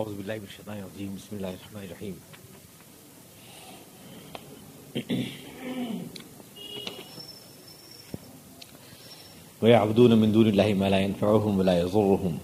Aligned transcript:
أعوذ 0.00 0.16
بالله 0.16 0.38
من 0.38 0.44
الشيطان 0.48 0.78
الرجيم. 0.78 1.14
بسم 1.16 1.36
الله 1.36 1.54
الرحمن 1.60 1.84
الرحيم. 1.84 2.16
ويعبدون 9.62 10.20
من 10.20 10.32
دون 10.32 10.48
الله 10.48 10.74
ما 10.74 10.90
لا 10.90 11.00
ينفعهم 11.00 11.58
ولا 11.58 11.80
يضرهم، 11.80 12.38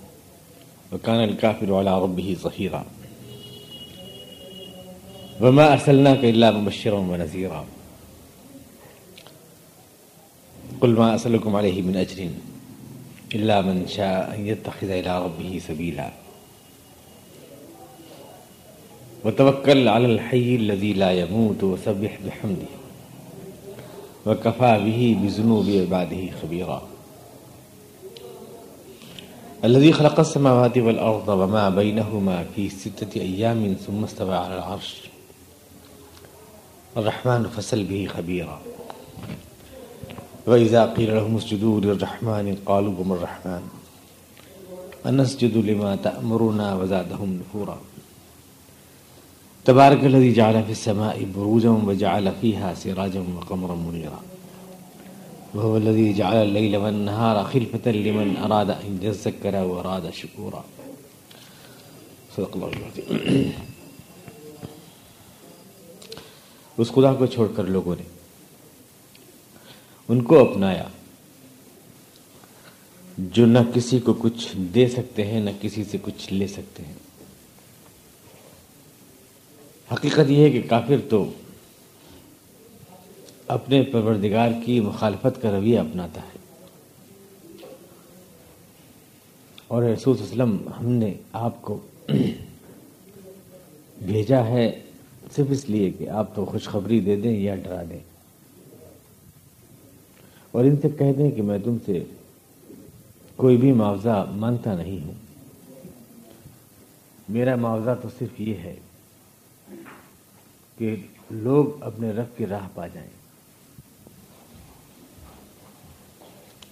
وكان 0.93 1.25
الكافر 1.25 1.75
على 1.75 2.03
ربه 2.03 2.37
ظهيرا. 2.41 2.87
وما 5.41 5.73
أرسلناك 5.73 6.25
إلا 6.25 6.51
مبشرا 6.51 6.99
ونذيرا. 6.99 7.67
قل 10.81 10.91
ما 10.91 11.15
أسألكم 11.15 11.57
عليه 11.57 11.83
من 11.83 11.97
أجر 11.97 12.29
إلا 13.35 13.63
من 13.63 13.89
شاء 13.89 14.35
أن 14.35 14.47
يتخذ 14.47 14.91
إلى 14.91 15.25
ربه 15.25 15.61
سبيلا. 15.69 16.26
وتوكل 19.27 19.89
على 19.89 20.07
الحي 20.07 20.55
الذي 20.57 20.93
لا 20.93 21.13
يموت 21.13 21.65
وسبح 21.65 22.19
بحمده 22.27 22.73
وكفى 24.27 24.73
به 24.85 25.17
بذنوب 25.23 25.67
عباده 25.69 26.31
خبيرا 26.43 26.83
الذي 29.65 29.93
خلق 29.93 30.21
السماوات 30.21 30.79
والأرض 30.79 31.29
وما 31.29 31.71
بينهما 31.71 32.45
في 32.57 32.69
ستة 32.69 33.21
أيام 33.21 33.77
ثم 33.87 34.05
استوى 34.05 34.35
على 34.35 34.55
العرش. 34.55 35.03
الرحمن 36.97 37.43
فسل 37.57 37.85
به 37.85 38.07
خبيرا 38.17 38.61
وإذا 40.47 40.87
قيل 40.87 41.15
لهم 41.15 41.37
اسجدوا 41.37 41.81
للرحمن 41.81 42.57
قالوا 42.67 42.95
وما 42.99 43.15
الرحمن. 43.15 43.63
أنسجد 45.07 45.57
لما 45.57 45.97
تأمرنا 45.97 46.75
وزادهم 46.75 47.41
نفورا. 47.41 47.79
تبارك 49.67 50.05
الذي 50.05 50.33
جعل 50.33 50.65
في 50.65 50.71
السماء 50.71 51.17
بروجا 51.35 51.71
وجعل 51.71 52.33
فيها 52.41 52.75
سراجا 52.75 53.23
وقمرا 53.37 53.75
منيرا 53.75 54.21
وهو 55.55 55.77
الذي 55.77 56.13
جعل 56.13 56.37
الليل 56.37 56.77
والنهار 56.77 57.45
خلفة 57.45 57.91
لمن 57.91 58.37
أراد 58.37 58.71
أن 58.71 58.99
يذكر 59.03 59.55
وأراد 59.55 60.05
شكورا 60.13 60.61
صدق 62.37 62.53
اللہ 62.53 62.65
العظیم. 62.65 63.51
اس 66.79 66.89
خدا 66.93 67.13
کو 67.15 67.27
چھوڑ 67.27 67.49
کر 67.57 67.65
لوگوں 67.65 67.95
نے 67.99 68.03
ان 70.09 70.23
کو 70.23 70.39
اپنایا 70.51 70.87
جو 73.19 73.47
نہ 73.47 73.59
کسی 73.75 73.99
کو 73.99 74.13
کچھ 74.13 74.47
دے 74.57 74.89
سکتے 74.89 75.27
ہیں، 75.27 75.41
نہ 75.41 75.51
کسی 75.61 75.85
سے 75.85 75.99
کچھ 76.03 76.33
لے 76.33 76.47
سکتے 76.47 76.83
ہیں۔ 76.83 77.06
حقیقت 79.93 80.31
یہ 80.31 80.45
ہے 80.45 80.51
کہ 80.51 80.63
کافر 80.69 80.97
تو 81.09 81.31
اپنے 83.49 83.83
پروردگار 83.83 84.49
کی 84.65 84.81
مخالفت 84.81 85.43
کا 85.43 85.51
رویہ 85.51 85.79
اپناتا 85.79 86.21
ہے۔ 86.21 86.39
اور 89.69 89.83
رسول 89.83 90.17
وسلم 90.23 90.57
ہم 90.81 90.87
نے 90.87 91.15
آپ 91.33 91.63
کو 91.63 91.81
بھیجا 93.99 94.47
ہے 94.47 94.81
صرف 95.37 95.47
اس 95.51 95.71
لیے 95.71 95.91
کہ 95.91 96.09
آپ 96.09 96.35
تو 96.35 96.45
خوشخبری 96.45 97.01
دے 97.01 97.17
دیں 97.17 97.41
یا 97.41 97.57
ڈرا 97.57 97.83
دیں۔ 97.91 98.01
اور 100.51 100.65
ان 100.65 100.77
سے 100.83 100.89
کہہ 100.99 101.13
دیں 101.19 101.31
کہ 101.31 101.43
میں 101.43 101.59
تم 101.65 101.77
سے 101.87 102.05
کوئی 103.37 103.57
بھی 103.57 103.73
معاوضہ 103.73 104.27
مانگتا 104.31 104.77
نہیں 104.77 105.05
ہوں۔ 105.05 105.15
میرا 107.29 107.57
معاوضہ 107.57 107.95
تو 108.03 108.09
صرف 108.19 108.41
یہ 108.41 108.55
ہے 108.55 108.75
کہ 110.79 110.97
لوگ 111.31 111.83
اپنے 111.83 112.11
رب 112.11 112.37
کی 112.37 112.47
راہ 112.47 112.69
پا 112.75 112.87
جائیں۔ 112.87 113.11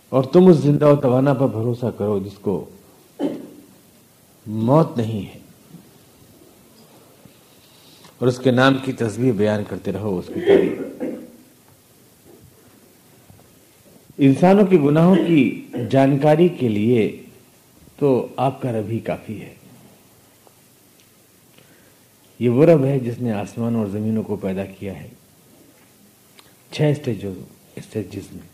اور 0.09 0.25
تم 0.25 0.47
اس 0.47 0.57
زندہ 0.57 0.87
و 0.87 0.97
توانا 0.97 1.35
پر 1.35 1.47
بھروسہ 1.47 1.87
کرو 1.99 2.19
جس 2.19 2.39
کو 2.41 2.65
موت 4.47 4.97
نہیں 4.97 5.35
ہے۔ 5.35 5.39
اور 8.19 8.29
اس 8.29 8.39
کے 8.39 8.51
نام 8.51 8.77
کی 8.85 8.93
تصویر 8.93 9.33
بیان 9.33 9.63
کرتے 9.69 9.93
رہو 9.93 10.19
اس 10.19 10.27
کی 10.27 10.41
تاریخ 10.41 10.83
انسانوں 14.19 14.67
کے 14.67 14.79
گناہوں 14.79 15.17
کی 15.27 15.67
جانکاری 15.91 16.49
کے 16.49 16.69
لیے 16.69 17.23
تو 17.99 18.27
آپ 18.37 18.63
کا 18.63 18.73
رب 18.73 18.89
ہی 18.89 18.99
کافی 18.99 19.41
ہے۔ 19.41 19.55
یہ 22.39 22.49
وہ 22.49 22.67
رب 22.67 22.85
ہے 22.85 22.99
جس 22.99 23.19
نے 23.19 23.33
آسمان 23.33 23.77
اور 23.77 23.87
زمینوں 23.87 24.23
کو 24.23 24.37
پیدا 24.37 24.65
کیا 24.65 25.01
ہے۔ 25.01 25.09
چھ 26.71 26.83
اسٹیجز 26.83 28.33
میں۔ 28.33 28.49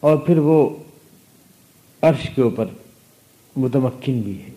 اور 0.00 0.16
پھر 0.16 0.38
وہ 0.38 0.70
عرش 2.02 2.30
کے 2.34 2.42
اوپر 2.42 2.66
متمکن 3.56 4.20
بھی 4.20 4.42
ہے۔ 4.42 4.50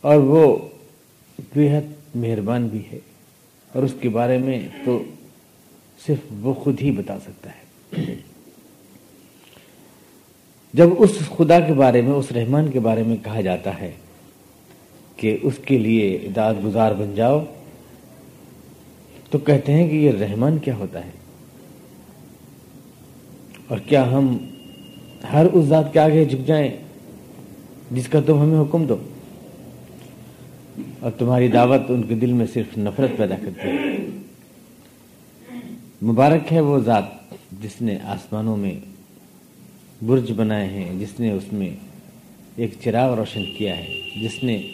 اور 0.00 0.16
وہ 0.16 0.68
بےحد 1.38 2.16
مہربان 2.16 2.66
بھی 2.66 2.82
ہے۔ 2.92 2.98
اور 3.72 3.82
اس 3.82 3.94
کے 4.00 4.08
بارے 4.08 4.38
میں 4.38 4.68
تو 4.84 5.02
صرف 6.06 6.18
وہ 6.40 6.54
خود 6.54 6.80
ہی 6.82 6.90
بتا 6.90 7.20
سکتا 7.20 7.50
ہے۔ 7.50 7.64
جب 10.72 10.88
اس 10.98 11.18
خدا 11.36 11.60
کے 11.60 11.72
بارے 11.72 12.00
میں، 12.00 12.12
اس 12.12 12.32
رحمان 12.32 12.70
کے 12.70 12.80
بارے 12.80 13.02
میں 13.02 13.16
کہا 13.16 13.40
جاتا 13.40 13.80
ہے 13.80 13.92
کہ 15.16 15.38
اس 15.42 15.54
کے 15.66 15.78
لیے 15.78 16.16
اداد 16.16 16.54
گزار 16.64 16.92
بن 16.92 17.14
جاؤ، 17.14 17.44
تو 19.30 19.38
کہتے 19.38 19.72
ہیں 19.72 19.88
کہ 19.88 19.94
یہ 19.94 20.12
رحمان 20.12 20.58
کیا 20.58 20.76
ہوتا 20.76 21.04
ہے؟ 21.04 21.10
اور 23.68 23.78
کیا 23.78 24.12
ہم 24.12 24.36
ہر 25.32 25.46
اس 25.52 25.64
ذات 25.64 25.92
کے 25.92 25.98
آگے 25.98 26.24
جھک 26.24 26.46
جائیں 26.46 26.70
جس 27.90 28.08
کا 28.08 28.20
تم 28.26 28.42
ہمیں 28.42 28.60
حکم 28.60 28.84
دو؟ 28.84 28.96
اور 31.00 31.10
تمہاری 31.10 31.48
دعوت 31.48 31.80
ان 31.88 32.02
کے 32.02 32.14
دل 32.14 32.32
میں 32.32 32.46
صرف 32.52 32.78
نفرت 32.78 33.16
پیدا 33.16 33.34
کرتی 33.34 33.68
ہے۔ 33.68 33.96
مبارک 36.02 36.52
ہے 36.52 36.60
وہ 36.60 36.78
ذات 36.78 37.04
جس 37.62 37.82
نے 37.82 37.98
آسمانوں 38.04 38.56
میں 38.56 38.74
برج 40.04 40.32
بنائے 40.32 40.68
ہیں، 40.68 41.00
جس 41.00 41.20
نے 41.20 41.32
اس 41.32 41.52
میں 41.52 41.70
ایک 42.56 42.70
چراغ 42.84 43.14
روشن 43.14 43.44
کیا 43.58 43.76
ہے، 43.76 44.00
جس 44.22 44.44
نے 44.44 44.70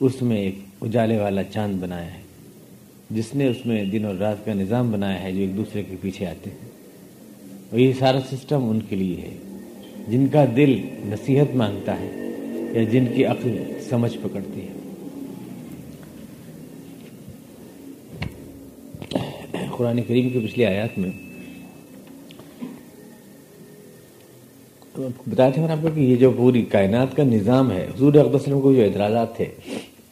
اس 0.00 0.22
میں 0.22 0.36
ایک 0.36 0.54
اجالے 0.82 1.18
والا 1.18 1.42
چاند 1.42 1.80
بنایا 1.80 2.14
ہے، 2.14 2.20
جس 3.10 3.34
نے 3.34 3.48
اس 3.48 3.66
میں 3.66 3.84
دن 3.84 4.04
اور 4.04 4.14
رات 4.14 4.44
کا 4.44 4.54
نظام 4.54 4.90
بنایا 4.90 5.22
ہے 5.22 5.32
جو 5.32 5.40
ایک 5.40 5.56
دوسرے 5.56 5.82
کے 5.82 5.96
پیچھے 6.00 6.26
آتے 6.26 6.50
ہیں۔ 6.50 6.68
اور 7.70 7.78
یہ 7.78 7.92
سارا 7.98 8.20
سسٹم 8.30 8.68
ان 8.68 8.80
کے 8.80 8.96
لیے 8.96 9.16
ہے، 9.16 9.36
جن 10.08 10.26
کا 10.26 10.44
دل 10.56 10.80
نصیحت 11.04 11.54
مانگتا 11.54 12.00
ہے 12.00 12.10
یا 12.72 12.82
جن 12.82 13.04
کی 13.16 13.24
عقل 13.24 13.58
سمجھ 13.88 14.18
پکڑتی 14.22 14.60
ہے۔ 14.60 14.72
قرآن 19.76 20.02
کریم 20.02 20.28
کی 20.30 20.38
پچھلی 20.38 20.64
آیات 20.64 20.98
میں 20.98 21.10
بتایا 25.26 25.50
تھا 25.50 25.72
آپ 25.72 25.82
کو 25.82 25.88
کہ 25.94 26.00
یہ 26.00 26.16
جو 26.16 26.30
پوری 26.30 26.62
کائنات 26.62 27.16
کا 27.16 27.22
نظام 27.22 27.70
ہے، 27.72 27.84
حضور 27.84 28.14
وسلم 28.14 28.60
کو 28.60 28.72
جو 28.74 28.82
اعتراضات 28.82 29.36
تھے 29.36 29.44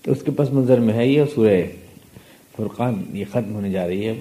تو 0.07 0.13
اس 0.13 0.23
کے 0.25 0.31
پس 0.31 0.51
منظر 0.51 0.81
میں 0.81 0.95
ہے 0.95 1.09
یہ 1.09 1.23
سورہ 1.35 1.61
فرقان، 2.57 3.03
یہ 3.13 3.25
ختم 3.31 3.55
ہونے 3.55 3.71
جا 3.71 3.89
رہی 3.89 4.09
ہے۔ 4.09 4.21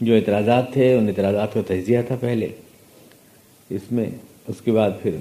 جو 0.00 0.14
اعتراضات 0.14 0.72
تھے، 0.72 0.94
ان 0.94 1.08
اعتراضات 1.08 1.54
کا 1.54 1.60
تجزیہ 1.66 1.98
تھا 2.06 2.16
پہلے۔ 2.20 2.48
اس 3.70 3.92
میں، 3.92 4.06
اس 4.48 4.60
کے 4.64 4.72
بعد 4.72 4.90
پھر 5.02 5.16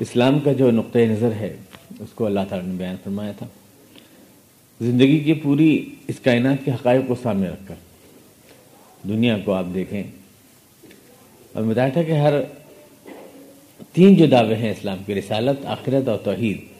اسلام 0.00 0.38
کا 0.38 0.52
جو 0.52 0.70
نقطۂ 0.70 0.98
نظر 0.98 1.32
ہے، 1.32 1.56
اس 2.00 2.12
کو 2.14 2.26
اللہ 2.26 2.40
تعالیٰ 2.48 2.68
نے 2.68 2.74
بیان 2.78 2.96
فرمایا 3.04 3.32
تھا۔ 3.32 3.46
زندگی 4.80 5.18
کی 5.18 5.32
پوری 5.32 5.94
اس 6.08 6.20
کائنات 6.20 6.64
کے 6.64 6.70
حقائق 6.70 7.02
کو 7.08 7.14
سامنے 7.22 7.48
رکھ 7.48 7.68
کر 7.68 7.74
دنیا 9.08 9.38
کو 9.44 9.52
آپ 9.52 9.64
دیکھیں۔ 9.74 10.02
اور 11.52 11.62
بتایا 11.62 11.88
تھا 11.88 12.02
کہ 12.02 12.12
ہر 12.12 12.34
تین 13.92 14.14
جو 14.14 14.26
دعوے 14.26 14.54
ہیں 14.54 14.70
اسلام 14.70 14.98
کی 15.06 15.14
رسالت، 15.14 15.66
آخرت 15.66 16.08
اور 16.08 16.18
توحید 16.18 16.73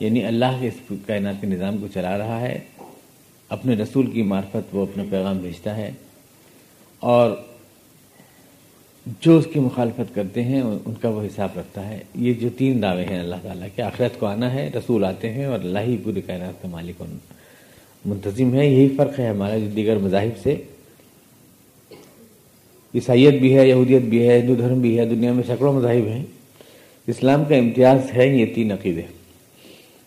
یعنی 0.00 0.24
اللہ 0.24 0.58
کے 0.60 0.68
اس 0.68 0.92
کائنات 1.06 1.34
کے 1.40 1.46
نظام 1.46 1.78
کو 1.78 1.86
چلا 1.94 2.18
رہا 2.18 2.40
ہے، 2.40 2.58
اپنے 3.48 3.74
رسول 3.74 4.10
کی 4.10 4.22
معرفت 4.22 4.74
وہ 4.74 4.82
اپنا 4.82 5.04
پیغام 5.10 5.38
بھیجتا 5.38 5.76
ہے 5.76 5.90
اور 7.00 7.30
جو 9.20 9.38
اس 9.38 9.46
کی 9.52 9.60
مخالفت 9.60 10.14
کرتے 10.14 10.44
ہیں، 10.44 10.60
ان 10.60 10.94
کا 11.00 11.08
وہ 11.08 11.22
حساب 11.22 11.48
رکھتا 11.58 11.88
ہے۔ 11.88 11.98
یہ 12.14 12.34
جو 12.34 12.48
تین 12.58 12.82
دعوے 12.82 13.04
ہیں 13.04 13.20
اللہ 13.20 13.34
تعالیٰ 13.42 13.68
کے، 13.76 13.82
آخرت 13.82 14.20
کو 14.20 14.26
آنا 14.26 14.54
ہے، 14.54 14.70
رسول 14.78 15.04
آتے 15.04 15.32
ہیں 15.32 15.44
اور 15.44 15.60
اللہ 15.60 15.78
ہی 15.78 15.96
پوری 16.04 16.20
کائنات 16.20 16.62
کا 16.62 16.68
مالک 16.68 17.02
منتظم 18.04 18.54
ہے۔ 18.54 18.66
یہی 18.66 18.88
فرق 18.96 19.18
ہے 19.18 19.28
ہمارا 19.28 19.58
جو 19.58 19.66
دیگر 19.76 19.96
مذاہب 19.96 20.38
سے۔ 20.42 20.56
عیسائیت 22.94 23.34
بھی 23.34 23.58
ہے، 23.58 23.68
یہودیت 23.68 24.02
بھی 24.02 24.28
ہے، 24.28 24.40
ہندو 24.40 24.54
دھرم 24.54 24.80
بھی 24.80 24.98
ہے، 24.98 25.06
دنیا 25.06 25.32
میں 25.32 25.42
سینکڑوں 25.46 25.72
مذاہب 25.72 26.06
ہیں۔ 26.06 26.24
اسلام 27.06 27.44
کا 27.44 27.56
امتیاز 27.56 28.00
ہے، 28.16 28.26
یہ 28.28 28.46
تین 28.54 28.72
عقیدے۔ 28.72 29.02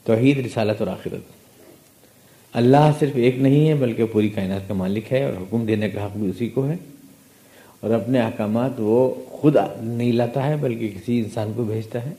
توحید 0.09 0.45
رسالت 0.45 0.79
اور 0.79 0.87
آخرت۔ 0.87 1.21
اللہ 2.53 2.91
صرف 2.99 3.11
ایک 3.15 3.37
نہیں 3.37 3.69
ہے، 3.69 3.75
بلکہ 3.75 4.05
پوری 4.05 4.29
کائنات 4.29 4.67
کا 4.67 4.73
مالک 4.73 5.13
ہے 5.13 5.23
اور 5.23 5.33
حکم 5.33 5.65
دینے 5.65 5.89
کا 5.89 6.05
حق 6.05 6.17
بھی 6.17 6.29
اسی 6.29 6.49
کو 6.49 6.67
ہے۔ 6.67 6.75
اور 7.79 7.91
اپنے 7.91 8.19
احکامات 8.19 8.71
وہ 8.77 9.15
خود 9.29 9.55
نہیں 9.81 10.11
لاتا 10.11 10.47
ہے، 10.47 10.55
بلکہ 10.55 10.87
کسی 10.87 11.19
انسان 11.19 11.51
کو 11.55 11.63
بھیجتا 11.63 12.05
ہے۔ 12.05 12.11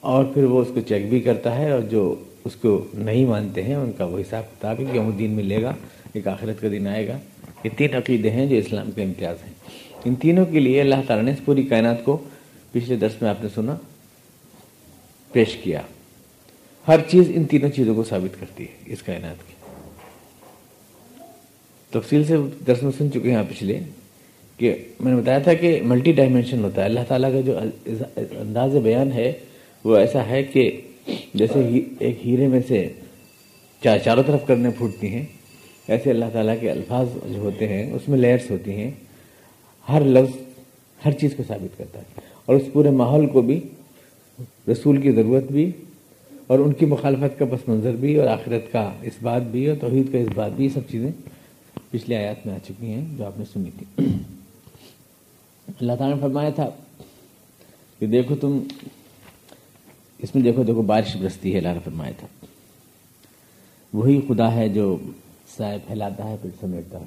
اور 0.00 0.24
پھر 0.24 0.44
وہ 0.44 0.62
اس 0.62 0.68
کو 0.74 0.80
چیک 0.80 1.08
بھی 1.08 1.20
کرتا 1.20 1.58
ہے 1.58 1.70
اور 1.70 1.80
جو 1.80 2.14
اس 2.44 2.56
کو 2.56 2.84
نہیں 2.94 3.26
مانتے 3.26 3.62
ہیں، 3.62 3.74
ان 3.74 3.92
کا 3.98 4.04
وہ 4.04 4.18
حساب 4.18 4.42
کتاب 4.50 4.80
ہے 4.80 4.84
کہ 4.92 4.98
وہ 4.98 5.12
دین 5.12 5.30
ملے 5.30 5.62
گا، 5.62 5.74
ایک 6.12 6.28
آخرت 6.28 6.60
کا 6.60 6.68
دن 6.68 6.86
آئے 6.86 7.08
گا۔ 7.08 7.18
یہ 7.64 7.70
تین 7.76 7.94
عقیدے 7.94 8.30
ہیں 8.30 8.46
جو 8.46 8.56
اسلام 8.56 8.90
کے 8.90 9.02
امتیاز 9.02 9.36
ہیں۔ 9.46 9.54
ان 10.04 10.14
تینوں 10.14 10.46
کے 10.46 10.60
لیے 10.60 10.80
اللہ 10.80 10.94
تعالیٰ 11.06 11.24
نے 11.24 11.32
اس 11.32 11.44
پوری 11.44 11.62
کائنات 11.62 12.04
کو 12.04 12.16
پچھلے 12.72 12.96
درس 12.96 13.22
میں 13.22 13.30
آپ 13.30 13.42
نے 13.42 13.48
سنا، 13.54 13.76
پیش 15.32 15.56
کیا۔ 15.56 15.80
ہر 16.88 17.00
چیز 17.08 17.24
ان 17.34 17.44
تینوں 17.44 17.68
چیزوں 17.68 17.94
کو 17.94 18.04
ثابت 18.04 18.40
کرتی 18.40 18.64
ہے 18.64 18.74
اس 18.86 19.02
کائنات 19.02 19.36
کی۔ 19.48 19.54
تفصیل 21.90 22.24
سے 22.24 22.36
درس 22.66 22.82
میں 22.82 22.92
سن 22.98 23.12
چکے 23.12 23.30
ہیں 23.30 23.36
آپ 23.36 23.44
پچھلے 23.48 23.80
کہ 24.56 24.74
میں 25.00 25.12
نے 25.12 25.20
بتایا 25.20 25.38
تھا 25.38 25.54
کہ 25.54 25.80
ملٹی 25.82 26.12
ڈائمینشن 26.12 26.64
ہوتا 26.64 26.80
ہے۔ 26.80 26.86
اللہ 26.86 27.00
تعالیٰ 27.08 27.32
کا 27.32 27.40
جو 27.40 27.58
انداز 28.16 28.76
بیان 28.76 29.12
ہے 29.12 29.32
وہ 29.84 29.96
ایسا 29.96 30.26
ہے 30.26 30.42
کہ 30.42 30.80
جیسے 31.34 31.80
ایک 31.98 32.26
ہیرے 32.26 32.48
میں 32.48 32.60
سے 32.68 32.88
چار 33.84 33.98
چاروں 33.98 34.22
طرف 34.22 34.40
کرنے 34.46 34.70
پھوٹتی 34.70 35.08
ہیں، 35.08 35.26
ایسے 35.88 36.10
اللہ 36.10 36.24
تعالیٰ 36.32 36.54
کے 36.60 36.70
الفاظ 36.70 37.06
جو 37.24 37.38
ہوتے 37.38 37.68
ہیں، 37.68 37.92
اس 37.92 38.08
میں 38.08 38.18
لیئرس 38.18 38.50
ہوتی 38.50 38.70
ہیں۔ 38.70 38.90
ہر 39.88 40.00
لفظ 40.00 40.38
ہر 41.04 41.12
چیز 41.12 41.34
کو 41.36 41.42
ثابت 41.48 41.78
کرتا 41.78 41.98
ہے۔ 41.98 42.20
اور 42.44 42.56
اس 42.56 42.62
پورے 42.72 42.90
ماحول 42.90 43.26
کو 43.26 43.42
بھی، 43.42 43.60
رسول 44.72 45.00
کی 45.00 45.12
ضرورت 45.12 45.44
بھی 45.44 45.70
اور 46.46 46.58
ان 46.58 46.72
کی 46.72 46.86
مخالفت 46.86 47.38
کا 47.38 47.44
پس 47.44 47.68
منظر 47.68 47.92
بھی 47.92 48.16
اور 48.16 48.26
آخرت 48.26 48.72
کا 48.72 48.92
اس 49.02 49.12
بات 49.22 49.42
بھی 49.42 49.66
اور 49.66 49.76
توحید 49.80 50.12
کا 50.12 50.18
اس 50.18 50.28
بات 50.34 50.52
بھی، 50.52 50.64
یہ 50.64 50.68
سب 50.68 50.80
چیزیں 50.90 51.10
پچھلے 51.90 52.16
آیات 52.16 52.46
میں 52.46 52.54
آ 52.54 52.58
چکی 52.64 52.86
ہیں 52.86 53.18
جو 53.18 53.26
آپ 53.26 53.38
نے 53.38 53.44
سنی 53.52 53.70
تھی۔ 53.78 54.04
اللہ 55.80 55.92
تعالیٰ 55.98 56.16
نے 56.16 56.22
فرمایا 56.22 56.50
تھا 56.50 56.70
کہ 57.98 58.06
دیکھو 58.06 58.36
تم، 58.36 58.58
اس 60.18 60.34
میں 60.34 60.42
دیکھو 60.42 60.62
دیکھو 60.62 60.82
بارش 60.82 61.16
برستی 61.16 61.52
ہے، 61.52 61.58
اللہ 61.58 61.68
نے 61.68 61.78
فرمایا 61.84 62.12
تھا۔ 62.18 62.26
وہی 63.92 64.20
خدا 64.28 64.54
ہے 64.54 64.68
جو 64.68 64.96
سائے 65.56 65.78
پھیلاتا 65.86 66.28
ہے، 66.30 66.36
پھر 66.42 66.50
سمیٹتا 66.60 67.00
ہے۔ 67.00 67.06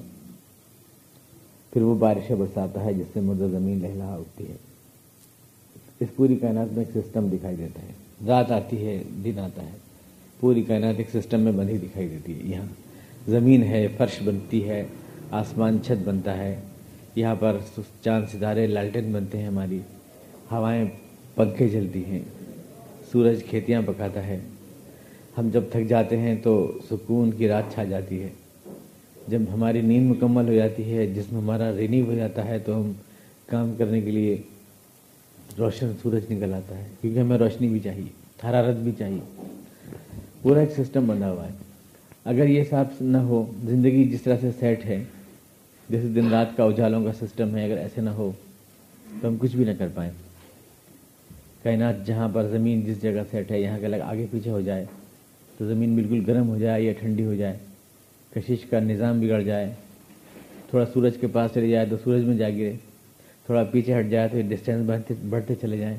پھر 1.72 1.82
وہ 1.82 1.94
بارشیں 1.94 2.36
برساتا 2.36 2.84
ہے، 2.84 2.94
جس 2.94 3.06
سے 3.12 3.20
مردہ 3.20 3.46
زمین 3.52 3.78
لہلا 3.82 4.14
اٹھتی 4.14 4.44
ہے۔ 4.48 4.56
اس 6.00 6.08
پوری 6.16 6.36
کائنات 6.36 6.72
میں 6.72 6.84
ایک 6.84 7.04
سسٹم 7.04 7.28
دکھائی 7.28 7.56
دیتا 7.56 7.82
ہے۔ 7.82 8.05
رات 8.26 8.52
آتی 8.52 8.86
ہے، 8.86 9.02
دن 9.24 9.38
آتا 9.38 9.62
ہے۔ 9.62 9.76
پوری 10.40 10.62
کائنات 10.62 10.94
ایک 10.96 11.06
سسٹم 11.12 11.40
میں 11.40 11.52
بندھی 11.52 11.78
دکھائی 11.78 12.08
دیتی 12.08 12.32
ہے۔ 12.32 12.38
یہاں 12.42 12.66
زمین 13.28 13.62
ہے، 13.62 13.88
فرش 13.96 14.22
بنتی 14.24 14.68
ہے، 14.68 14.84
آسمان 15.30 15.78
چھت 15.86 16.08
بنتا 16.08 16.38
ہے۔ 16.38 16.60
یہاں 17.16 17.34
پر 17.34 17.56
چاند 18.04 18.24
ستارے، 18.32 18.66
لالٹن 18.66 19.12
بنتے 19.12 19.38
ہیں 19.38 19.46
ہماری۔ 19.46 19.78
ہوائیں 20.52 20.84
پنکھے 21.34 21.68
جلتی 21.68 22.04
ہیں۔ 22.04 22.20
سورج 23.12 23.44
کھیتیاں 23.44 23.82
پکاتا 23.86 24.26
ہے۔ 24.26 24.40
ہم 25.38 25.48
جب 25.52 25.62
تھک 25.72 25.88
جاتے 25.88 26.16
ہیں 26.16 26.34
تو 26.42 26.78
سکون 26.90 27.30
کی 27.30 27.48
رات 27.48 27.62
چھا 27.74 27.84
جاتی 27.84 28.22
ہے۔ 28.22 28.28
جب 29.28 29.38
ہماری 29.52 29.80
نیند 29.80 30.10
مکمل 30.10 30.48
ہو 30.48 30.54
جاتی 30.54 30.92
ہے، 30.92 31.06
جسم 31.06 31.38
ہمارا 31.38 31.76
رینیو 31.76 32.04
ہو 32.04 32.14
جاتا 32.14 32.44
ہے، 32.44 32.58
تو 32.58 32.80
ہم 32.80 32.92
کام 33.46 33.74
کرنے 33.78 34.00
کے 34.00 34.10
لیے 34.10 34.36
روشن 35.58 35.92
سورج 36.02 36.32
نکل 36.32 36.54
آتا 36.54 36.78
ہے، 36.78 36.84
کیونکہ 37.00 37.18
ہمیں 37.18 37.38
روشنی 37.38 37.68
بھی 37.68 37.80
چاہیے، 37.80 38.08
حرارت 38.50 38.76
بھی 38.76 38.92
چاہیے۔ 38.98 39.46
پورا 40.42 40.60
ایک 40.60 40.70
سسٹم 40.76 41.06
بنا 41.06 41.30
ہوا 41.30 41.46
ہے۔ 41.46 41.52
اگر 42.24 42.48
یہ 42.48 42.64
صاف 42.70 42.86
نہ 43.00 43.16
ہو، 43.16 43.52
زندگی 43.64 44.04
جس 44.04 44.22
طرح 44.22 44.36
سے 44.40 44.50
سیٹ 44.58 44.84
ہے، 44.84 45.04
جیسے 45.88 46.08
دن 46.08 46.28
رات 46.28 46.56
کا 46.56 46.64
اجالوں 46.64 47.04
کا 47.04 47.12
سسٹم 47.12 47.56
ہے، 47.56 47.64
اگر 47.64 47.76
ایسے 47.76 48.00
نہ 48.00 48.10
ہو، 48.10 48.32
تو 49.20 49.28
ہم 49.28 49.36
کچھ 49.36 49.56
بھی 49.56 49.64
نہ 49.64 49.70
کر 49.78 49.88
پائیں۔ 49.94 50.12
کائنات 51.62 52.06
جہاں 52.06 52.28
پر 52.28 52.46
زمین 52.46 52.80
جس 52.80 53.02
جگہ 53.02 53.22
سیٹ 53.30 53.50
ہے، 53.50 53.60
یہاں 53.60 53.78
کے 53.78 53.88
لگ 53.88 53.96
آگے 53.96 54.26
پیچھے 54.30 54.50
ہو 54.50 54.60
جائے۔ 54.60 54.84
تو 55.58 55.66
زمین 55.66 55.94
بالکل 55.94 56.22
گرم 56.26 56.48
ہو 56.48 56.58
جائے 56.58 56.82
یا 56.82 56.92
ٹھنڈی 56.92 57.24
ہو 57.24 57.34
جائے۔ 57.34 57.56
کشش 58.34 58.64
کا 58.70 58.80
نظام 58.80 59.20
بگڑ 59.20 59.42
جائے۔ 59.42 59.72
تھوڑا 60.70 60.84
سورج 60.86 61.12
کے 61.20 61.26
پاس 61.26 61.50
چلے 61.54 61.68
جائے 61.68 61.86
تو 61.86 61.96
سورج 62.04 62.24
میں 62.24 62.36
جا 62.36 62.48
گرے۔ 62.48 62.72
تھوڑا 63.46 63.62
پیچھے 63.72 63.98
ہٹ 63.98 64.10
جائے 64.10 64.28
تو 64.28 64.40
ڈسٹینس 64.48 64.86
بڑھتے 64.86 65.14
بڑھتے 65.28 65.54
چلے 65.60 65.76
جائیں۔ 65.76 65.96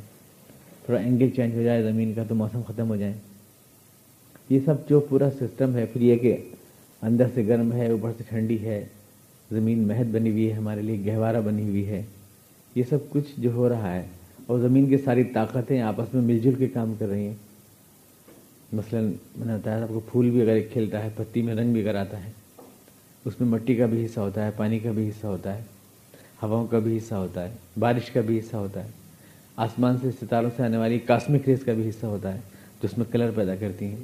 تھوڑا 0.85 0.99
اینگل 0.99 1.29
چینج 1.35 1.55
ہو 1.55 1.61
جائے 1.63 1.83
زمین 1.83 2.13
کا 2.13 2.23
تو 2.27 2.35
موسم 2.35 2.61
ختم 2.67 2.89
ہو 2.89 2.95
جائے۔ 2.95 3.13
یہ 4.49 4.59
سب 4.65 4.87
جو 4.89 4.99
پورا 4.99 5.29
سسٹم 5.39 5.75
ہے، 5.75 5.85
پھر 5.85 6.01
یہ 6.01 6.17
کہ 6.17 6.35
اندر 7.01 7.27
سے 7.33 7.45
گرم 7.47 7.71
ہے، 7.73 7.87
اوپر 7.91 8.11
سے 8.17 8.23
ٹھنڈی 8.29 8.57
ہے، 8.63 8.83
زمین 9.51 9.87
مہد 9.87 10.13
بنی 10.13 10.31
ہوئی 10.31 10.49
ہے، 10.49 10.53
ہمارے 10.53 10.81
لیے 10.81 11.05
گہوارہ 11.05 11.41
بنی 11.41 11.63
ہوئی 11.63 11.85
ہے۔ 11.87 12.01
یہ 12.75 12.83
سب 12.89 13.09
کچھ 13.09 13.31
جو 13.37 13.51
ہو 13.51 13.69
رہا 13.69 13.93
ہے، 13.93 14.03
اور 14.45 14.59
زمین 14.59 14.85
کی 14.89 14.97
ساری 14.97 15.23
طاقتیں 15.33 15.79
آپس 15.81 16.13
میں 16.13 16.21
مل 16.23 16.39
جل 16.39 16.55
کے 16.55 16.67
کام 16.67 16.93
کر 16.99 17.07
رہی 17.07 17.27
ہیں۔ 17.27 17.35
مثلا 18.73 19.01
میں 19.01 19.45
نے 19.47 19.53
بتایا 19.53 19.83
آپ 19.83 19.89
کو 19.89 19.99
پھول 20.11 20.29
بھی 20.29 20.41
اگر 20.41 20.53
ایک 20.53 20.71
کھلتا 20.73 21.03
ہے، 21.03 21.09
پتی 21.15 21.41
میں 21.41 21.55
رنگ 21.55 21.73
بھی 21.73 21.81
اگر 21.81 21.95
آتا 21.95 22.23
ہے، 22.25 22.31
اس 23.25 23.39
میں 23.39 23.49
مٹی 23.49 23.75
کا 23.75 23.85
بھی 23.85 24.05
حصہ 24.05 24.19
ہوتا 24.19 24.45
ہے، 24.45 24.51
پانی 24.57 24.79
کا 24.79 24.91
بھی 24.91 25.07
حصہ 25.09 25.27
ہوتا 25.27 25.57
ہے۔ 25.57 25.61
ہواؤں 26.43 26.67
کا 26.67 26.79
بھی 26.79 26.97
حصہ 26.97 27.15
ہوتا 27.15 27.47
ہے، 27.47 27.55
بارش 27.79 28.09
کا 28.09 28.21
بھی 28.21 28.39
حصہ 28.39 28.55
ہوتا 28.55 28.83
ہے۔ 28.83 28.89
آسمان 29.55 29.95
سے 30.01 30.09
ستاروں 30.11 30.49
سے 30.57 30.63
آنے 30.63 30.77
والی 30.77 30.99
کاسمک 30.99 31.49
ریز 31.49 31.63
کا 31.63 31.73
بھی 31.73 31.89
حصہ 31.89 32.05
ہوتا 32.05 32.33
ہے، 32.33 32.39
جو 32.83 32.87
اس 32.91 32.97
میں 32.97 33.05
کلر 33.11 33.31
پیدا 33.35 33.55
کرتی 33.55 33.85
ہیں۔ 33.85 33.95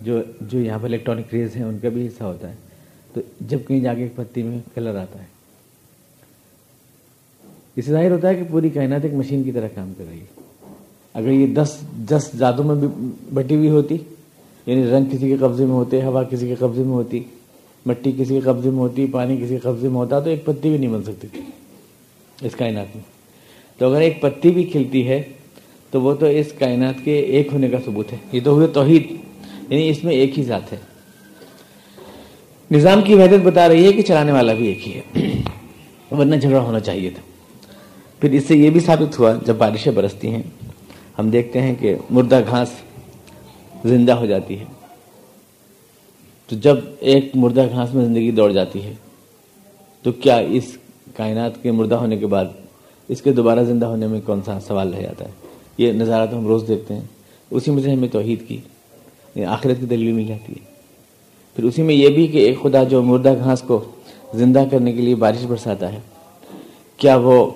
جو 0.00 0.18
جو 0.40 0.58
یہاں 0.58 0.78
پر 0.78 0.84
الیکٹرانک 0.84 1.34
ریز 1.34 1.56
ہیں، 1.56 1.64
ان 1.64 1.78
کا 1.82 1.88
بھی 1.88 2.06
حصہ 2.06 2.24
ہوتا 2.24 2.50
ہے۔ 2.50 2.54
تو 3.12 3.20
جب 3.40 3.58
کہیں 3.68 3.80
جا 3.80 3.94
کے 3.94 4.02
ایک 4.02 4.16
پتی 4.16 4.42
میں 4.42 4.58
کلر 4.74 4.94
آتا 4.94 5.18
ہے۔ 5.18 5.24
اس 7.76 7.84
سے 7.84 7.90
ظاہر 7.90 8.10
ہوتا 8.10 8.28
ہے 8.28 8.34
کہ 8.34 8.42
پوری 8.50 8.70
کائنات 8.70 9.00
ایک 9.02 9.14
مشین 9.14 9.42
کی 9.42 9.52
طرح 9.52 9.68
کام 9.74 9.92
کر 9.98 10.04
رہی 10.10 10.20
ہے۔ 10.20 10.40
اگر 11.14 11.28
یہ 11.28 11.54
دس 11.54 11.76
دس 12.08 12.30
ذاتوں 12.36 12.64
میں 12.64 12.74
بھی 12.74 13.10
بٹی 13.34 13.56
ہوئی 13.56 13.70
ہوتی 13.70 13.96
یعنی 14.66 14.90
رنگ 14.90 15.04
کسی 15.04 15.28
کے 15.28 15.36
قبضے 15.36 15.64
میں 15.64 15.72
ہوتے، 15.72 16.02
ہوا 16.02 16.22
کسی 16.22 16.48
کے 16.48 16.54
قبضے 16.54 16.82
میں 16.82 16.92
ہوتی، 16.92 17.24
مٹی 17.86 18.12
کسی 18.12 18.34
کے 18.34 18.40
قبضے 18.40 18.70
میں 18.70 18.78
ہوتی، 18.78 19.06
پانی 19.06 19.36
کسی 19.36 19.48
کے 19.48 19.58
قبضے 19.58 19.88
میں 19.88 19.96
ہوتا، 19.96 20.20
تو 20.20 20.30
ایک 20.30 20.44
پتی 20.44 20.68
بھی 20.68 20.78
نہیں 20.78 20.92
بن 20.92 21.02
سکتی۔ 21.02 21.28
تھی 21.32 21.40
اس 22.42 22.56
کائنات 22.56 22.96
میں۔ 22.96 23.04
تو 23.78 23.90
اگر 23.90 24.00
ایک 24.00 24.20
پتی 24.20 24.50
بھی 24.50 24.64
کھلتی 24.64 25.08
ہے، 25.08 25.22
تو 25.90 26.00
وہ 26.00 26.14
تو 26.14 26.26
اس 26.26 26.52
کائنات 26.58 26.94
کے 27.04 27.18
ایک 27.18 27.48
ہونے 27.52 27.68
کا 27.68 27.76
ثبوت 27.84 28.12
ہے۔ 28.12 28.18
یہ 28.32 28.40
تو 28.44 28.52
ہوئے 28.52 28.66
توحید 28.66 29.10
یعنی 29.68 29.88
اس 29.88 30.04
میں 30.04 30.14
ایک 30.14 30.38
ہی 30.38 30.44
ذات 30.44 30.72
ہے۔ 30.72 30.78
نظام 32.70 33.02
کی 33.02 33.14
وحدت 33.14 33.44
بتا 33.44 33.68
رہی 33.68 33.86
ہے 33.86 33.92
کہ 33.92 34.02
چلانے 34.02 34.32
والا 34.32 34.52
بھی 34.52 34.66
ایک 34.66 34.88
ہی 34.88 34.94
ہے۔ 34.94 35.20
ورنہ 36.14 36.36
جھگڑا 36.36 36.60
ہونا 36.60 36.80
چاہیے 36.80 37.10
تھا۔ 37.10 37.22
پھر 38.20 38.30
اس 38.30 38.44
سے 38.44 38.56
یہ 38.56 38.70
بھی 38.70 38.80
ثابت 38.80 39.18
ہوا، 39.18 39.34
جب 39.46 39.54
بارشیں 39.54 39.92
برستی 39.92 40.28
ہیں، 40.28 40.42
ہم 41.18 41.30
دیکھتے 41.30 41.60
ہیں 41.60 41.74
کہ 41.80 41.94
مردہ 42.10 42.40
گھاس 42.50 42.70
زندہ 43.84 44.12
ہو 44.12 44.26
جاتی 44.26 44.58
ہے۔ 44.58 44.64
تو 46.46 46.56
جب 46.56 46.76
ایک 47.00 47.24
مردہ 47.34 47.66
گھاس 47.72 47.94
میں 47.94 48.04
زندگی 48.04 48.30
دوڑ 48.30 48.52
جاتی 48.52 48.82
ہے، 48.82 48.92
تو 50.02 50.12
کیا 50.12 50.36
اس 50.36 50.78
کائنات 51.20 51.62
کے 51.62 51.70
مردہ 51.72 51.94
ہونے 51.94 52.16
کے 52.16 52.26
بعد 52.26 52.44
اس 53.08 53.22
کے 53.22 53.32
دوبارہ 53.32 53.62
زندہ 53.64 53.86
ہونے 53.86 54.06
میں 54.06 54.20
کون 54.26 54.40
سا 54.44 54.58
سوال 54.60 54.94
رہ 54.94 55.02
جاتا 55.02 55.24
ہے؟ 55.24 55.30
یہ 55.78 55.92
نظارہ 55.92 56.26
تو 56.26 56.38
ہم 56.38 56.46
روز 56.46 56.62
دیکھتے 56.68 56.94
ہیں۔ 56.94 57.06
اسی 57.50 57.70
میں 57.70 57.82
سے 57.82 57.90
ہمیں 57.92 58.08
توحید 58.08 58.48
کی 58.48 58.54
یعنی 59.34 59.44
آخرت 59.44 59.80
کی 59.80 59.86
دلیل 59.86 60.12
مل 60.12 60.26
جاتی 60.26 60.52
ہے۔ 60.52 60.64
پھر 61.56 61.64
اسی 61.64 61.82
میں 61.82 61.94
یہ 61.94 62.08
بھی 62.08 62.26
کہ 62.26 62.38
ایک 62.38 62.62
خدا 62.62 62.82
جو 62.84 63.02
مردہ 63.02 63.34
گھاس 63.44 63.62
کو 63.62 63.84
زندہ 64.34 64.62
کرنے 64.70 64.92
کے 64.92 65.02
لیے 65.02 65.14
بارش 65.14 65.44
برساتا 65.46 65.92
ہے، 65.92 66.00
کیا 66.96 67.16
وہ 67.16 67.50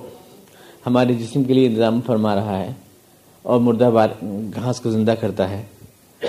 ہمارے 0.86 1.12
جسم 1.12 1.44
کے 1.44 1.52
لیے 1.54 1.66
انتظام 1.66 2.00
فرما 2.06 2.34
رہا 2.34 2.58
ہے 2.58 2.72
اور 3.42 3.60
مردہ 3.60 3.90
بار 3.94 4.08
گھاس 4.54 4.80
کو 4.80 4.90
زندہ 4.90 5.14
کرتا 5.20 5.50
ہے؟ 5.50 5.62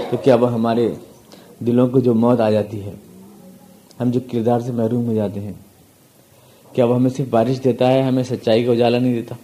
تو 0.10 0.18
کیا 0.18 0.36
وہ 0.36 0.54
ہمارے 0.54 0.94
دلوں 1.60 1.88
کو 1.88 2.00
جو 2.00 2.14
موت 2.14 2.40
آ 2.40 2.50
جاتی 2.50 2.82
ہے، 2.82 2.92
ہم 4.00 4.12
جو 4.12 4.20
کردار 4.32 4.60
سے 4.60 4.72
محروم 4.72 5.08
ہو 5.08 5.14
جاتے 5.14 5.40
ہیں 5.40 5.54
کیا 6.76 6.86
وہ 6.86 6.96
ہمیں 6.96 7.10
صرف 7.10 7.28
بارش 7.30 7.64
دیتا 7.64 7.94
ہے، 7.94 8.02
ہمیں 8.02 8.24
سچائی 8.24 8.64
کا 8.64 8.72
اجالا 8.72 9.00
نہیں 9.00 9.14
دیتا۔ 9.14 9.36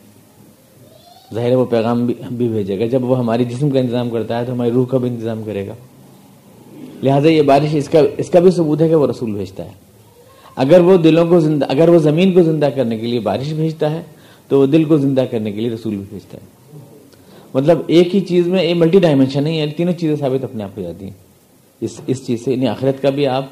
ظاہر 1.33 1.49
ہے 1.49 1.55
وہ 1.55 1.65
پیغام 1.65 2.05
بھی 2.05 2.13
بھی 2.31 2.47
بھیجے 2.47 2.79
گا۔ 2.79 2.85
جب 2.85 3.03
وہ 3.03 3.17
ہماری 3.17 3.45
جسم 3.45 3.69
کا 3.69 3.79
انتظام 3.79 4.09
کرتا 4.09 4.39
ہے 4.39 4.45
تو 4.45 4.53
ہماری 4.53 4.71
روح 4.71 4.85
کا 4.85 4.97
بھی 4.97 5.09
انتظام 5.09 5.43
کرے 5.43 5.67
گا۔ 5.67 5.73
لہٰذا 7.03 7.29
یہ 7.29 7.41
بارش 7.41 7.69
اس 7.73 7.89
کا 7.89 7.99
اس 8.17 8.29
کا 8.29 8.39
بھی 8.39 8.51
ثبوت 8.51 8.81
ہے 8.81 8.89
کہ 8.89 8.95
وہ 8.95 9.07
رسول 9.07 9.31
بھیجتا 9.31 9.65
ہے۔ 9.65 9.69
اگر 10.55 10.79
وہ 10.79 10.97
دلوں 10.97 11.25
کو 11.25 11.39
زندہ 11.39 11.65
اگر 11.69 11.89
وہ 11.89 11.97
زمین 11.97 12.33
کو 12.33 12.43
زندہ 12.43 12.69
کرنے 12.75 12.97
کے 12.97 13.07
لیے 13.07 13.19
بارش 13.19 13.53
بھیجتا 13.53 13.91
ہے، 13.91 14.01
تو 14.47 14.59
وہ 14.59 14.65
دل 14.65 14.83
کو 14.83 14.97
زندہ 14.97 15.21
کرنے 15.31 15.51
کے 15.51 15.61
لیے 15.61 15.69
رسول 15.69 15.95
بھی 15.95 16.05
بھیجتا 16.09 16.37
ہے۔ 16.37 16.77
مطلب 17.53 17.79
ایک 17.87 18.15
ہی 18.15 18.19
چیز 18.19 18.47
میں 18.47 18.59
ایک 18.59 18.77
ملٹی 18.77 18.99
ڈائمینشن 18.99 19.47
ہے 19.47 19.51
یعنی 19.51 19.71
تینوں 19.71 19.93
چیزیں 19.93 20.15
ثابت 20.15 20.43
اپنے 20.43 20.63
آپ 20.63 20.77
ہو 20.77 20.83
جاتی 20.83 21.05
ہیں۔ 21.05 21.13
اس 21.81 22.01
اس 22.07 22.27
چیز 22.27 22.45
سے 22.45 22.51
یعنی 22.51 22.67
آخرت 22.67 23.01
کا 23.01 23.09
بھی 23.09 23.27
آپ 23.27 23.45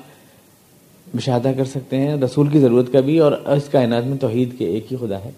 مشاہدہ 1.13 1.51
کر 1.57 1.65
سکتے 1.65 1.97
ہیں، 1.97 2.15
رسول 2.15 2.47
کی 2.47 2.59
ضرورت 2.59 2.93
کا 2.93 2.99
بھی 2.99 3.19
اور 3.19 3.31
اس 3.31 3.63
کائنات 3.71 4.05
میں 4.05 4.17
توحید 4.17 4.57
کے 4.57 4.65
ایک 4.65 4.93
ہی 4.93 4.97
خدا 4.97 5.19
ہے۔ 5.19 5.31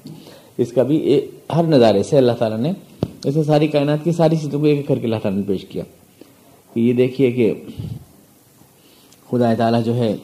اس 0.57 0.71
کا 0.71 0.83
بھی 0.83 1.21
ہر 1.55 1.63
نظارے 1.63 2.03
سے 2.03 2.17
اللہ 2.17 2.31
تعالیٰ 2.31 2.57
نے 2.57 2.71
ایسے 3.25 3.43
ساری 3.43 3.67
کائنات 3.67 3.99
کی 4.03 4.11
ساری 4.11 4.35
چیزوں 4.35 4.59
کو 4.59 4.65
ایک 4.65 4.87
کر 4.87 4.99
کے 4.99 5.05
اللہ 5.05 5.15
تعالیٰ 5.23 5.39
نے 5.39 5.45
پیش 5.47 5.65
کیا۔ 5.65 5.83
کہ 6.73 6.79
یہ 6.79 6.93
دیکھیے 6.93 7.31
کہ 7.31 7.53
خدا 9.29 9.53
تعالیٰ 9.53 9.83
جو 9.83 9.95
ہے، 9.95 10.15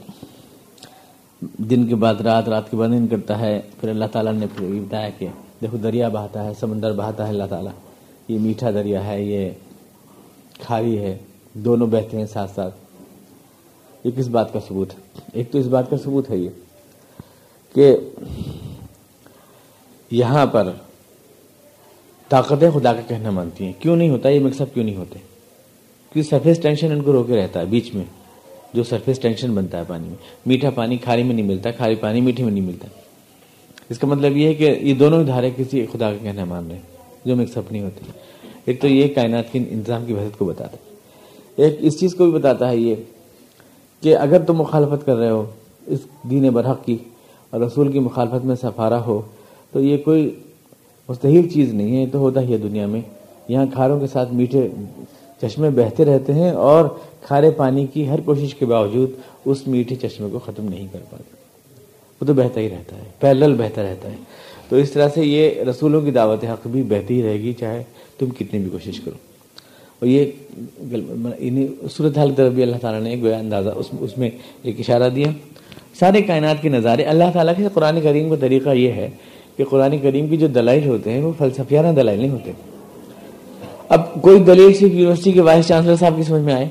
دن 1.57 1.87
کے 1.87 1.95
بعد، 1.95 2.15
رات 2.15 2.49
رات 2.49 2.71
کے 2.71 2.77
بعد 2.77 2.87
دن 2.87 3.07
کرتا 3.07 3.39
ہے، 3.39 3.61
پھر 3.81 3.89
اللہ 3.89 4.05
تعالیٰ 4.11 4.33
نے 4.33 4.45
پھر 4.55 4.73
یہ 4.73 4.79
بتایا 4.79 5.09
کہ 5.17 5.27
دیکھو 5.61 5.77
دریا 5.77 6.09
بہاتا 6.09 6.45
ہے، 6.45 6.51
سمندر 6.59 6.91
بہاتا 6.91 7.23
ہے 7.23 7.29
اللہ 7.29 7.43
تعالیٰ۔ 7.49 7.71
یہ 8.27 8.39
میٹھا 8.39 8.71
دریا 8.71 9.07
ہے، 9.07 9.23
یہ 9.23 9.49
کھاری 10.59 10.97
ہے، 10.97 11.17
دونوں 11.53 11.87
بہتے 11.87 12.17
ہیں 12.17 12.25
ساتھ 12.25 12.51
ساتھ۔ 12.55 12.75
یہ 14.03 14.11
کس 14.17 14.27
بات 14.27 14.53
کا 14.53 14.59
ثبوت 14.67 14.93
ہے؟ 14.93 15.06
ایک 15.33 15.51
تو 15.51 15.57
اس 15.57 15.65
بات 15.65 15.89
کا 15.89 15.97
ثبوت 15.97 16.29
ہے 16.29 16.37
یہ 16.37 16.49
کہ 17.73 17.97
یہاں 20.11 20.45
پر 20.45 20.71
طاقتیں 22.29 22.71
خدا 22.71 22.93
کا 22.93 23.01
کہنا 23.07 23.29
مانتی 23.29 23.65
ہیں۔ 23.65 23.73
کیوں 23.79 23.95
نہیں 23.95 24.09
ہوتا؟ 24.09 24.29
یہ 24.29 24.39
مکس 24.39 24.61
اپ 24.61 24.73
کیوں 24.73 24.85
نہیں 24.85 24.95
ہوتے؟ 24.95 25.19
کیونکہ 26.13 26.29
سرفیس 26.29 26.59
ٹینشن 26.59 26.91
ان 26.91 27.01
کو 27.01 27.11
روکے 27.11 27.35
رہتا 27.35 27.59
ہے 27.59 27.65
بیچ 27.65 27.95
میں، 27.95 28.03
جو 28.73 28.83
سرفیس 28.83 29.19
ٹینشن 29.19 29.55
بنتا 29.55 29.77
ہے 29.77 29.83
پانی 29.87 30.07
میں۔ 30.07 30.15
میٹھا 30.45 30.69
پانی 30.69 30.97
کھاری 30.97 31.23
میں 31.23 31.35
نہیں 31.35 31.45
ملتا، 31.45 31.71
کھاری 31.71 31.95
پانی 31.95 32.21
میٹھے 32.21 32.43
میں 32.43 32.51
نہیں 32.51 32.65
ملتا۔ 32.65 32.87
اس 33.89 33.99
کا 33.99 34.07
مطلب 34.07 34.37
یہ 34.37 34.47
ہے 34.47 34.53
کہ 34.53 34.75
یہ 34.81 34.93
دونوں 34.93 35.23
دھارے 35.23 35.51
کسی 35.57 35.85
خدا 35.85 36.11
کا 36.11 36.17
کہنا 36.21 36.45
مان 36.45 36.67
رہے 36.67 36.75
ہیں، 36.75 36.83
جو 37.25 37.35
مکس 37.35 37.57
اپ 37.57 37.71
نہیں 37.71 37.83
ہوتے۔ 37.83 38.11
ایک 38.65 38.81
تو 38.81 38.87
یہ 38.87 39.13
کائنات 39.13 39.51
کی 39.51 39.59
انتظام 39.69 40.05
کی 40.05 40.13
وحدت 40.13 40.37
کو 40.37 40.45
بتاتا 40.45 40.77
ہے۔ 40.77 40.95
ایک 41.55 41.75
اس 41.79 41.99
چیز 41.99 42.15
کو 42.15 42.23
بھی 42.23 42.31
بتاتا 42.31 42.69
ہے 42.69 42.77
یہ 42.77 42.95
کہ 44.01 44.17
اگر 44.17 44.39
تم 44.39 44.53
مخالفت 44.53 45.05
کر 45.05 45.15
رہے 45.15 45.29
ہو 45.29 45.45
اس 45.87 45.99
دین 46.29 46.49
برحق 46.49 46.85
کی 46.85 46.97
اور 47.49 47.61
رسول 47.61 47.91
کی 47.91 47.99
مخالفت 47.99 48.45
میں 48.45 48.55
سفارا 48.55 49.05
ہو، 49.05 49.21
تو 49.71 49.81
یہ 49.81 49.97
کوئی 49.97 50.39
مستحیل 51.09 51.49
چیز 51.49 51.73
نہیں 51.73 51.97
ہے 51.97 52.05
تو 52.11 52.19
ہوتا 52.19 52.41
ہی 52.41 52.53
ہے 52.53 52.57
دنیا 52.57 52.87
میں۔ 52.87 53.01
یہاں 53.47 53.65
کھاروں 53.73 53.99
کے 53.99 54.07
ساتھ 54.07 54.33
میٹھے 54.33 54.67
چشمے 55.41 55.69
بہتے 55.69 56.05
رہتے 56.05 56.33
ہیں 56.33 56.51
اور 56.51 56.85
کھارے 57.21 57.51
پانی 57.51 57.87
کی 57.87 58.09
ہر 58.09 58.19
کوشش 58.21 58.55
کے 58.55 58.65
باوجود 58.65 59.11
اس 59.45 59.67
میٹھے 59.67 59.95
چشمے 59.95 60.27
کو 60.31 60.39
ختم 60.39 60.69
نہیں 60.69 60.87
کر 60.93 60.99
پاتے۔ 61.09 61.35
وہ 62.21 62.27
تو 62.27 62.33
بہتا 62.33 62.59
ہی 62.59 62.69
رہتا 62.69 62.95
ہے 62.95 63.03
پیرل 63.19 63.55
بہتا 63.55 63.83
رہتا 63.83 64.11
ہے۔ 64.11 64.15
تو 64.69 64.75
اس 64.75 64.91
طرح 64.91 65.09
سے 65.13 65.25
یہ 65.25 65.63
رسولوں 65.69 66.01
کی 66.01 66.11
دعوت 66.11 66.43
حق 66.43 66.67
بھی 66.67 66.83
بہتی 66.83 67.13
ہی 67.13 67.23
رہے 67.23 67.33
گی، 67.33 67.53
چاہے 67.53 67.83
تم 68.19 68.25
کتنی 68.25 68.59
بھی 68.59 68.69
کوشش 68.69 68.99
کرو۔ 68.99 69.26
اور 69.99 70.07
یہ 70.07 70.25
صورت 71.91 72.17
حال 72.17 72.33
طرف 72.33 72.53
بھی 72.53 72.63
اللہ 72.63 72.77
تعالیٰ 72.81 73.01
نے 73.01 73.09
ایک 73.09 73.33
اندازہ 73.39 73.69
اس 73.69 73.85
اس 73.99 74.17
میں 74.17 74.29
ایک 74.63 74.79
اشارہ 74.79 75.09
دیا۔ 75.09 75.27
سارے 75.99 76.21
کائنات 76.21 76.61
کے 76.61 76.69
نظارے، 76.69 77.03
اللہ 77.03 77.23
تعالیٰ 77.33 77.53
کے 77.57 77.63
قرآن 77.73 78.01
کریم 78.01 78.29
کا 78.29 78.35
طریقہ 78.35 78.69
یہ 78.69 78.91
ہے 78.91 79.09
کہ 79.57 79.63
قرآن 79.65 79.97
کریم 79.97 80.27
کی 80.27 80.37
جو 80.37 80.47
دلائل 80.47 80.87
ہوتے 80.87 81.11
ہیں 81.11 81.21
وہ 81.21 81.31
فلسفیانہ 81.37 81.95
دلائل 81.95 82.19
نہیں 82.19 82.29
ہوتے۔ 82.29 82.51
اب 83.89 84.21
کوئی 84.21 84.43
دلیل 84.43 84.73
صرف 84.73 84.91
یونیورسٹی 84.91 85.31
کے 85.31 85.41
وائس 85.41 85.67
چانسلر 85.67 85.95
صاحب 85.95 86.13
کی 86.15 86.23
سمجھ 86.23 86.41
میں 86.41 86.53
آئے۔ 86.53 86.69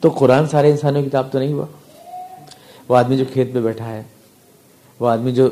تو 0.00 0.08
قرآن 0.08 0.46
سارے 0.46 0.70
انسانوں 0.70 1.02
کی 1.02 1.08
کتاب 1.08 1.32
تو 1.32 1.38
نہیں 1.38 1.52
ہوا۔ 1.52 1.66
وہ 2.88 2.96
آدمی 2.96 3.16
جو 3.16 3.24
کھیت 3.32 3.52
پہ 3.52 3.60
بیٹھا 3.60 3.94
ہے، 3.94 4.02
وہ 5.00 5.08
آدمی 5.08 5.32
جو 5.32 5.48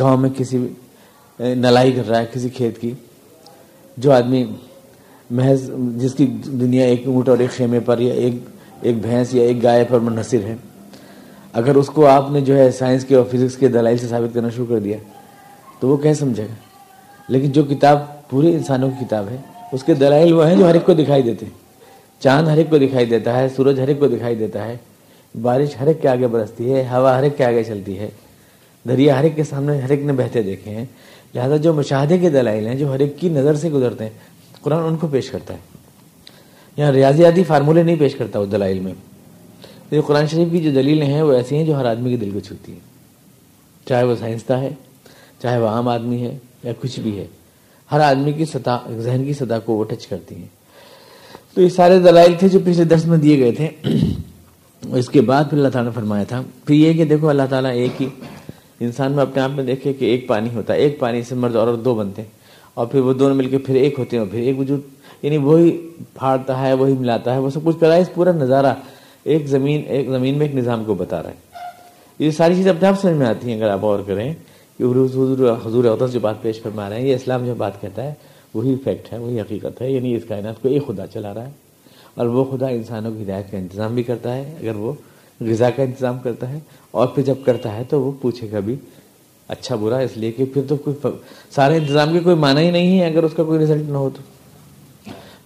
گاؤں 0.00 0.16
میں 0.16 0.30
کسی، 0.38 0.58
نلائی 1.40 1.92
کر 1.92 2.08
رہا 2.08 2.20
ہے 2.20 2.26
کسی 2.32 2.48
کھیت 2.48 2.80
کی، 2.80 2.92
جو 3.96 4.12
آدمی 4.12 4.44
محض 5.30 5.70
جس 5.96 6.14
کی 6.14 6.26
دنیا 6.44 6.84
ایک 6.84 7.02
اونٹ 7.06 7.28
اور 7.28 7.38
ایک 7.38 7.50
خیمے 7.50 7.80
پر 7.80 7.98
یا 7.98 8.14
ایک 8.14 8.34
ایک 8.82 8.96
بھینس 9.02 9.34
یا 9.34 9.42
ایک 9.42 9.62
گائے 9.62 9.84
پر 9.88 9.98
منحصر 9.98 10.38
ہے۔ 10.44 10.56
اگر 11.52 11.74
اس 11.74 11.86
کو 11.86 12.06
آپ 12.06 12.30
نے 12.30 12.40
جو 12.40 12.58
ہے 12.58 12.70
سائنس 12.70 13.04
کے 13.04 13.14
اور 13.14 13.24
فزکس 13.32 13.56
کے 13.56 13.68
دلائل 13.68 13.96
سے 13.96 14.06
ثابت 14.06 14.34
کرنا 14.34 14.48
شروع 14.48 14.66
کر 14.66 14.78
دیا، 14.78 14.96
تو 15.80 15.88
وہ 15.88 15.96
کہہ 15.96 16.12
سمجھے 16.12 16.42
گا۔ 16.42 16.54
لیکن 17.28 17.52
جو 17.52 17.62
کتاب 17.62 17.98
پورے 18.30 18.50
انسانوں 18.50 18.90
کی 18.90 19.04
کتاب 19.04 19.28
ہے، 19.30 19.36
اس 19.72 19.82
کے 19.82 19.94
دلائل 19.94 20.32
وہ 20.32 20.48
ہیں 20.48 20.56
جو 20.56 20.68
ہر 20.68 20.74
ایک 20.74 20.86
کو 20.86 20.94
دکھائی 20.94 21.22
دیتے 21.22 21.46
ہیں۔ 21.46 21.52
چاند 22.22 22.48
ہر 22.48 22.56
ایک 22.56 22.70
کو 22.70 22.78
دکھائی 22.78 23.06
دیتا 23.06 23.38
ہے، 23.38 23.48
سورج 23.56 23.80
ہر 23.80 23.88
ایک 23.88 23.98
کو 23.98 24.06
دکھائی 24.06 24.34
دیتا 24.34 24.64
ہے، 24.64 24.76
بارش 25.42 25.68
ہر 25.80 25.86
ایک 25.86 26.02
کے 26.02 26.08
آگے 26.08 26.26
برستی 26.26 26.72
ہے، 26.72 26.84
ہوا 26.90 27.18
ہر 27.18 27.22
ایک 27.22 27.36
کے 27.36 27.44
آگے 27.44 27.64
چلتی 27.64 27.98
ہے، 27.98 28.08
دریا 28.88 29.18
ہر 29.18 29.24
ایک 29.24 29.36
کے 29.36 29.44
سامنے 29.44 29.80
ہر 29.80 29.90
ایک 29.90 30.00
نے 30.00 30.12
بہتے 30.12 30.42
دیکھے 30.42 30.70
ہیں۔ 30.70 30.84
لہٰذا 31.34 31.56
جو 31.56 31.72
مشاہدے 31.74 32.18
کے 32.18 32.30
دلائل 32.30 32.66
ہیں، 32.66 32.74
جو 32.74 32.92
ہر 32.92 32.98
ایک 32.98 33.18
کی 33.18 33.28
نظر 33.28 33.54
سے 33.54 33.70
گزرتے 33.70 34.04
ہیں 34.04 34.35
قرآن 34.66 34.84
ان 34.84 34.96
کو 34.96 35.06
پیش 35.06 35.30
کرتا 35.30 35.54
ہے۔ 35.54 35.58
یہاں 36.76 36.92
ریاضیاتی 36.92 37.44
فارمولے 37.44 37.82
نہیں 37.82 37.96
پیش 37.98 38.14
کرتا 38.14 38.38
وہ 38.38 38.46
دلائل 38.46 38.80
میں۔ 38.80 38.92
یہ 39.90 40.00
قرآن 40.00 40.26
شریف 40.26 40.48
کی 40.50 40.60
جو 40.60 40.70
دلیلیں 40.70 41.06
ہیں 41.06 41.22
وہ 41.22 41.32
ایسی 41.32 41.56
ہیں 41.56 41.64
جو 41.64 41.76
ہر 41.76 41.84
آدمی 41.84 42.10
کے 42.10 42.16
دل 42.16 42.30
کو 42.30 42.40
چھوتی 42.40 42.72
ہیں۔ 42.72 42.80
چاہے 43.88 44.04
وہ 44.04 44.14
سائنسداں 44.20 44.60
ہے، 44.60 44.70
چاہے 45.42 45.58
وہ 45.58 45.68
عام 45.68 45.88
آدمی 45.88 46.22
ہے 46.22 46.38
یا 46.62 46.72
کچھ 46.80 47.00
بھی 47.00 47.18
ہے، 47.18 47.26
ہر 47.92 48.00
آدمی 48.00 48.32
کی 48.32 48.44
سطح، 48.44 48.76
ذہن 48.98 49.24
کی 49.24 49.32
سطح 49.32 49.54
کو 49.64 49.72
وہ 49.72 49.84
ٹچ 49.84 50.06
کرتی 50.06 50.34
ہیں۔ 50.34 50.46
تو 51.54 51.62
یہ 51.62 51.68
سارے 51.68 51.98
دلائل 51.98 52.34
تھے 52.38 52.48
جو 52.48 52.58
پچھلے 52.58 52.84
درس 52.84 53.06
میں 53.06 53.18
دیے 53.18 53.38
گئے 53.38 53.52
تھے۔ 53.52 53.70
اس 54.92 55.08
کے 55.08 55.20
بعد 55.20 55.44
پھر 55.50 55.58
اللہ 55.58 55.68
تعالیٰ 55.68 55.90
نے 55.90 55.94
فرمایا 55.94 56.24
تھا۔ 56.24 56.42
پھر 56.64 56.74
یہ 56.74 56.92
کہ 56.92 57.04
دیکھو 57.04 57.28
اللہ 57.28 57.42
تعالیٰ 57.50 57.70
ایک 57.70 58.02
ہی 58.02 58.08
انسان 58.80 59.12
میں 59.12 59.22
اپنے 59.22 59.42
آپ 59.42 59.50
میں 59.50 59.64
دیکھے 59.64 59.92
کہ 59.92 60.04
ایک 60.04 60.28
پانی 60.28 60.48
ہوتا 60.54 60.74
ہے۔ 60.74 60.78
ایک 60.78 60.98
پانی 60.98 61.22
سے 61.22 61.34
مرد 61.34 61.56
اور 61.56 61.74
دو 61.74 61.94
بنتے 61.94 62.22
ہیں۔ 62.22 62.35
اور 62.76 62.86
پھر 62.86 63.00
وہ 63.00 63.12
دونوں 63.12 63.34
مل 63.34 63.48
کے 63.48 63.58
پھر 63.58 63.74
ایک 63.74 63.98
ہوتے 63.98 64.16
ہیں 64.16 64.24
اور 64.24 64.30
پھر 64.30 64.40
ایک 64.40 64.58
وجود 64.58 64.80
یعنی 65.22 65.36
وہی 65.36 65.70
پھاڑتا 66.14 66.60
ہے، 66.60 66.72
وہی 66.72 66.92
ملاتا 66.92 67.34
ہے، 67.34 67.38
وہ 67.38 67.50
سب 67.50 67.60
کچھ 67.64 67.76
کرا 67.80 67.94
ہے، 67.94 68.00
اس 68.00 68.12
پورا 68.14 68.32
نظارہ 68.32 68.74
ایک 69.24 69.46
زمین 69.46 69.82
ایک 69.86 70.08
زمین 70.08 70.38
میں 70.38 70.46
ایک 70.46 70.54
نظام 70.54 70.84
کو 70.84 70.94
بتا 70.94 71.22
رہا 71.22 71.30
ہے۔ 71.30 71.64
یہ 72.18 72.30
ساری 72.30 72.54
چیزیں 72.54 72.70
اپنے 72.72 72.88
آپ 72.88 73.00
سمجھ 73.00 73.14
میں 73.14 73.26
آتی 73.26 73.48
ہیں، 73.48 73.56
اگر 73.56 73.70
آپ 73.70 73.84
اور 73.84 74.00
کریں 74.06 74.32
کہ 74.78 74.82
حضور 74.82 75.56
حضور 75.64 75.84
اقدس 75.84 76.12
جو 76.12 76.20
بات 76.20 76.42
پیش 76.42 76.60
فرما 76.62 76.88
رہے 76.90 77.00
ہیں، 77.00 77.06
یہ 77.08 77.14
اسلام 77.14 77.44
جو 77.46 77.54
بات 77.58 77.80
کہتا 77.80 78.02
ہے، 78.02 78.12
وہی 78.54 78.74
فیکٹ 78.84 79.12
ہے، 79.12 79.18
وہی 79.18 79.40
حقیقت 79.40 79.82
ہے 79.82 79.90
یعنی 79.90 80.14
اس 80.14 80.22
کائنات 80.28 80.62
کو 80.62 80.68
ایک 80.68 80.86
خدا 80.86 81.06
چلا 81.06 81.34
رہا 81.34 81.46
ہے۔ 81.46 81.52
اور 82.14 82.26
وہ 82.26 82.44
خدا 82.44 82.68
انسانوں 82.68 83.10
کی 83.10 83.22
ہدایت 83.22 83.50
کا 83.50 83.58
انتظام 83.58 83.94
بھی 83.94 84.02
کرتا 84.02 84.34
ہے، 84.36 84.54
اگر 84.60 84.76
وہ 84.76 84.92
غذا 85.40 85.70
کا 85.70 85.82
انتظام 85.82 86.18
کرتا 86.22 86.48
ہے، 86.52 86.58
اور 86.90 87.06
پھر 87.06 87.22
جب 87.22 87.44
کرتا 87.44 87.76
ہے 87.76 87.82
تو 87.90 88.00
وہ 88.02 88.12
پوچھے 88.20 88.48
گا 88.52 88.60
بھی 88.60 88.76
اچھا 89.48 89.76
برا 89.76 89.98
اس 89.98 90.16
لیے 90.16 90.32
کہ 90.32 90.44
پھر 90.44 90.62
تو 90.68 90.76
کوئی 90.76 91.10
سارے 91.50 91.76
انتظام 91.76 92.12
کی 92.12 92.20
کوئی 92.20 92.36
معنی 92.36 92.60
ہی 92.60 92.70
نہیں 92.70 93.00
ہے 93.00 93.06
اگر 93.06 93.22
اس 93.22 93.32
کا 93.36 93.42
کوئی 93.42 93.58
رزلٹ 93.60 93.88
نہ 93.88 93.96
ہو 93.96 94.10
تو۔ 94.14 94.22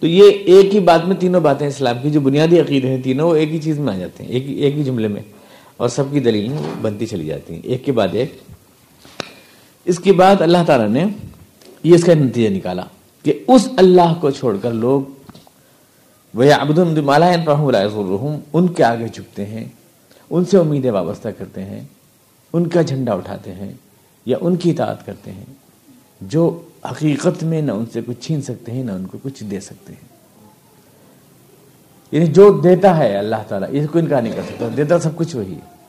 تو 0.00 0.06
یہ 0.06 0.30
ایک 0.30 0.74
ہی 0.74 0.80
بات 0.80 1.04
میں 1.04 1.16
تینوں 1.16 1.40
باتیں 1.40 1.66
اسلام 1.66 1.96
کی 2.02 2.10
جو 2.10 2.20
بنیادی 2.20 2.60
عقیدے 2.60 2.88
ہیں 2.88 3.02
تینوں، 3.02 3.28
وہ 3.28 3.34
ایک 3.34 3.50
ہی 3.50 3.58
چیز 3.58 3.78
میں 3.78 3.94
آ 3.94 3.98
جاتے 3.98 4.24
ہیں، 4.24 4.30
ایک 4.30 4.44
ایک 4.48 4.74
ہی 4.78 4.84
جملے 4.84 5.08
میں، 5.08 5.22
اور 5.76 5.88
سب 5.88 6.04
کی 6.10 6.20
دلیل 6.20 6.52
بنتی 6.82 7.06
چلی 7.06 7.26
جاتی 7.26 7.54
ہیں۔ 7.54 7.60
ایک 7.64 7.84
کے 7.84 7.92
بعد 7.92 8.08
ایک۔ 8.12 8.36
اس 9.84 9.98
کے 9.98 10.12
بعد 10.12 10.40
اللہ 10.40 10.58
تعالیٰ 10.66 10.88
نے 10.88 11.04
یہ 11.84 11.94
اس 11.94 12.04
کا 12.04 12.14
نتیجہ 12.14 12.48
نکالا 12.48 12.84
کہ 13.22 13.38
اس 13.48 13.68
اللہ 13.76 14.14
کو 14.20 14.30
چھوڑ 14.30 14.56
کر 14.62 14.70
لوگ 14.70 15.00
وہ 16.34 16.44
ابد 16.60 16.78
المالا 16.78 17.32
ان 18.52 18.68
کے 18.68 18.84
آگے 18.84 19.08
جھکتے 19.08 19.46
ہیں، 19.46 19.64
ان 20.30 20.44
سے 20.44 20.58
امیدیں 20.58 20.90
وابستہ 20.90 21.28
کرتے 21.28 21.64
ہیں، 21.64 21.80
ان 22.52 22.66
کا 22.66 22.82
جھنڈا 22.82 23.12
اٹھاتے 23.12 23.52
ہیں۔ 23.52 23.72
یا 24.30 24.36
ان 24.40 24.56
کی 24.56 24.70
اطاعت 24.70 25.06
کرتے 25.06 25.32
ہیں، 25.32 25.44
جو 26.20 26.60
حقیقت 26.84 27.44
میں 27.44 27.62
نہ 27.62 27.72
ان 27.72 27.84
سے 27.92 28.00
کچھ 28.06 28.16
چھین 28.20 28.42
سکتے 28.42 28.72
ہیں، 28.72 28.84
نہ 28.84 28.92
ان 28.92 29.06
کو 29.06 29.18
کچھ 29.22 29.44
دے 29.44 29.60
سکتے 29.60 29.92
ہیں۔ 29.92 30.10
یعنی 32.12 32.26
جو 32.26 32.60
دیتا 32.64 32.96
ہے 32.96 33.16
اللہ 33.16 33.36
تعالیٰ 33.48 33.68
اس 33.70 33.86
کو 33.92 33.98
انکار 33.98 34.22
نہیں 34.22 34.32
کر 34.32 34.42
سکتا، 34.46 34.68
دیتا 34.76 34.98
سب 34.98 35.16
کچھ 35.16 35.36
وہی 35.36 35.54
ہے۔ 35.54 35.80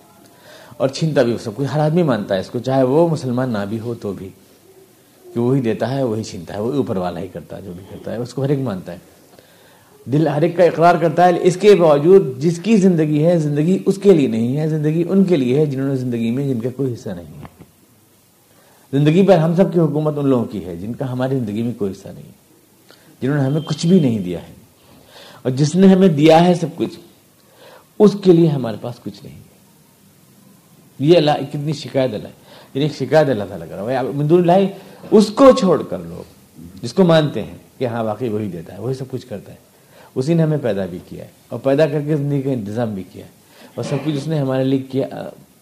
اور 0.77 0.87
چھینتا 0.87 1.21
بھی 1.21 1.37
سب 1.43 1.51
کچھ، 1.55 1.67
ہر 1.75 1.79
آدمی 1.79 2.03
مانتا 2.03 2.35
ہے 2.35 2.39
اس 2.39 2.49
کو، 2.49 2.59
چاہے 2.59 2.83
وہ 2.83 3.07
مسلمان 3.07 3.49
نہ 3.49 3.65
بھی 3.69 3.79
ہو 3.79 3.93
تو 3.93 4.13
بھی۔ 4.13 4.29
کہ 5.33 5.39
وہی 5.39 5.61
دیتا 5.61 5.91
ہے، 5.91 6.03
وہی 6.03 6.23
چھینتا 6.23 6.53
ہے، 6.53 6.59
وہی 6.59 6.77
اوپر 6.77 6.97
والا 6.97 7.19
ہی 7.19 7.27
کرتا 7.27 7.57
ہے، 7.57 7.61
جو 7.61 7.71
بھی 7.75 7.85
کرتا 7.89 8.11
ہے، 8.11 8.17
اس 8.17 8.33
کو 8.33 8.43
ہر 8.43 8.49
ایک 8.49 8.59
مانتا 8.59 8.91
ہے۔ 8.91 8.97
دل 10.05 10.27
ہر 10.27 10.41
ایک 10.41 10.57
کا 10.57 10.63
اقرار 10.63 10.95
کرتا 10.95 11.25
ہے، 11.25 11.31
اس 11.41 11.57
کے 11.57 11.75
باوجود 11.75 12.39
جس 12.39 12.59
کی 12.63 12.77
زندگی 12.77 13.25
ہے، 13.25 13.39
زندگی 13.39 13.79
اس 13.85 13.99
کے 14.03 14.13
لیے 14.13 14.27
نہیں 14.27 14.57
ہے، 14.57 14.67
زندگی 14.67 15.03
ان 15.09 15.23
کے 15.23 15.35
لیے 15.35 15.59
ہے، 15.59 15.65
جنہوں 15.65 15.87
نے 15.87 15.95
زندگی 15.95 16.31
میں 16.31 16.53
جن 16.53 16.59
کا 16.59 16.69
کوئی 16.75 16.93
حصہ 16.93 17.09
نہیں 17.09 17.25
ہے۔ 17.25 17.50
زندگی 18.91 19.27
پر 19.27 19.37
ہم 19.37 19.55
سب 19.55 19.73
کی 19.73 19.79
حکومت 19.79 20.17
ان 20.17 20.27
لوگوں 20.27 20.45
کی 20.45 20.65
ہے، 20.65 20.75
جن 20.75 20.93
کا 20.93 21.11
ہماری 21.11 21.39
زندگی 21.39 21.61
میں 21.61 21.73
کوئی 21.77 21.91
حصہ 21.91 22.07
نہیں 22.07 22.23
ہے، 22.23 22.41
جنہوں 23.21 23.37
نے 23.37 23.43
ہمیں 23.43 23.61
کچھ 23.61 23.87
بھی 23.87 23.99
نہیں 23.99 24.19
دیا 24.19 24.39
ہے۔ 24.47 24.53
اور 25.41 25.51
جس 25.51 25.75
نے 25.75 25.87
ہمیں 25.87 26.07
دیا 26.07 26.45
ہے 26.45 26.53
سب 26.53 26.67
کچھ، 26.75 26.99
اس 27.99 28.15
کے 28.23 28.31
لیے 28.31 28.47
ہمارے 28.47 28.77
پاس 28.81 28.95
کچھ 29.03 29.23
نہیں 29.23 29.39
یہ 30.99 31.17
اللہ 31.17 31.31
کتنی 31.49 31.73
شکایت 31.73 32.13
اللہ 32.13 32.27
یعنی 32.73 32.81
ایک 32.81 32.95
شکایت 32.95 33.29
اللہ 33.29 33.43
تعالیٰ 33.43 33.67
کر 33.69 33.75
رہا 33.75 33.99
ہے۔ 33.99 34.01
مندور 34.15 34.39
اللہ، 34.39 34.51
اس 35.11 35.31
کو 35.35 35.51
چھوڑ 35.59 35.83
کر 35.83 35.97
لوگ 35.99 36.31
جس 36.81 36.93
کو 36.93 37.03
مانتے 37.03 37.43
ہیں 37.43 37.57
کہ 37.77 37.85
ہاں 37.85 38.03
واقعی 38.03 38.29
وہی 38.29 38.49
دیتا 38.49 38.73
ہے، 38.73 38.81
وہی 38.81 38.93
سب 38.93 39.05
کچھ 39.11 39.27
کرتا 39.27 39.51
ہے۔ 39.51 39.57
اسی 40.15 40.33
نے 40.33 40.43
ہمیں 40.43 40.57
پیدا 40.61 40.85
بھی 40.85 40.99
کیا 41.09 41.25
ہے 41.25 41.29
اور 41.49 41.59
پیدا 41.59 41.87
کر 41.87 42.01
کے 42.01 42.15
زندگی 42.15 42.41
کا 42.41 42.51
انتظام 42.51 42.93
بھی 42.93 43.03
کیا 43.11 43.25
ہے۔ 43.25 43.29
اور 43.75 43.83
سب 43.83 43.95
کچھ 44.05 44.15
اس 44.15 44.27
نے 44.27 44.39
ہمارے 44.39 44.63
لیے 44.63 44.79
کیا، 44.79 45.07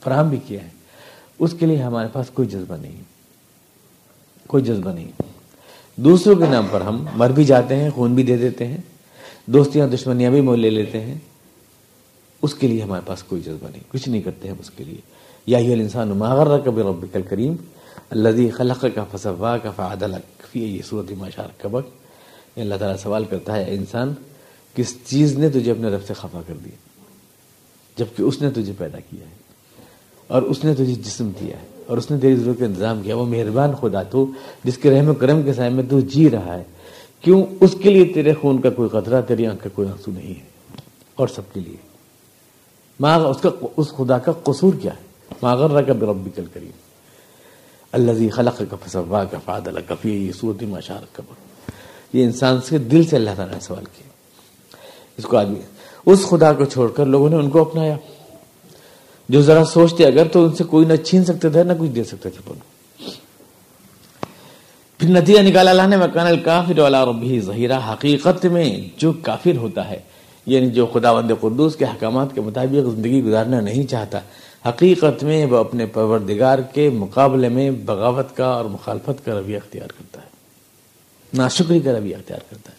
فراہم 0.04 0.30
بھی 0.30 0.38
کیا 0.48 0.62
ہے۔ 0.64 0.70
اس 1.40 1.56
کے 1.60 1.66
لیے 1.66 1.78
ہمارے 1.78 2.08
پاس 2.14 2.30
کوئی 2.30 2.48
جذبہ 2.48 2.76
نہیں 2.82 3.19
کوئی 4.50 4.64
جذبہ 4.64 4.92
نہیں۔ 4.92 5.12
دوسروں 5.96 6.36
کے 6.36 6.46
نام 6.50 6.68
پر 6.72 6.82
ہم 6.82 7.06
مر 7.14 7.30
بھی 7.30 7.44
جاتے 7.44 7.76
ہیں، 7.76 7.90
خون 7.90 8.16
بھی 8.16 8.24
دے 8.24 8.38
دیتے 8.38 8.68
ہیں، 8.68 8.78
دوستیاں، 9.46 9.88
دشمنیاں 9.88 10.32
بھی 10.32 10.42
مول 10.42 10.60
لے 10.60 10.70
لیتے 10.70 11.02
ہیں۔ 11.02 11.16
اس 12.42 12.54
کے 12.54 12.68
لیے 12.68 12.82
ہمارے 12.82 13.02
پاس 13.06 13.24
کوئی 13.24 13.42
جذبہ 13.42 13.68
نہیں، 13.72 13.84
کچھ 13.92 14.10
نہیں 14.10 14.22
کرتے 14.22 14.48
ہیں 14.48 14.56
اس 14.60 14.70
کے 14.70 14.84
لیے۔ 14.84 15.02
یا 15.46 15.58
یہ 15.58 15.74
انسان 15.74 16.10
ماغر 16.10 16.60
کبھی 16.60 16.84
رب 16.84 17.06
کل 17.14 17.22
کریم 17.22 17.56
اللہ 18.10 18.58
خلق 18.58 18.86
کا 18.96 19.04
فصوا 19.12 19.58
کا 19.58 19.72
فعدلک 19.72 20.58
یہ 20.58 20.82
صورت 20.90 21.12
ماشار 21.12 21.48
کبک 21.58 21.86
یعنی 22.56 22.62
اللہ 22.62 22.76
تعالیٰ 22.76 22.98
سوال 22.98 23.26
کرتا 23.26 23.56
ہے 23.56 23.74
انسان، 23.76 24.14
کس 24.76 24.96
چیز 25.06 25.38
نے 25.38 25.50
تجھے 25.50 25.72
اپنے 25.72 25.88
رب 25.88 26.06
سے 26.08 26.14
خفا 26.14 26.42
کر 26.48 26.54
دیا؟ 26.66 26.76
جبکہ 27.98 28.22
اس 28.22 28.42
نے 28.42 28.52
تجھے 28.52 28.74
پیدا 28.78 29.00
کیا 29.00 29.26
ہے 29.30 29.36
اور 30.28 30.42
اس 30.42 30.64
نے 30.64 30.74
تجھے 30.74 30.96
جسم 30.96 31.32
دیا 31.40 31.58
ہے۔ 31.62 31.79
اور 31.90 31.98
اس 31.98 32.12
نے 32.12 32.18
تیری 32.18 32.36
ضرورت 32.36 32.60
کا 32.60 32.66
انتظام 32.66 33.02
کیا، 33.02 33.18
وہ 33.18 33.26
مہربان 33.26 33.72
خدا 33.82 34.04
تو، 34.04 34.26
جس 34.64 34.78
کے 34.78 34.92
رحم 34.92 35.10
و 35.10 35.14
کرم 35.14 35.44
کے 35.44 35.54
سائے 35.54 35.70
میں 35.70 35.84
تو 35.90 36.00
جی 36.00 36.30
رہا 36.30 36.58
ہے، 36.58 36.64
کیوں 37.22 37.46
اس 37.60 37.76
کے 37.84 37.90
لیے 37.90 38.06
تیرے 38.06 38.34
خون 38.34 38.62
کا 38.62 38.70
کوئی 38.70 38.90
قطرہ 38.90 39.22
تیری 39.22 39.48
آنکھ 39.48 39.64
کا 39.64 39.70
کوئی 39.74 39.88
آنسو 39.88 40.12
نہیں 40.12 40.30
ہے؟ 40.30 40.78
اور 41.16 41.28
سب 41.28 41.54
کے 41.54 41.60
لیے۔ 41.60 41.76
ماں 43.00 43.20
اس 43.20 43.38
کا، 43.38 43.50
اس 43.78 43.88
خدا 43.88 44.18
کا 44.18 44.32
قصور 44.32 44.74
کیا 44.82 44.92
ہے؟ 44.94 45.10
ماغر 45.42 45.82
کا 45.82 45.94
بربی 45.94 46.30
کل 46.36 46.44
کریم 46.54 46.72
اللہ 47.92 48.30
خلق 48.32 48.62
کا 48.70 48.76
فصوا 48.86 49.24
کا 49.24 49.38
فاد 49.46 49.62
اللہ 49.66 49.80
کفی 49.88 50.28
یہ 50.28 50.32
صورت 50.32 50.64
ماشار 50.64 51.06
قبر 51.14 51.34
یہ 52.14 52.24
انسان 52.24 52.62
سے 52.62 52.78
دل 52.78 53.04
سے 53.04 53.16
اللہ 53.16 53.30
تعالیٰ 53.36 53.54
نے 53.54 53.60
سوال 53.60 53.86
کیا۔ 53.86 54.08
اس 55.18 55.24
کو 55.24 55.38
آدمی، 55.38 55.60
اس 56.06 56.26
خدا 56.30 56.54
کو 56.54 56.66
چھوڑ 56.66 56.92
کر 56.92 57.06
لوگوں 57.06 57.30
نے 57.30 57.36
ان 57.36 57.50
کو 57.50 57.62
اپنایا۔ 57.62 57.98
جو 59.30 59.42
ذرا 59.42 59.66
سوچتے 59.66 60.06
اگر 60.06 60.28
تو 60.28 60.46
ان 60.46 60.56
سے 60.56 60.64
کوئی 60.64 60.86
نہ 60.86 60.96
چھین 60.96 61.26
سکتے 61.26 61.50
تھے، 61.50 61.64
نہ 61.64 61.74
کچھ 61.80 61.90
دے 61.90 62.04
سکتے 62.04 62.30
تھے 62.30 62.42
پھر۔ 62.46 62.80
نتیجہ 65.04 65.40
نکالا، 65.40 65.72
اللہ 65.72 65.88
نے 65.88 65.98
مکان 65.98 66.28
الکافر 66.28 66.80
والا 66.80 67.06
ربی 67.06 67.40
ظہیرہ 67.40 67.80
حقیقت 67.94 68.46
میں 68.46 68.88
جو 68.98 69.14
کافر 69.22 69.58
ہوتا 69.58 69.90
ہے 69.90 70.00
یعنی 70.46 70.70
جو 70.70 70.86
خدا 70.86 71.14
بند 71.14 71.32
قدوس 71.42 71.76
کے 71.76 71.86
حکامات 71.86 72.36
کے 72.36 72.42
مطابق 72.42 72.96
زندگی 72.96 73.24
گزارنا 73.24 73.60
نہیں 73.60 73.84
چاہتا، 73.84 74.20
حقیقت 74.70 75.24
میں 75.24 75.46
وہ 75.46 75.58
اپنے 75.58 75.86
پروردگار 75.86 76.60
کے 76.60 76.90
مقابلے 76.90 77.50
میں 77.50 77.72
بغاوت 77.72 78.38
کا 78.38 78.46
اور 78.46 78.66
مخالفت 78.66 79.26
کا 79.26 79.40
رویہ 79.40 79.58
اختیار 79.58 79.88
کرتا 79.88 80.22
ہے۔ 80.22 80.28
ناشکری 81.34 81.80
کا 81.80 81.92
رویہ 82.00 82.16
اختیار 82.16 82.40
کرتا 82.50 82.72
ہے۔ 82.72 82.78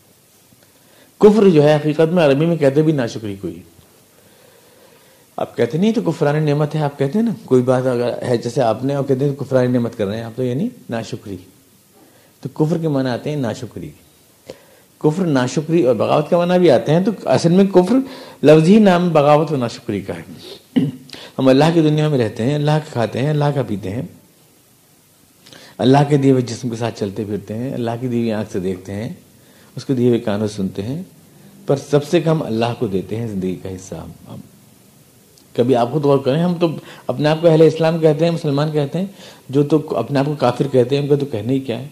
کفر 1.18 1.48
جو 1.48 1.62
ہے 1.62 1.74
حقیقت 1.74 2.12
میں 2.12 2.26
عربی 2.26 2.46
میں 2.46 2.56
کہتے 2.56 2.82
بھی 2.82 2.92
ناشکری 2.92 3.36
کوئی۔ 3.40 3.62
آپ 5.40 5.56
کہتے 5.56 5.78
نہیں 5.78 5.92
تو 5.92 6.00
کفرانی 6.02 6.50
نعمت 6.50 6.74
ہے، 6.74 6.80
آپ 6.80 6.98
کہتے 6.98 7.18
ہیں 7.18 7.26
نا، 7.26 7.32
کوئی 7.44 7.62
بات 7.62 7.86
اگر 7.86 8.22
ہے 8.22 8.36
جیسے 8.36 8.62
آپ 8.62 8.84
نے 8.84 8.94
اور 8.94 9.04
کہتے 9.04 9.28
ہیں 9.28 9.34
کفرانی 9.34 9.66
نعمت 9.66 9.98
کر 9.98 10.06
رہے 10.06 10.16
ہیں، 10.16 10.24
آپ 10.24 10.32
تو 10.36 10.44
یعنی 10.44 10.68
ناشکری۔ 10.90 11.36
تو 12.40 12.48
کفر 12.48 12.78
کے 12.78 12.88
معنی 12.88 13.08
آتے 13.08 13.30
ہیں 13.30 13.36
ناشکری۔ 13.36 13.90
کفر 14.98 15.24
ناشکری 15.24 15.82
اور 15.82 15.94
بغاوت 15.94 16.30
کا 16.30 16.38
معنی 16.38 16.58
بھی 16.58 16.70
آتے 16.70 16.92
ہیں، 16.92 17.00
تو 17.04 17.10
اصل 17.24 17.52
میں 17.52 17.64
کفر 17.64 17.94
لفظ 18.42 18.68
ہی 18.68 18.78
نام 18.78 19.08
بغاوت 19.08 19.50
اور 19.50 19.58
ناشکری 19.58 20.00
کا 20.00 20.14
ہے۔ 20.16 20.22
ہم 21.38 21.48
اللہ 21.48 21.64
کی 21.74 21.80
دنیا 21.80 22.08
میں 22.08 22.18
رہتے 22.18 22.42
ہیں، 22.42 22.54
اللہ 22.54 22.70
کا 22.70 22.92
کھاتے 22.92 23.18
ہیں، 23.18 23.30
اللہ 23.30 23.44
کا 23.54 23.62
پیتے 23.62 23.90
ہیں۔ 23.90 24.02
اللہ 25.78 25.98
کے 26.08 26.16
دیے 26.16 26.30
ہوئے 26.30 26.42
جسم 26.42 26.68
کے 26.68 26.76
ساتھ 26.76 27.00
چلتے 27.00 27.24
پھرتے 27.24 27.54
ہیں، 27.54 27.74
اللہ 27.74 27.90
کی 28.00 28.08
دیوی 28.08 28.32
آنکھ 28.32 28.52
سے 28.52 28.60
دیکھتے 28.60 28.94
ہیں، 28.94 29.12
اس 29.76 29.84
کو 29.84 29.94
دیے 29.94 30.08
ہوئے 30.08 30.18
کانوں 30.18 30.48
سنتے 30.48 30.82
ہیں۔ 30.82 31.02
پر 31.66 31.76
سب 31.90 32.04
سے 32.04 32.20
کم 32.20 32.42
اللہ 32.42 32.74
کو 32.78 32.86
دیتے 32.86 33.16
ہیں 33.16 33.26
زندگی 33.26 33.56
کا 33.62 33.68
حصہ۔ 33.68 33.94
ہم 33.94 34.36
کبھی 35.54 35.76
آپ 35.76 35.92
خود 35.92 36.04
غور 36.04 36.18
کریں، 36.18 36.42
ہم 36.42 36.54
تو 36.54 36.68
اپنے 37.06 37.28
آپ 37.28 37.36
کو 37.40 37.48
اہل 37.48 37.62
اسلام 37.62 37.98
کہتے 37.98 38.24
ہیں، 38.24 38.32
مسلمان 38.32 38.70
کہتے 38.72 38.98
ہیں، 38.98 39.06
جو 39.48 39.62
تو 39.62 39.82
اپنے 39.96 40.18
آپ 40.18 40.26
کو 40.26 40.34
کافر 40.38 40.66
کہتے 40.72 40.96
ہیں، 40.96 41.02
ان 41.02 41.08
کا 41.08 41.16
تو 41.16 41.26
کہنا 41.26 41.52
ہی 41.52 41.58
کیا 41.58 41.78
ہے۔ 41.78 41.88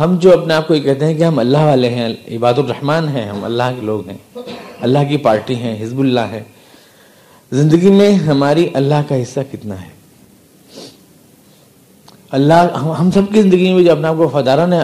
ہم 0.00 0.16
جو 0.20 0.32
اپنے 0.32 0.54
آپ 0.54 0.68
کو 0.68 0.74
یہ 0.74 0.80
کہتے 0.80 1.06
ہیں 1.06 1.14
کہ 1.14 1.22
ہم 1.22 1.38
اللہ 1.38 1.58
والے 1.58 1.88
ہیں، 1.88 2.08
عباد 2.28 2.54
الرحمان 2.56 3.08
ہیں، 3.08 3.24
ہم 3.24 3.44
اللہ 3.44 3.70
کے 3.80 3.86
لوگ 3.86 4.08
ہیں، 4.08 4.40
اللہ 4.80 4.98
کی 5.08 5.16
پارٹی 5.16 5.54
ہیں، 5.54 5.82
حزب 5.82 5.98
اللہ 5.98 6.32
ہے۔ 6.32 6.42
زندگی 7.52 7.90
میں 7.90 8.14
ہماری 8.14 8.68
اللہ 8.74 9.02
کا 9.08 9.22
حصہ 9.22 9.40
کتنا 9.52 9.82
ہے؟ 9.82 9.88
اللہ، 12.30 12.54
ہم 13.00 13.10
سب 13.10 13.32
کی 13.32 13.42
زندگی 13.42 13.72
میں 13.72 13.84
جو 13.84 13.92
اپنے 13.92 14.08
آپ 14.08 14.14
کو 14.16 14.28
فدارہ 14.28 14.66
نے 14.66 14.78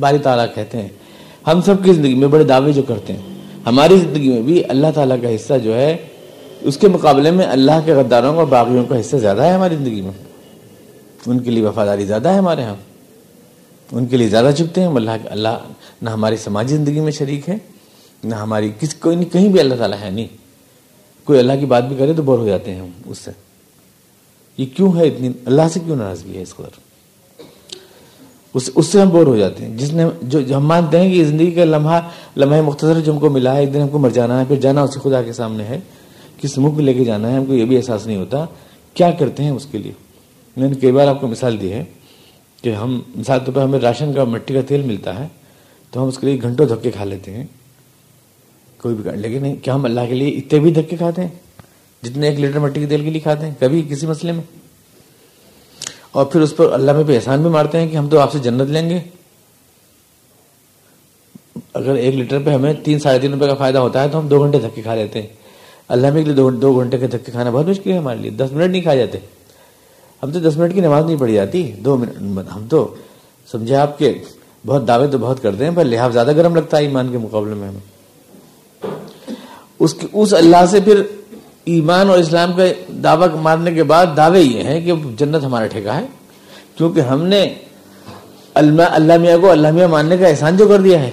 باری 0.00 0.18
تعالیٰ 0.18 0.46
کہتے 0.54 0.82
ہیں، 0.82 0.88
ہم 1.46 1.60
سب 1.60 1.84
کی 1.84 1.92
زندگی 1.92 2.14
میں 2.14 2.28
بڑے 2.28 2.44
دعوے 2.44 2.72
جو 2.72 2.82
کرتے 2.82 3.12
ہیں۔ 3.12 3.22
ہماری 3.66 3.96
زندگی 3.96 4.28
میں 4.28 4.42
بھی 4.42 4.62
اللہ 4.68 4.86
تعالیٰ 4.94 5.16
کا 5.22 5.34
حصہ 5.34 5.54
جو 5.62 5.74
ہے 5.74 5.96
اس 6.64 6.76
کے 6.76 6.88
مقابلے 6.88 7.30
میں 7.30 7.46
اللہ 7.46 7.72
کے 7.84 7.92
غداروں 7.92 8.36
اور 8.36 8.44
باغیوں 8.44 8.84
کا 8.84 9.00
حصہ 9.00 9.16
زیادہ 9.16 9.42
ہے 9.42 9.52
ہماری 9.52 9.76
زندگی 9.76 10.00
میں۔ 10.00 10.12
ان 11.26 11.38
کے 11.38 11.50
لیے 11.50 11.66
وفاداری 11.66 12.04
زیادہ 12.04 12.28
ہے 12.28 12.38
ہمارے 12.38 12.62
ہاں۔ 12.62 12.74
ان 13.92 14.06
کے 14.06 14.16
لیے 14.16 14.28
زیادہ 14.28 14.50
چکتے 14.58 14.80
ہیں۔ 14.80 14.88
اللہ 14.88 15.10
اللہ 15.24 15.58
نہ 16.02 16.10
ہماری 16.10 16.36
سماجی 16.36 16.76
زندگی 16.76 17.00
میں 17.00 17.12
شریک 17.12 17.48
ہے، 17.48 17.56
نہ 18.24 18.34
ہماری 18.34 18.72
کس 18.80 18.94
کوئی 18.94 19.16
نہیں 19.16 19.32
کہیں 19.32 19.48
بھی 19.48 19.60
اللہ 19.60 19.74
تعالیٰ 19.74 19.98
ہے 20.00 20.10
نہیں۔ 20.10 20.26
کوئی 21.24 21.38
اللہ 21.38 21.52
کی 21.60 21.66
بات 21.66 21.88
بھی 21.88 21.96
کرے 21.96 22.12
تو 22.12 22.22
بور 22.22 22.38
ہو 22.38 22.46
جاتے 22.46 22.74
ہیں 22.74 22.80
ہم 22.80 22.88
اس 23.06 23.18
سے۔ 23.18 23.30
یہ 24.58 24.66
کیوں 24.76 24.96
ہے 24.96 25.06
اتنی 25.06 25.28
اللہ 25.44 25.62
سے 25.72 25.80
کیوں 25.84 25.96
ناراضگی 25.96 26.36
ہے 26.36 26.42
اس 26.42 26.54
قدر؟ 26.54 26.80
اس 28.54 28.70
اس 28.74 28.86
سے 28.86 29.00
ہم 29.00 29.08
بور 29.08 29.26
ہو 29.26 29.36
جاتے 29.36 29.64
ہیں۔ 29.64 29.78
جس 29.78 29.92
نے 29.92 30.04
جو 30.22 30.56
ہم 30.56 30.66
مانتے 30.66 31.00
ہیں 31.00 31.14
کہ 31.14 31.24
زندگی 31.24 31.50
کا 31.50 31.64
لمحہ 31.64 32.00
لمحہ 32.36 32.60
مختصر 32.60 33.00
جو 33.00 33.12
ہم 33.12 33.18
کو 33.18 33.30
ملا 33.30 33.54
ہے، 33.54 33.60
ایک 33.60 33.74
دن 33.74 33.80
ہم 33.80 33.88
کو 33.88 33.98
مر 33.98 34.10
جانا 34.10 34.40
ہے، 34.40 34.44
پھر 34.48 34.56
جانا 34.56 34.82
اسی 34.82 35.00
خدا 35.02 35.22
کے 35.22 35.32
سامنے 35.32 35.64
ہے۔ 35.64 35.80
کس 36.44 36.58
ملک 36.58 36.78
لے 36.78 36.94
کے 36.94 37.04
جانا 37.04 37.30
ہے، 37.30 37.36
ہم 37.36 37.44
کو 37.44 37.54
یہ 37.54 37.64
بھی 37.64 37.76
احساس 37.76 38.06
نہیں 38.06 38.16
ہوتا، 38.16 38.44
کیا 38.94 39.10
کرتے 39.10 39.44
ہیں 39.44 39.50
اس 39.50 39.66
کے 39.70 39.78
لیے؟ 39.78 39.92
میں 40.56 40.68
نے 40.68 40.74
کئی 40.74 40.92
بار 40.92 41.08
آپ 41.08 41.20
کو 41.20 41.26
مثال 41.26 41.60
دی 41.60 41.72
ہے 41.72 41.84
کہ 42.62 42.74
ہم، 42.74 43.00
مثال 43.14 43.38
طور 43.44 43.54
پر 43.54 43.62
ہمیں 43.62 43.80
راشن 43.80 44.12
کا 44.12 44.24
مٹی 44.24 44.54
کا 44.54 44.60
تیل 44.68 44.82
ملتا 44.82 45.18
ہے، 45.18 45.28
تو 45.90 46.02
ہم 46.02 46.08
اس 46.08 46.18
کے 46.18 46.26
لیے 46.26 46.42
گھنٹوں 46.42 46.66
دھکے 46.66 46.90
کھا 46.90 47.04
لیتے 47.04 47.30
ہیں۔ 47.34 47.44
کوئی 48.78 48.94
بھی 48.94 49.10
لیکن 49.16 49.42
نہیں، 49.42 49.56
کیا 49.62 49.74
ہم 49.74 49.84
اللہ 49.84 50.00
کے 50.08 50.14
لیے 50.14 50.28
اتنے 50.28 50.58
بھی 50.58 50.72
دھکے 50.72 50.96
کھاتے 50.96 51.22
ہیں 51.22 51.28
جتنے 52.02 52.28
ایک 52.28 52.40
لیٹر 52.40 52.58
مٹی 52.58 52.80
کے 52.80 52.86
تیل 52.86 53.04
کے 53.04 53.10
لیے 53.10 53.20
کھاتے 53.20 53.46
ہیں؟ 53.46 53.54
کبھی 53.58 53.82
کسی 53.90 54.06
مسئلے 54.06 54.32
میں۔ 54.32 54.42
اور 56.12 56.24
پھر 56.24 56.40
اس 56.40 56.56
پر 56.56 56.72
اللہ 56.72 56.92
میں 56.92 57.04
بھی 57.04 57.16
احسان 57.16 57.42
بھی 57.42 57.50
مارتے 57.50 57.80
ہیں 57.80 57.88
کہ 57.88 57.96
ہم 57.96 58.08
تو 58.08 58.18
آپ 58.18 58.32
سے 58.32 58.38
جنت 58.38 58.70
لیں 58.70 58.90
گے۔ 58.90 58.98
اگر 61.74 61.94
ایک 61.94 62.14
لیٹر 62.14 62.38
پہ 62.44 62.50
ہمیں 62.50 62.74
تین 62.74 62.98
ساڑھے 62.98 63.18
تین 63.18 63.32
روپے 63.32 63.46
کا 63.46 63.54
فائدہ 63.54 63.78
ہوتا 63.78 64.02
ہے 64.02 64.08
تو 64.08 64.18
ہم 64.18 64.28
دو 64.28 64.42
گھنٹے 64.42 64.58
دھکے 64.58 64.82
کھا 64.82 64.94
لیتے 64.94 65.22
ہیں۔ 65.22 65.28
اللہ 65.88 66.10
میں 66.10 66.22
دو 66.22 66.78
گھنٹے 66.78 66.98
کے 66.98 67.06
دھکے 67.06 67.32
کھانا 67.32 67.50
بہت 67.50 67.66
مشکل 67.66 67.92
ہے 67.92 67.98
ہمارے 67.98 68.18
لیے۔ 68.18 68.30
دس 68.30 68.52
منٹ 68.52 68.70
نہیں 68.70 68.82
کھا 68.82 68.94
جاتے۔ 68.94 69.18
ہم 70.22 70.30
تو 70.30 70.38
دس 70.38 70.56
منٹ 70.56 70.74
کی 70.74 70.80
نماز 70.80 71.04
نہیں 71.04 71.16
پڑھی 71.16 71.34
جاتی۔ 71.34 71.72
دو 71.78 71.96
منٹ 71.96 72.48
ہم 72.56 72.66
تو 72.70 72.94
سمجھے 73.52 73.76
آپ 73.76 73.98
کے 73.98 74.12
بہت 74.66 74.88
دعوے 74.88 75.06
تو 75.06 75.18
بہت 75.18 75.42
کرتے 75.42 75.64
ہیں، 75.64 75.70
پر 75.74 75.84
لحاظ 75.84 76.12
زیادہ 76.12 76.32
گرم 76.36 76.54
لگتا 76.54 76.76
ہے 76.76 76.82
ایمان 76.82 77.08
کے 77.12 77.18
مقابلے 77.18 77.54
میں۔ 77.54 77.68
ہمیں 77.68 77.94
اس 79.78 79.94
اس 80.12 80.34
اللہ 80.34 80.66
سے 80.70 80.80
پھر 80.80 81.02
ایمان 81.64 82.10
اور 82.10 82.18
اسلام 82.18 82.52
کا 82.52 82.62
دعوی 82.88 83.38
مارنے 83.38 83.74
کے 83.74 83.82
بعد 83.82 84.06
دعوے 84.16 84.40
یہ 84.40 84.62
ہیں 84.62 84.80
کہ 84.80 84.92
جنت 85.18 85.44
ہمارا 85.44 85.66
ٹھیکا 85.66 86.00
ہے۔ 86.00 86.06
کیونکہ 86.76 87.00
ہم 87.00 87.22
نے 87.22 87.54
اللہ 88.54 89.16
میاں 89.16 89.38
کو 89.38 89.50
اللہ 89.50 89.70
میاں 89.70 89.88
ماننے 89.88 90.16
کا 90.16 90.26
احسان 90.26 90.56
جو 90.56 90.68
کر 90.68 90.80
دیا 90.80 91.02
ہے۔ 91.02 91.10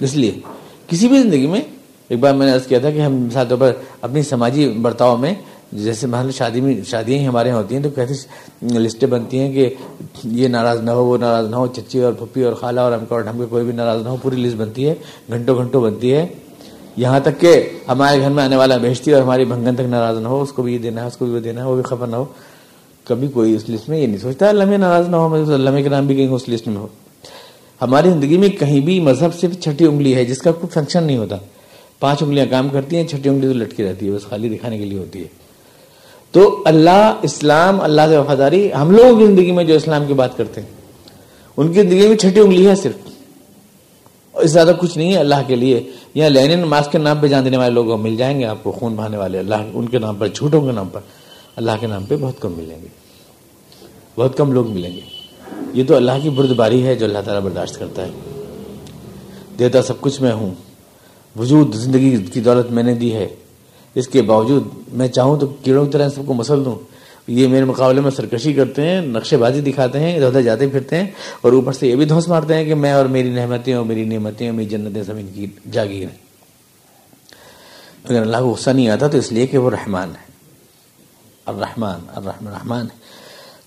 اس 0.00 0.16
لیے 0.16 0.40
کسی 0.86 1.08
بھی 1.08 1.22
زندگی 1.22 1.46
میں 1.46 1.60
ایک 2.08 2.20
بار 2.20 2.34
میں 2.34 2.46
نے 2.46 2.52
عرض 2.52 2.66
کیا 2.66 2.78
تھا 2.78 2.90
کہ 2.90 3.00
ہم 3.00 3.14
مثال 3.14 3.46
طور 3.48 3.58
پر 3.58 3.72
اپنی 4.00 4.22
سماجی 4.22 4.68
برتاؤ 4.82 5.16
میں 5.16 5.34
جیسے 5.72 6.06
مثلاً 6.06 6.30
شادی 6.30 6.60
میں 6.60 6.80
شادیاں 6.86 7.18
ہی 7.18 7.26
ہمارے 7.26 7.48
یہاں 7.48 7.58
ہوتی 7.58 7.74
ہیں 7.74 7.82
تو 7.82 7.90
کہتے 7.90 8.14
لسٹیں 8.78 9.08
بنتی 9.08 9.38
ہیں 9.38 9.52
کہ 9.52 9.74
یہ 10.24 10.48
ناراض 10.48 10.80
نہ 10.80 10.90
ہو، 10.90 11.04
وہ 11.04 11.18
ناراض 11.18 11.50
نہ 11.50 11.56
ہو، 11.56 11.66
چچی 11.66 12.00
اور 12.00 12.12
پھپھی 12.12 12.42
اور 12.42 12.52
خالہ 12.52 12.80
اور 12.80 12.92
ہم 12.92 13.04
کو 13.06 13.14
اور 13.14 13.24
ہم 13.24 13.38
کو 13.38 13.46
کوئی 13.46 13.64
بھی 13.64 13.72
ناراض 13.72 14.02
نہ 14.02 14.08
ہو، 14.08 14.16
پوری 14.22 14.36
لسٹ 14.36 14.56
بنتی 14.56 14.88
ہے، 14.88 14.94
گھنٹوں 15.28 15.56
گھنٹوں 15.56 15.82
بنتی 15.82 16.12
ہے۔ 16.12 16.26
یہاں 16.96 17.20
تک 17.20 17.40
کہ 17.40 17.70
ہمارے 17.88 18.20
گھر 18.20 18.30
میں 18.30 18.44
آنے 18.44 18.56
والا 18.56 18.76
بیچتی 18.76 19.12
اور 19.12 19.22
ہماری 19.22 19.44
بھنگن 19.44 19.74
تک 19.74 19.80
ناراض 19.80 20.18
نہ 20.18 20.28
ہو، 20.28 20.42
اس 20.42 20.52
کو 20.52 20.62
بھی 20.62 20.72
یہ 20.74 20.78
دینا 20.78 21.02
ہے، 21.02 21.06
اس 21.06 21.16
کو 21.16 21.24
بھی 21.24 21.34
وہ 21.34 21.40
دینا 21.40 21.62
ہے، 21.62 21.66
وہ 21.66 21.74
بھی 21.74 21.82
خبر 21.82 22.06
نہ 22.06 22.16
ہو۔ 22.16 22.24
کبھی 23.04 23.28
کوئی 23.28 23.54
اس 23.54 23.70
لسٹ 23.70 23.88
میں 23.88 23.98
یہ 23.98 24.06
نہیں 24.06 24.18
سوچتا، 24.18 24.48
اللہ 24.48 24.64
ناراض 24.64 25.08
نہ 25.08 25.16
ہو 25.16 25.34
اللہ 25.34 25.82
کے 25.82 25.88
نام 25.88 26.06
بھی 26.06 26.14
کہیں 26.14 26.28
اس 26.28 26.48
لسٹ 26.48 26.68
میں 26.68 26.76
ہو۔ 26.76 26.86
ہماری 27.82 28.10
زندگی 28.10 28.38
میں 28.38 28.48
کہیں 28.48 28.80
بھی 28.80 29.00
مذہب 29.00 29.34
صرف 29.40 29.60
چھٹی 29.60 29.84
انگلی 29.84 30.14
ہے، 30.14 30.24
جس 30.24 30.38
کا 30.38 30.52
کوئی 30.52 30.70
فنکشن 30.70 31.04
نہیں 31.04 31.18
ہوتا۔ 31.18 31.36
پانچ 32.00 32.22
انگلیاں 32.22 32.46
کام 32.50 32.68
کرتی 32.68 32.96
ہیں، 32.96 33.06
چھٹی 33.06 33.28
انگلی 33.28 33.46
تو 33.46 33.54
لٹکی 33.54 33.84
رہتی 33.84 34.06
ہے، 34.06 34.12
بس 34.12 34.22
خالی 34.22 34.48
دکھانے 34.48 34.78
کے 34.78 34.84
لیے 34.84 34.98
ہوتی 34.98 35.22
ہے۔ 35.22 35.28
تو 36.30 36.62
اللہ، 36.64 37.14
اسلام، 37.22 37.80
اللہ 37.80 38.02
سے 38.08 38.16
وفاداری، 38.16 38.72
ہم 38.72 38.96
لوگوں 38.96 39.18
کی 39.18 39.26
زندگی 39.26 39.52
میں 39.52 39.64
جو 39.64 39.74
اسلام 39.74 40.04
کی 40.06 40.14
بات 40.14 40.36
کرتے 40.36 40.60
ہیں، 40.60 40.68
ان 41.56 41.72
کی 41.72 41.82
زندگی 41.82 42.08
میں 42.08 42.16
چھٹی 42.16 42.40
انگلی 42.40 42.68
ہے 42.68 42.74
صرف۔ 42.74 43.10
اس 44.32 44.50
زیادہ 44.50 44.72
کچھ 44.78 44.98
نہیں 44.98 45.12
ہے 45.12 45.18
اللہ 45.18 45.34
کے 45.46 45.56
لیے۔ 45.56 45.90
یا 46.14 46.28
لینن 46.28 46.62
ماسک 46.62 46.92
کے 46.92 46.98
نام 46.98 47.18
پہ 47.20 47.26
جان 47.26 47.44
دینے 47.44 47.56
والے 47.56 47.74
لوگ 47.74 48.00
مل 48.00 48.16
جائیں 48.16 48.40
گے، 48.40 48.44
آپ 48.44 48.64
کو 48.64 48.72
خون 48.72 48.94
بہانے 48.94 49.16
والے، 49.16 49.38
اللہ 49.38 49.54
ان 49.74 49.88
کے 49.88 49.98
نام 49.98 50.16
پر، 50.16 50.28
جھوٹوں 50.28 50.66
کے 50.66 50.72
نام 50.72 50.88
پر۔ 50.88 51.00
اللہ 51.56 51.70
کے 51.80 51.86
نام 51.86 52.04
پہ 52.04 52.16
بہت 52.20 52.34
کم 52.40 52.52
ملیں 52.52 52.82
گے۔ 52.82 52.88
بہت 54.16 54.36
کم 54.36 54.52
لوگ 54.52 54.66
ملیں 54.66 54.96
گے۔ 54.96 55.00
یہ 55.72 55.84
تو 55.84 55.96
اللہ 55.96 56.12
کی 56.22 56.30
بردباری 56.30 56.86
ہے 56.86 56.94
جو 56.94 57.06
اللہ 57.06 57.18
تعالیٰ 57.24 57.42
برداشت 57.42 57.78
کرتا 57.78 58.06
ہے۔ 58.06 58.10
دیتا 59.58 59.82
سب 59.82 60.00
کچھ 60.00 60.22
میں 60.22 60.32
ہوں۔ 60.32 60.54
وجود 61.38 61.74
زندگی 61.74 62.16
کی 62.32 62.40
دولت 62.40 62.70
میں 62.70 62.82
نے 62.82 62.94
دی 62.94 63.14
ہے۔ 63.14 63.28
اس 63.94 64.08
کے 64.08 64.22
باوجود 64.22 64.68
میں 64.92 65.08
چاہوں 65.08 65.40
تو 65.40 65.46
کیڑوں 65.46 65.86
کی 65.86 65.90
طرح 65.90 66.08
سب 66.08 66.22
کو 66.26 66.34
مسل 66.34 66.64
دوں۔ 66.64 66.96
یہ 67.26 67.48
میرے 67.48 67.64
مقابلے 67.64 68.00
میں 68.00 68.10
سرکشی 68.10 68.52
کرتے 68.52 68.82
ہیں، 68.82 69.00
نقشے 69.00 69.36
بازی 69.36 69.60
دکھاتے 69.60 70.00
ہیں، 70.00 70.14
ادھر 70.14 70.26
ادھر 70.26 70.42
جاتے 70.42 70.68
پھرتے 70.68 70.96
ہیں 70.96 71.10
اور 71.40 71.52
اوپر 71.52 71.72
سے 71.72 71.88
یہ 71.88 71.96
بھی 71.96 72.04
دھوس 72.04 72.28
مارتے 72.28 72.54
ہیں 72.54 72.64
کہ 72.64 72.74
میں 72.74 72.92
اور 72.92 73.04
میری 73.04 73.30
نعمتیں 73.30 73.74
اور 73.74 73.86
میری 73.86 74.04
نعمتیں 74.04 74.48
اور 74.48 74.56
میری 74.56 74.68
جنتیں 74.68 75.02
زمین 75.02 75.26
کی 75.34 75.46
جاگیر 75.72 76.02
ہیں۔ 76.02 76.26
اگر 78.08 78.20
اللہ 78.20 78.36
کو 78.36 78.44
غصہ 78.44 78.70
نہیں 78.70 78.88
آتا 78.88 79.06
تو 79.06 79.18
اس 79.18 79.32
لیے 79.32 79.46
کہ 79.46 79.58
وہ 79.58 79.70
رحمان 79.70 80.10
ہے۔ 80.10 80.32
الرحمان 81.46 82.00
الرحمن 82.14 82.52
رحمان 82.52 82.82
ہے۔ 82.82 82.96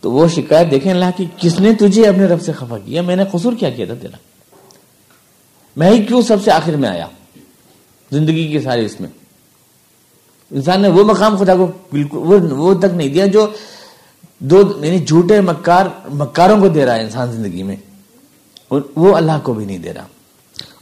تو 0.01 0.11
وہ 0.11 0.27
شکایت 0.27 0.71
دیکھیں 0.71 0.91
اللہ 0.91 1.05
کی، 1.17 1.25
کس 1.37 1.59
نے 1.59 1.73
تجھے 1.73 2.07
اپنے 2.07 2.25
رب 2.25 2.41
سے 2.41 2.51
خفا 2.51 2.77
کیا؟ 2.77 3.01
میں 3.01 3.15
نے 3.15 3.23
قصور 3.31 3.53
کیا 3.59 3.69
کیا 3.69 3.85
تھا 3.85 3.93
تیرا۔ 3.93 4.17
میں 5.75 5.91
ہی 5.91 6.03
کیوں 6.03 6.21
سب 6.21 6.37
سے 6.43 6.51
آخر 6.51 6.73
میں 6.73 6.89
آیا؟ 6.89 7.07
زندگی 8.11 8.51
کے 8.51 8.61
سارے 8.61 8.85
اس 8.85 9.01
میں۔ 9.01 9.09
انسان 10.51 10.81
نے 10.81 10.87
وہ 10.87 11.03
مقام 11.03 11.37
خدا 11.37 11.55
کو 11.55 11.65
بالکل 11.65 12.17
وہ 12.51 12.73
تک 12.73 12.95
نہیں 12.95 13.09
دیا 13.09 13.25
جو 13.25 13.47
دو 14.39 14.85
یعنی 14.85 15.05
جھوٹے 15.05 15.41
مکار 15.41 15.85
مکاروں 16.13 16.59
کو 16.59 16.67
دے 16.67 16.85
رہا 16.85 16.95
ہے 16.95 17.01
انسان 17.01 17.31
زندگی 17.31 17.63
میں۔ 17.63 17.75
اور 18.67 18.81
وہ 18.95 19.15
اللہ 19.15 19.31
کو 19.43 19.53
بھی 19.53 19.65
نہیں 19.65 19.77
دے 19.77 19.93
رہا۔ 19.93 20.07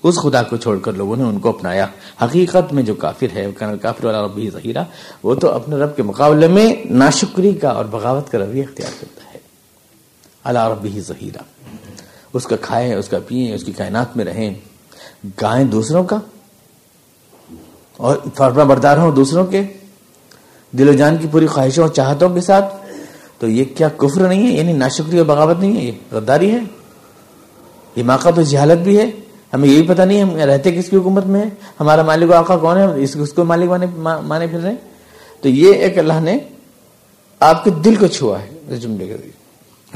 اس 0.04 0.16
خدا 0.16 0.44
کو 0.44 0.58
چھوڑ 0.58 0.80
کر 0.80 0.94
لوگوں 0.94 1.16
نے 1.16 1.24
ان 1.24 1.40
کو 1.40 1.50
اپنایا۔ 1.50 1.88
حقیقت 2.24 2.74
میں 2.74 2.84
جو 2.84 2.96
کافر 2.96 3.28
ہے 3.34 3.48
کافر 3.58 4.06
والا 4.06 4.26
رب 4.26 4.38
ہی 4.38 4.50
ظہیرہ، 4.50 4.84
وہ 5.24 5.36
تو 5.36 5.50
اپنے 5.50 5.76
رب 5.76 5.96
کے 5.96 6.04
مقابلے 6.04 6.48
میں 6.48 6.76
ناشکری 6.90 7.54
کا 7.54 7.70
اور 7.70 7.86
بغاوت 7.86 8.32
کا 8.32 8.38
رویہ 8.38 8.63
اختیار 8.63 8.92
کرتا 9.00 9.34
ہے۔ 9.34 9.40
اللہ 10.44 10.68
رب 10.68 10.86
ہی 10.86 11.02
ظہیرہ۔ 11.02 11.42
اس 12.34 12.44
کا 12.44 12.56
کھائیں، 12.56 12.94
اس 12.94 13.08
کا 13.08 13.18
پیئیں 13.28 13.54
اس 13.54 13.63
کی 13.63 13.72
کائنات 13.72 14.18
میں 14.18 14.26
رہیں۔ 14.26 14.54
گائیں 15.42 15.66
دوسروں 15.66 16.04
کا 16.04 16.20
اور 17.98 18.18
فرما 18.36 18.64
بردار 18.64 18.98
ہوں 18.98 19.12
دوسروں 19.12 19.46
کے، 19.46 19.62
دل 20.72 20.90
و 20.90 20.94
جان 20.94 21.18
کی 21.18 21.28
پوری 21.32 21.48
خواہشوں 21.48 21.84
اور 21.84 21.94
چاہتوں 21.94 22.30
کے 22.30 22.42
ساتھ۔ 22.42 22.76
تو 23.40 23.50
یہ 23.50 23.64
کیا 23.64 23.88
کفر 23.88 24.28
نہیں 24.28 24.48
ہے؟ 24.48 24.52
یعنی 24.52 24.74
ناشکری 24.74 25.18
اور 25.18 25.26
بغاوت 25.26 25.60
نہیں 25.60 25.78
ہے؟ 25.78 25.82
یہ 25.82 25.92
غداری 26.12 26.52
ہے؟ 26.52 26.60
یہ 27.96 28.04
موقع 28.04 28.30
تو 28.36 28.42
جہالت 28.42 28.78
بھی 28.78 29.00
ہے؟ 29.00 29.12
ہمیں 29.54 29.70
یہی 29.70 29.88
پتہ 29.88 30.02
نہیں، 30.02 30.22
ہم 30.22 30.36
رہتے 30.36 30.72
کس 30.72 30.90
کی 30.90 30.98
حکومت 30.98 31.26
میں 31.26 31.42
ہے 31.42 31.50
ہمارا 31.80 32.02
مالک 32.02 32.30
و 32.30 32.34
آقا 32.34 32.58
کون 32.58 32.78
ہے؟ 32.78 32.86
اس 32.96 33.34
کو 33.36 33.44
مالک 33.44 33.70
مانے 34.24 34.48
پھر 34.48 34.60
رہے 34.60 34.76
تو 35.42 35.50
یہ 35.50 35.74
ایک 35.74 35.98
اللہ 35.98 36.20
نے 36.20 36.38
آپ 37.40 37.64
کے 37.64 37.70
دل 37.70 37.96
کو 37.96 38.08
چھوا 38.08 38.42
ہے، 38.42 38.50
اس 38.68 38.82
جملے 38.82 39.06
کے 39.06 39.14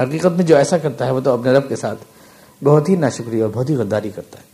حقیقت 0.02 0.26
میں 0.26 0.44
جو 0.44 0.56
ایسا 0.56 0.78
کرتا 0.78 1.06
ہے، 1.06 1.10
وہ 1.10 1.20
تو 1.20 1.30
اپنے 1.30 1.52
رب 1.52 1.68
کے 1.68 1.76
ساتھ 1.76 1.98
بہت 2.64 2.88
ہی 2.88 2.96
ناشکری 2.96 3.40
اور 3.40 3.50
بہت 3.52 3.70
ہی 3.70 3.76
غداری 3.76 4.10
کرتا 4.14 4.38
ہے۔ 4.38 4.44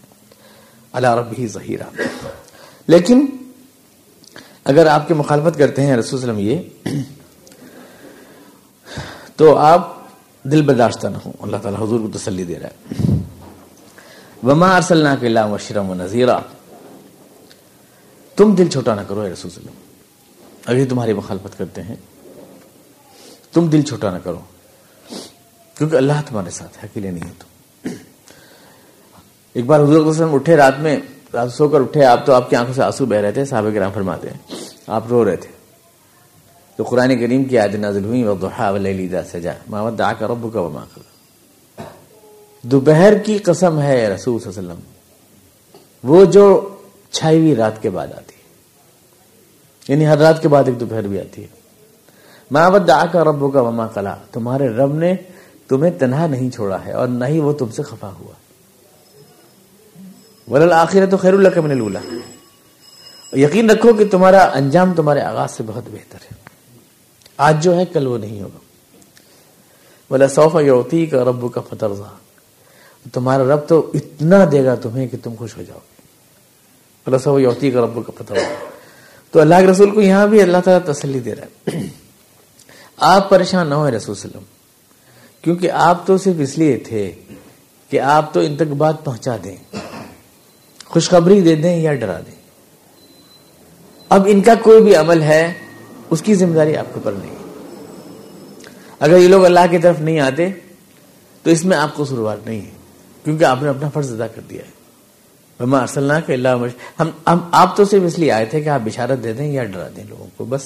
اللہ 0.92 1.14
رب 1.14 1.26
ہی 1.38 1.46
ظہیرہ۔ 1.46 2.02
لیکن 2.88 3.26
اگر 4.64 4.86
آپ 4.86 5.08
کے 5.08 5.14
مخالفت 5.14 5.58
کرتے 5.58 5.82
ہیں 5.82 5.96
رسول 5.96 6.20
وسلم 6.20 6.38
یہ، 6.38 6.56
تو 9.36 9.56
آپ 9.56 9.96
دل 10.42 10.62
برداشتہ 10.62 11.06
نہ 11.06 11.16
ہوں۔ 11.24 11.32
اللہ 11.40 11.56
تعالیٰ 11.56 11.82
حضور 11.82 12.00
کو 12.00 12.18
تسلی 12.18 12.44
دے 12.44 12.58
رہا 12.58 12.68
ہے۔ 12.68 12.94
وما 14.42 14.76
ارسلنا 14.76 15.14
کے 15.14 15.26
اللہ 15.26 15.46
مشرم 15.46 15.90
و 15.90 15.94
نذیرہ 15.94 16.38
تم 18.36 18.54
دل 18.54 18.68
چھوٹا 18.68 18.94
نہ 18.94 19.00
کرو 19.08 19.20
اے 19.20 19.32
رسول 19.32 19.50
وسلم۔ 19.56 19.72
اگر 20.66 20.84
تمہاری 20.88 21.12
مخالفت 21.12 21.58
کرتے 21.58 21.82
ہیں۔ 21.82 21.96
تم 23.52 23.66
دل 23.66 23.82
چھوٹا 23.82 24.10
نہ 24.10 24.18
کرو۔ 24.18 24.40
کیونکہ 25.74 25.96
اللہ 25.96 26.12
تمہارے 26.28 26.50
ساتھ 26.50 26.76
ہے، 26.76 26.82
اکیلے 26.82 27.10
نہیں 27.10 27.32
تم۔ 27.38 27.88
ایک 29.52 29.64
بار 29.64 29.80
حضور 29.80 30.06
وسلم 30.06 30.34
اٹھے 30.34 30.56
رات 30.56 30.78
میں 30.78 30.96
رات 31.34 31.52
سو 31.52 31.68
کر 31.68 31.80
اٹھے، 31.80 32.04
آپ 32.04 32.26
تو 32.26 32.32
آپ 32.32 32.50
کی 32.50 32.56
آنکھوں 32.56 32.74
سے 32.74 32.82
آنسو 32.82 33.06
بہ 33.06 33.14
رہے 33.14 33.32
تھے، 33.32 33.44
صحابہ 33.44 33.70
کرام 33.74 33.90
فرماتے 33.94 34.28
ہیں۔ 34.28 34.54
آپ 34.86 35.04
رو 35.10 35.24
رہے 35.24 35.36
تھے۔ 35.36 35.58
تو 36.76 36.84
قرآن 36.84 37.20
کریم 37.20 37.44
کی 37.44 37.58
آیت 37.58 37.74
نازل 37.74 38.04
ہوئی، 38.04 38.22
وضحا 38.22 38.70
واللیل 38.70 39.14
اذا 39.14 39.24
سجا 39.24 39.52
ما 39.70 39.82
ودعك 39.82 40.22
ربك 40.22 40.56
وما 40.56 40.84
قلى 40.94 41.02
دوپہر 42.62 43.18
کی 43.18 43.38
قسم 43.38 43.80
ہے 43.80 44.08
رسول 44.08 44.40
صلی 44.40 44.52
اللہ 44.56 44.72
علیہ 44.72 44.82
وسلم۔ 44.82 46.10
وہ 46.10 46.24
جو 46.24 46.68
چھائی 47.10 47.40
ہوئی 47.40 47.56
رات 47.56 47.82
کے 47.82 47.90
بعد 47.90 48.06
آتی 48.06 48.32
ہے۔ 48.32 48.42
یعنی 49.88 50.06
ہر 50.06 50.18
رات 50.18 50.42
کے 50.42 50.48
بعد 50.48 50.64
ایک 50.66 50.80
دوپہر 50.80 51.02
بھی 51.02 51.20
آتی 51.20 51.42
ہے۔ 51.42 51.46
ما 52.50 52.68
ودعك 52.68 53.16
ربك 53.16 53.56
وما 53.56 53.86
قلى 53.86 54.10
تمہارے 54.32 54.68
رب 54.68 54.94
نے 54.94 55.14
تمہیں 55.68 55.92
تنہا 55.98 56.26
نہیں 56.26 56.50
چھوڑا 56.50 56.84
ہے 56.86 56.92
اور 56.92 57.08
نہ 57.08 57.24
ہی 57.24 57.40
وہ 57.40 57.52
تم 57.52 57.68
سے 57.68 57.82
خفا 57.82 58.10
ہوا۔ 58.20 58.32
ولل 60.50 60.72
آخرت 60.72 61.14
خیر 61.20 61.32
اللہ 61.32 61.60
من 61.60 61.70
الاولى 61.70 61.98
یقین 63.32 63.70
رکھو 63.70 63.92
کہ 63.92 64.04
تمہارا 64.08 64.44
انجام 64.44 64.94
تمہارے 64.94 65.20
آغاز 65.20 65.50
سے 65.50 65.62
بہت 65.66 65.82
بہتر 65.92 66.18
ہے۔ 66.22 66.36
آج 67.36 67.64
جو 67.64 67.76
ہے، 67.76 67.86
کل 67.86 68.06
وہ 68.06 68.18
نہیں 68.18 68.42
ہوگا۔ 68.42 68.58
بولا 70.10 70.28
صوفہ 70.28 70.58
یوتی 70.58 71.06
کا 71.06 71.24
رب 71.24 71.52
کا 71.54 71.60
فترزہ 71.60 72.14
تمہارا 73.12 73.42
رب 73.42 73.68
تو 73.68 73.90
اتنا 73.94 74.44
دے 74.52 74.64
گا 74.64 74.74
تمہیں 74.74 75.08
کہ 75.08 75.16
تم 75.22 75.34
خوش 75.38 75.56
ہو 75.56 75.62
جاؤ۔ 75.62 75.78
بولا 77.04 77.18
صوفہ 77.18 77.40
یوتی 77.40 77.70
کا 77.70 77.80
رب 77.80 78.06
کا 78.06 78.12
فترزہ 78.18 78.44
تو 79.30 79.40
اللہ 79.40 79.54
کے 79.60 79.66
رسول 79.66 79.90
کو 79.90 80.00
یہاں 80.00 80.26
بھی 80.26 80.42
اللہ 80.42 80.56
تعالیٰ 80.64 80.94
تسلی 80.94 81.20
دے 81.20 81.34
رہا 81.34 81.44
ہے۔ 81.44 81.80
آپ 82.96 83.30
پریشان 83.30 83.68
نہ 83.68 83.74
ہوئے 83.74 83.92
رسول 83.92 84.12
وسلم۔ 84.12 84.42
کیونکہ 85.42 85.70
آپ 85.70 86.06
تو 86.06 86.18
صرف 86.18 86.34
اس 86.38 86.58
لیے 86.58 86.76
تھے 86.76 87.12
کہ 87.88 88.00
آپ 88.00 88.34
تو 88.34 88.40
ان 88.40 88.56
تک 88.56 88.72
بات 88.72 89.04
پہنچا 89.04 89.36
دیں۔ 89.44 89.56
خوشخبری 90.88 91.40
دے 91.40 91.54
دیں 91.54 91.76
یا 91.76 91.94
ڈرا 91.94 92.20
دیں۔ 92.26 92.34
اب 94.08 94.26
ان 94.30 94.40
کا 94.40 94.54
کوئی 94.62 94.82
بھی 94.82 94.96
عمل 94.96 95.22
ہے، 95.22 95.52
اس 96.10 96.22
کی 96.22 96.34
ذمہ 96.34 96.54
داری 96.54 96.76
آپ 96.76 96.86
کے 96.86 96.94
اوپر 96.94 97.12
نہیں۔ 97.12 97.34
اگر 99.00 99.18
یہ 99.18 99.28
لوگ 99.28 99.44
اللہ 99.44 99.60
کی 99.70 99.78
طرف 99.78 100.00
نہیں 100.00 100.20
آتے، 100.20 100.48
تو 101.42 101.50
اس 101.50 101.64
میں 101.64 101.76
آپ 101.76 101.94
کو 101.94 102.04
سروار 102.04 102.36
نہیں 102.46 102.60
ہے، 102.60 102.70
کیونکہ 103.24 103.44
آپ 103.44 103.62
نے 103.62 103.68
اپنا 103.68 103.88
فرض 103.88 104.12
ادا 104.12 104.26
کر 104.26 104.40
دیا 104.50 104.62
ہے۔ 104.62 104.78
کہ 106.26 106.32
اللہ 106.32 106.48
ہم 107.00 107.10
ہم، 107.26 107.38
آپ 107.50 107.76
تو 107.76 107.84
صرف 107.84 108.02
اس 108.06 108.18
لیے 108.18 108.32
آئے 108.32 108.44
تھے 108.44 108.60
کہ 108.60 108.68
آپ 108.68 108.80
بشارت 108.84 109.24
دے 109.24 109.32
دیں 109.32 109.52
یا 109.52 109.64
ڈرا 109.64 109.88
دیں 109.96 110.04
لوگوں 110.08 110.26
کو، 110.36 110.44
بس۔ 110.44 110.62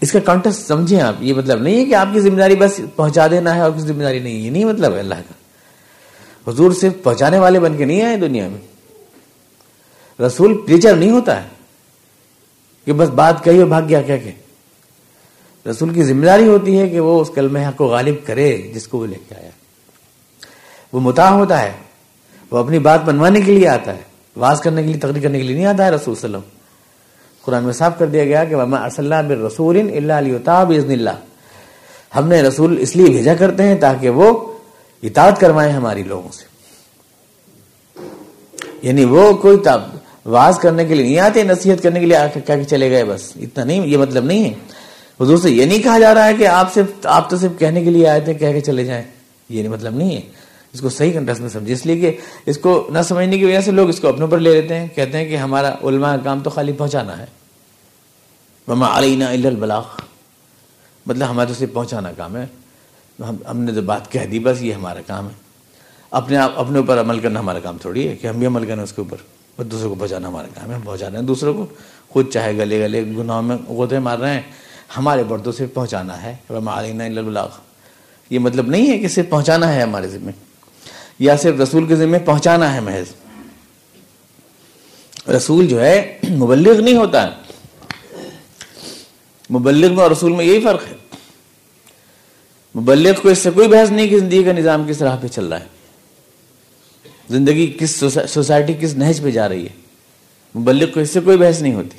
اس 0.00 0.12
کا 0.12 0.18
کانٹیکٹ 0.18 0.56
سمجھیں 0.56 1.00
آپ، 1.00 1.14
یہ 1.20 1.34
مطلب 1.34 1.62
نہیں 1.62 1.80
ہے 1.80 1.84
کہ 1.84 1.94
آپ 1.94 2.08
کی 2.12 2.20
ذمہ 2.20 2.38
داری 2.38 2.56
بس 2.56 2.80
پہنچا 2.96 3.26
دینا 3.30 3.54
ہے 3.54 3.60
اور 3.60 3.70
کسی 3.70 3.86
ذمہ 3.86 4.02
داری 4.02 4.18
نہیں 4.18 4.34
ہے، 4.34 4.38
یہ 4.38 4.50
نہیں 4.50 4.64
مطلب 4.64 4.94
ہے 4.94 4.98
اللہ 4.98 5.14
کا۔ 5.14 5.41
حضور 6.48 6.72
صرف 6.72 6.92
پہنچانے 7.02 7.38
والے 7.38 7.60
بن 7.60 7.76
کے 7.76 7.84
نہیں 7.84 8.02
آئے 8.02 8.16
دنیا 8.16 8.48
میں؟ 8.48 8.60
رسول 10.22 10.58
پریچر 10.66 10.96
نہیں 10.96 11.10
ہوتا 11.10 11.42
ہے؟ 11.42 11.48
کہ 12.84 12.92
بس 12.92 13.08
بات 13.08 13.44
کہی 13.44 13.58
اور 13.58 13.66
بھاگ 13.66 13.82
گیا، 13.88 14.02
کیا 14.02 14.16
کہ؟ 14.16 14.30
رسول 15.68 15.94
کی 15.94 16.04
ذمہ 16.04 16.24
داری 16.24 16.46
ہوتی 16.46 16.78
ہے 16.78 16.88
کہ 16.88 17.00
وہ 17.00 17.20
اس 17.20 17.30
کلمہ 17.34 17.58
حق 17.58 17.76
کو 17.76 17.86
غالب 17.86 18.26
کرے 18.26 18.70
جس 18.74 18.88
کو 18.88 18.98
وہ 18.98 19.06
لے 19.06 19.16
کے 19.28 19.34
آیا۔ 19.34 19.50
وہ 20.92 21.00
متا 21.00 21.30
ہوتا 21.30 21.62
ہے، 21.62 21.72
وہ 22.50 22.58
اپنی 22.58 22.78
بات 22.78 23.04
بنوانے 23.04 23.40
کے 23.40 23.52
لیے 23.52 23.68
آتا 23.68 23.94
ہے، 23.94 24.02
واز 24.36 24.60
کرنے 24.60 24.82
کے 24.82 24.88
لیے، 24.88 24.98
تقریر 24.98 25.22
کرنے 25.22 25.38
کے 25.38 25.44
لیے 25.44 25.54
نہیں 25.54 25.66
آتا 25.66 25.84
ہے 25.84 25.90
رسول 25.90 26.14
صلی 26.14 26.24
اللہ 26.24 26.36
علیہ 26.36 26.46
وسلم۔ 26.46 26.62
قرآن 27.42 27.64
میں 27.64 27.72
صاف 27.72 27.98
کر 27.98 28.06
دیا 28.06 28.24
گیا 28.24 28.44
کہ 28.44 28.54
اللہ 28.54 28.86
رسول 28.86 29.12
اللہ 29.12 30.12
علیہ 30.12 30.78
اللہ 30.78 31.10
ہم 32.16 32.28
نے 32.28 32.42
رسول 32.42 32.76
اس 32.80 32.96
لیے 32.96 33.06
بھیجا 33.06 33.34
کرتے 33.34 33.62
ہیں 33.62 33.76
تاکہ 33.76 34.10
وہ 34.10 34.51
اطاعت 35.02 35.40
کروائیں 35.40 35.72
ہماری 35.72 36.02
لوگوں 36.02 36.32
سے۔ 36.32 36.52
یعنی 38.82 39.04
وہ 39.04 39.32
کوئی 39.32 39.56
واز 40.26 40.58
کرنے 40.58 40.84
کے 40.84 40.94
لیے 40.94 41.04
نہیں 41.04 41.18
آتے، 41.18 41.42
نصیحت 41.42 41.82
کرنے 41.82 42.00
کے 42.00 42.06
لیے 42.06 42.40
کیا 42.44 42.56
کہ 42.56 42.64
چلے 42.64 42.90
گئے، 42.90 43.04
بس 43.04 43.32
اتنا 43.36 43.64
نہیں، 43.64 43.86
یہ 43.86 43.96
مطلب 43.96 44.24
نہیں 44.24 44.44
ہے۔ 44.44 44.54
حضور 45.20 45.36
سے 45.36 45.50
یہ 45.50 45.64
نہیں 45.64 45.82
کہا 45.82 45.98
جا 45.98 46.14
رہا 46.14 46.26
ہے 46.26 46.34
کہ 46.34 46.46
آپ 46.46 46.74
صرف، 46.74 47.06
آپ 47.06 47.30
تو 47.30 47.36
صرف 47.36 47.50
کہنے 47.58 47.84
کے 47.84 47.90
لیے 47.90 48.08
آئے 48.08 48.20
تھے، 48.20 48.34
کہہ 48.34 48.52
کے 48.52 48.60
چلے 48.60 48.84
جائیں۔ 48.84 49.04
یہ 49.48 49.68
مطلب 49.68 49.94
نہیں 49.94 50.16
ہے۔ 50.16 50.20
اس 50.72 50.80
کو 50.80 50.88
صحیح 50.88 51.12
کنٹیکس 51.12 51.40
میں 51.40 51.48
سمجھے 51.48 51.72
اس 51.72 51.86
لیے 51.86 51.96
کہ 51.96 52.16
اس 52.46 52.58
کو 52.58 52.86
نہ 52.90 52.98
سمجھنے 53.04 53.38
کی 53.38 53.44
وجہ 53.44 53.60
سے 53.60 53.70
لوگ 53.70 53.88
اس 53.88 54.00
کو 54.00 54.08
اپنے 54.08 54.20
اوپر 54.20 54.38
لے 54.38 54.60
لیتے 54.60 54.74
ہیں۔ 54.74 54.86
کہتے 54.94 55.18
ہیں 55.18 55.28
کہ 55.28 55.36
ہمارا 55.36 55.74
علماء 55.84 56.16
کا 56.16 56.22
کام 56.24 56.40
تو 56.40 56.50
خالی 56.50 56.72
پہنچانا 56.72 57.18
ہے۔ 57.18 57.26
مما 58.68 58.98
علینا 58.98 59.30
البلاغ۔ 59.30 59.84
مطلب 61.06 61.30
ہمارا 61.30 61.48
تو 61.48 61.54
صرف 61.54 61.72
پہنچانا 61.72 62.12
کام 62.12 62.36
ہے۔ 62.36 62.46
ہم 63.20 63.60
نے 63.60 63.72
جو 63.72 63.82
بات 63.82 64.12
کہہ 64.12 64.20
دی، 64.20 64.38
بس 64.38 64.62
یہ 64.62 64.72
ہمارا 64.72 65.00
کام 65.06 65.28
ہے۔ 65.28 65.34
اپنے 66.10 66.36
آپ 66.36 66.52
اپنے 66.56 66.78
اوپر 66.78 67.00
عمل 67.00 67.20
کرنا 67.20 67.40
ہمارا 67.40 67.58
کام 67.58 67.78
تھوڑی 67.78 68.08
ہے 68.08 68.16
کہ 68.16 68.26
ہم 68.26 68.38
بھی 68.38 68.46
عمل 68.46 68.66
کریں 68.66 68.82
اس 68.82 68.92
کے 68.92 69.00
اوپر۔ 69.00 69.16
اور 69.56 69.64
دوسروں 69.64 69.88
کو 69.88 69.94
بچانا 69.94 70.28
ہمارا 70.28 70.46
کام 70.54 70.70
ہے، 70.70 70.74
ہم 70.74 70.80
پہنچانا 70.80 71.18
ہے 71.18 71.24
دوسروں 71.24 71.54
کو 71.54 71.66
خود 72.08 72.32
چاہے 72.32 72.56
گلے 72.56 72.80
گلے 72.80 73.02
گناہوں 73.02 73.42
میں 73.42 73.56
غوطے 73.68 73.98
مار 73.98 74.18
رہے 74.18 74.34
ہیں۔ 74.34 74.40
ہمارے 74.96 75.24
بردوں 75.24 75.52
سے 75.52 75.66
پہنچانا 75.66 76.22
ہے۔ 76.22 76.36
اللہ 76.48 77.40
یہ 78.30 78.38
مطلب 78.38 78.68
نہیں 78.68 78.92
ہے 78.92 78.98
کہ 78.98 79.08
صرف 79.08 79.28
پہنچانا 79.28 79.74
ہے 79.74 79.82
ہمارے 79.82 80.08
ذمے، 80.08 80.32
یا 81.18 81.36
صرف 81.36 81.60
رسول 81.60 81.86
کے 81.86 81.96
ذمے 81.96 82.18
پہنچانا 82.18 82.74
ہے 82.74 82.80
محض۔ 82.80 83.14
رسول 85.30 85.66
جو 85.66 85.84
ہے، 85.84 86.18
مبلغ 86.30 86.80
نہیں 86.80 86.96
ہوتا۔ 86.96 87.28
ہے 87.28 87.30
مبلغ 89.50 89.94
میں 89.94 90.02
اور 90.02 90.10
رسول 90.10 90.32
میں 90.32 90.44
یہی 90.44 90.60
فرق 90.60 90.82
ہے۔ 90.90 91.01
مبلغ 92.74 93.20
کو 93.22 93.28
اس 93.28 93.38
سے 93.38 93.50
کوئی 93.50 93.68
بحث 93.68 93.90
نہیں 93.90 94.08
کہ 94.08 94.18
زندگی 94.18 94.42
کا 94.42 94.52
نظام 94.52 94.88
کس 94.88 94.98
طرح 94.98 95.16
پہ 95.16 95.26
چل 95.26 95.46
رہا 95.46 95.60
ہے۔ 95.60 95.66
زندگی 97.30 97.76
کس 97.80 98.04
سوسائٹی 98.28 98.74
کس 98.80 98.94
نہج 98.94 99.22
پہ 99.22 99.30
جا 99.30 99.48
رہی 99.48 99.66
ہے۔ 99.66 99.82
مبلغ 100.58 100.92
کو 100.94 101.00
اس 101.00 101.10
سے 101.10 101.20
کوئی 101.20 101.36
بحث 101.36 101.62
نہیں 101.62 101.74
ہوتی۔ 101.74 101.98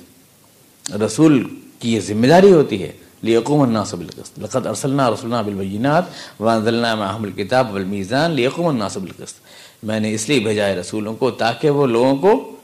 رسول 1.06 1.50
کی 1.80 1.94
یہ 1.94 2.00
ذمہ 2.00 2.28
داری 2.28 2.52
ہوتی 2.52 2.84
ہے۔ 2.84 2.92
لیقوم 3.22 3.62
الناس 3.62 3.94
بالقسط۔ 3.94 4.40
لقد 4.40 4.68
ارسلنا 4.68 5.10
رسولنا 5.10 5.42
بالبینات 5.42 6.04
وانزلنا 6.40 6.96
معهم 6.96 7.24
الكتاب 7.24 7.74
والمیزان 7.74 8.32
لیقوم 8.32 8.68
الناس 8.68 8.98
بالقسط۔ 8.98 9.36
میں 9.84 10.00
نے 10.00 10.14
اس 10.14 10.30
لیے 10.30 10.40
بھیجا 10.40 10.68
ہے 10.68 10.76
رسولوں 10.76 11.14
کو 11.14 11.32
تاکہ 11.32 11.70
وہ 11.70 11.88
لوگوں 11.88 12.16
کو 12.16 12.56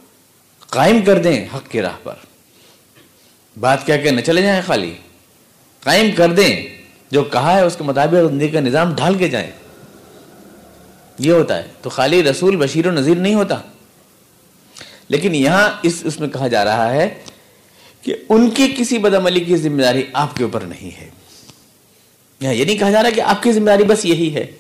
قائم 0.69 1.01
کر 1.05 1.21
دیں 1.21 1.45
حق 1.55 1.71
کی 1.71 1.81
راہ 1.81 1.97
پر۔ 2.03 2.13
بات 3.59 3.85
کیا 3.85 3.97
کہ 3.97 4.11
نہ 4.11 4.21
چلے 4.21 4.41
جائیں 4.41 4.61
خالی۔ 4.65 4.93
قائم 5.83 6.09
کر 6.15 6.33
دیں۔ 6.33 6.78
جو 7.11 7.23
کہا 7.23 7.55
ہے 7.55 7.61
اس 7.61 7.75
کے 7.75 7.83
مطابق 7.83 8.31
زندگی 8.31 8.47
کا 8.47 8.59
نظام 8.59 8.95
ڈھال 8.95 9.13
کے 9.13 9.27
جائیں۔ 9.27 9.51
یہ 11.19 11.31
ہوتا 11.31 11.57
ہے۔ 11.57 11.67
تو 11.81 11.89
خالی 11.89 12.23
رسول، 12.23 12.55
بشیر 12.55 12.87
و 12.87 12.91
نذیر 12.91 13.17
نہیں 13.17 13.33
ہوتا۔ 13.33 13.55
لیکن 15.07 15.35
یہاں 15.35 15.69
اس 15.81 16.01
اس 16.03 16.19
میں 16.19 16.27
کہا 16.27 16.47
جا 16.47 16.65
رہا 16.65 16.91
ہے 16.91 17.09
کہ 18.01 18.15
ان 18.29 18.49
کی 18.49 18.75
کسی 18.77 18.97
بدعملی 18.97 19.39
کی 19.39 19.57
ذمہ 19.57 19.81
داری 19.81 20.03
آپ 20.13 20.35
کے 20.35 20.43
اوپر 20.43 20.61
نہیں 20.61 21.01
ہے۔ 21.01 21.09
یہاں 22.39 22.53
یہ 22.53 22.65
نہیں 22.65 22.77
کہا 22.77 22.91
جا 22.91 23.03
رہا 23.03 23.09
کہ 23.09 23.21
آپ 23.21 23.43
کی 23.43 23.51
ذمہ 23.51 23.65
داری 23.65 23.83
بس 23.83 24.05
یہی 24.05 24.35
ہے 24.35 24.51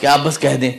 کہ 0.00 0.06
آپ 0.06 0.20
بس 0.24 0.38
کہہ 0.38 0.56
دیں۔ 0.60 0.72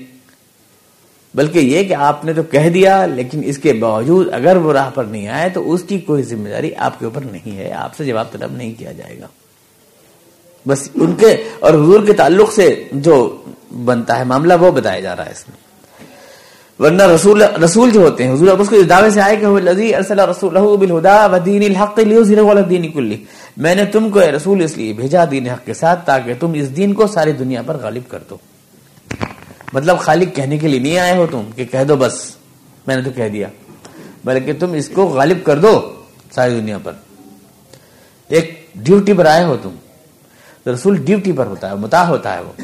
بلکہ 1.35 1.59
یہ 1.59 1.83
کہ 1.83 1.93
آپ 1.93 2.25
نے 2.25 2.33
تو 2.33 2.43
کہہ 2.43 2.69
دیا، 2.69 3.05
لیکن 3.05 3.41
اس 3.45 3.57
کے 3.57 3.73
باوجود 3.73 4.33
اگر 4.33 4.55
وہ 4.55 4.73
راہ 4.73 4.89
پر 4.89 5.03
نہیں 5.03 5.27
آئے 5.27 5.49
تو 5.49 5.73
اس 5.73 5.83
کی 5.87 5.99
کوئی 5.99 6.23
ذمہ 6.23 6.49
داری 6.49 6.75
آپ 6.75 6.99
کے 6.99 7.05
اوپر 7.05 7.21
نہیں 7.21 7.57
ہے۔ 7.57 7.71
آپ 7.71 7.95
سے 7.95 8.05
جواب 8.05 8.31
طلب 8.31 8.51
نہیں 8.51 8.73
کیا 8.77 8.91
جائے 8.91 9.19
گا۔ 9.19 9.27
بس 10.67 10.89
ان 10.95 11.15
کے 11.15 11.43
اور 11.59 11.73
حضور 11.73 12.05
کے 12.05 12.13
تعلق 12.13 12.53
سے 12.53 12.83
جو 12.91 13.41
بنتا 13.85 14.19
ہے 14.19 14.23
معاملہ 14.23 14.53
وہ 14.59 14.71
بتایا 14.71 14.99
جا 14.99 15.15
رہا 15.15 15.25
ہے 15.25 15.31
اس 15.31 15.49
میں۔ 15.49 15.69
ورنہ 16.81 17.03
رسول 17.03 17.41
رسول 17.41 17.91
جو 17.91 17.99
ہوتے 18.01 18.23
ہیں، 18.23 18.33
حضور 18.33 18.47
اب 18.47 18.61
اس 18.61 18.69
کو 18.69 18.75
اس 18.75 18.89
دعوے 18.89 19.09
سے 19.09 19.21
آئے 19.21 19.35
کہ 19.35 19.45
وہ 19.45 19.59
لذی 19.59 19.95
ارسل 19.95 20.19
رسول 20.19 20.77
بالہدا 20.77 21.25
ودین 21.25 21.63
الحق 21.63 21.99
لیظہرہ 21.99 22.39
علی 22.39 22.49
الدین 22.49 22.91
کلی۔ 22.91 23.23
میں 23.57 23.75
نے 23.75 23.85
تم 23.85 24.09
کو 24.09 24.19
اے 24.19 24.31
رسول 24.31 24.63
اس 24.63 24.77
لیے 24.77 24.93
بھیجا 24.93 25.25
دین 25.31 25.47
حق 25.47 25.65
کے 25.65 25.73
ساتھ 25.73 26.05
تاکہ 26.05 26.33
تم 26.39 26.51
اس 26.55 26.75
دین 26.75 26.93
کو 26.93 27.07
ساری 27.07 27.31
دنیا 27.31 27.61
پر 27.61 27.77
غالب 27.77 28.11
کر 28.11 28.19
دو۔ 28.29 28.37
مطلب 29.73 29.99
خالق 29.99 30.35
کہنے 30.35 30.57
کے 30.57 30.67
لیے 30.67 30.79
نہیں 30.79 30.99
آئے 30.99 31.17
ہو 31.17 31.27
تم 31.31 31.41
کہ 31.55 31.65
کہہ 31.65 31.83
دو 31.83 31.95
بس، 31.95 32.31
میں 32.87 32.95
نے 32.95 33.01
تو 33.01 33.11
کہہ 33.15 33.29
دیا۔ 33.29 33.47
بلکہ 34.25 34.53
تم 34.53 34.73
اس 34.73 34.89
کو 34.89 35.05
غالب 35.05 35.37
کر 35.43 35.57
دو 35.57 35.93
ساری 36.31 36.59
دنیا 36.59 36.77
پر۔ 36.83 36.91
ایک 38.27 38.67
ڈیوٹی 38.75 39.13
پر 39.13 39.25
آئے 39.25 39.43
ہو 39.43 39.57
تم۔ 39.63 39.69
رسول 40.69 40.97
ڈیوٹی 40.97 41.31
پر 41.31 41.45
ہوتا 41.45 41.69
ہے 41.69 41.75
متا 41.75 42.07
ہوتا 42.07 42.35
ہے 42.35 42.41
وہ۔ 42.41 42.61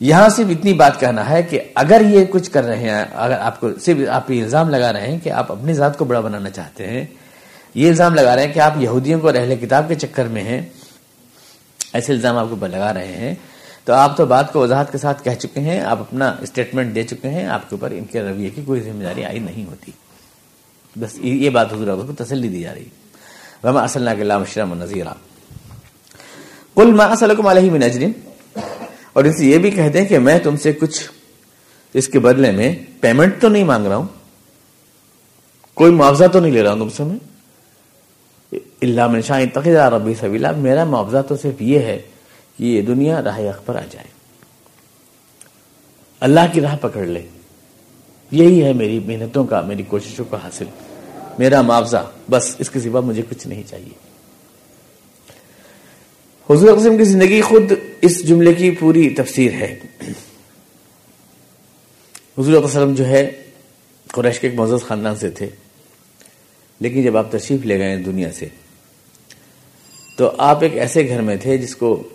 یہاں 0.00 0.28
صرف 0.28 0.46
اتنی 0.50 0.72
بات 0.72 1.00
کہنا 1.00 1.30
ہے 1.30 1.42
کہ 1.42 1.60
اگر 1.74 2.02
یہ 2.08 2.24
کچھ 2.24 2.50
کر 2.50 2.64
رہے 2.64 2.76
ہیں، 2.76 3.04
اگر 3.12 3.38
آپ 3.38 3.60
کو 3.60 3.68
صرف 3.78 4.08
آپ 4.08 4.30
یہ 4.30 4.42
الزام 4.42 4.68
لگا 4.68 4.92
رہے 4.92 5.10
ہیں 5.10 5.18
کہ 5.18 5.30
آپ 5.30 5.52
اپنی 5.52 5.72
ذات 5.72 5.98
کو 5.98 6.04
بڑا 6.04 6.20
بنانا 6.20 6.50
چاہتے 6.50 6.86
ہیں، 6.86 7.04
یہ 7.74 7.88
الزام 7.88 8.14
لگا 8.14 8.36
رہے 8.36 8.46
ہیں 8.46 8.52
کہ 8.52 8.60
آپ 8.60 8.72
یہودیوں 8.76 9.20
کو 9.20 9.32
رہلے 9.32 9.56
کتاب 9.56 9.84
کے 9.88 9.94
چکر 9.94 10.24
میں 10.24 10.42
ہیں، 10.42 10.60
ایسے 11.92 12.12
الزام 12.12 12.36
آپ 12.36 12.46
کو 12.60 12.66
لگا 12.66 12.94
رہے 12.94 13.06
ہیں، 13.06 13.34
تو 13.84 13.92
آپ 13.92 14.16
تو 14.16 14.26
بات 14.26 14.52
کو 14.52 14.60
وضاحت 14.60 14.92
کے 14.92 14.98
ساتھ 14.98 15.24
کہہ 15.24 15.34
چکے 15.34 15.60
ہیں، 15.60 15.80
آپ 15.80 16.00
اپنا 16.00 16.34
اسٹیٹمنٹ 16.40 16.94
دے 16.94 17.02
چکے 17.02 17.28
ہیں، 17.28 17.46
آپ 17.46 17.70
کے 17.70 17.76
اوپر 17.76 17.90
ان 17.90 18.04
کے 18.04 18.22
رویے 18.22 18.50
کی 18.50 18.62
کوئی 18.66 18.80
ذمہ 18.80 19.04
داری 19.04 19.24
آئی 19.24 19.38
نہیں 19.38 19.66
ہوتی۔ 19.66 19.92
بس 20.96 21.18
یہ 21.18 21.50
بات 21.50 21.72
حضور 21.72 22.06
کو 22.06 22.24
تسلی 22.24 22.48
دی 22.48 22.62
جا 22.62 22.74
رہی۔ 22.74 22.84
وما 23.64 23.80
اصل 23.80 24.08
کے 24.16 24.20
اللہ 24.20 24.38
مشرم 24.38 24.74
نذیرہ 24.74 25.14
کل 26.78 26.90
ما 26.94 27.04
اسلکم 27.12 27.46
علیہ 27.46 27.70
من 27.70 27.82
اجر 27.82 28.02
اور 29.12 29.24
اس 29.24 29.40
یہ 29.40 29.58
بھی 29.58 29.70
کہتے 29.70 30.00
ہیں 30.00 30.08
کہ 30.08 30.18
میں 30.18 30.38
تم 30.38 30.56
سے 30.56 30.72
کچھ 30.72 31.02
اس 31.94 32.08
کے 32.08 32.18
بدلے 32.18 32.50
میں 32.50 32.74
پیمنٹ 33.00 33.40
تو 33.40 33.48
نہیں 33.48 33.64
مانگ 33.64 33.86
رہا 33.86 33.96
ہوں. 33.96 34.06
کوئی 35.74 35.92
معاوضہ 35.92 36.24
تو 36.32 36.40
نہیں 36.40 36.52
لے 36.52 36.62
رہا 36.62 36.72
ہوں 36.72 36.78
تم 36.78 36.88
سے 36.96 37.04
میں. 37.04 37.18
اللہ 38.82 39.08
من 39.08 39.22
شاہ 39.22 39.44
تقیدہ 39.54 39.88
ربی 39.94 40.14
سبیلا. 40.20 40.52
میرا 40.52 40.84
معاوضہ 40.84 41.22
تو 41.28 41.36
صرف 41.36 41.62
یہ 41.62 41.78
ہے 41.78 41.98
کہ 42.58 42.64
یہ 42.64 42.82
دنیا 42.82 43.22
راہ 43.22 43.40
حق 43.40 43.66
پر 43.66 43.76
آ 43.76 43.84
جائے. 43.90 44.08
اللہ 46.20 46.52
کی 46.52 46.60
راہ 46.60 46.76
پکڑ 46.80 47.06
لے. 47.06 47.26
یہی 48.32 48.64
ہے 48.64 48.72
میری 48.72 49.00
محنتوں 49.06 49.44
کا، 49.44 49.60
میری 49.60 49.82
کوششوں 49.82 50.24
کا 50.30 50.44
حاصل. 50.44 50.64
میرا 51.38 51.62
معاوضہ. 51.62 52.04
بس 52.30 52.54
اس 52.58 52.70
کے 52.70 52.80
سوا 52.80 53.00
مجھے 53.00 53.22
کچھ 53.30 53.46
نہیں 53.46 53.62
چاہیے. 53.66 54.07
حضور 56.50 56.78
قسم 56.78 56.96
کی 56.96 57.04
زندگی 57.04 57.40
خود 57.40 57.72
اس 58.00 58.28
جملے 58.28 58.54
کی 58.54 58.70
پوری 58.70 59.10
تفسیر 59.10 59.52
ہے۔ 59.52 59.78
حضور 62.38 62.64
وسلم 62.64 62.94
جو 62.94 63.06
ہے، 63.06 63.42
قریش 64.06 64.40
کے 64.40 64.48
ایک 64.48 64.58
معزز 64.58 64.86
خاندان 64.86 65.16
سے 65.16 65.30
تھے۔ 65.30 65.48
لیکن 66.80 67.02
جب 67.02 67.16
آپ 67.16 67.32
تشریف 67.32 67.66
لے 67.66 67.78
گئے 67.78 67.96
دنیا 67.96 68.32
سے، 68.32 68.48
تو 70.16 70.30
آپ 70.38 70.62
ایک 70.62 70.76
ایسے 70.76 71.08
گھر 71.08 71.20
میں 71.20 71.36
تھے 71.36 71.58
جس 71.58 71.76
کو 71.76 72.08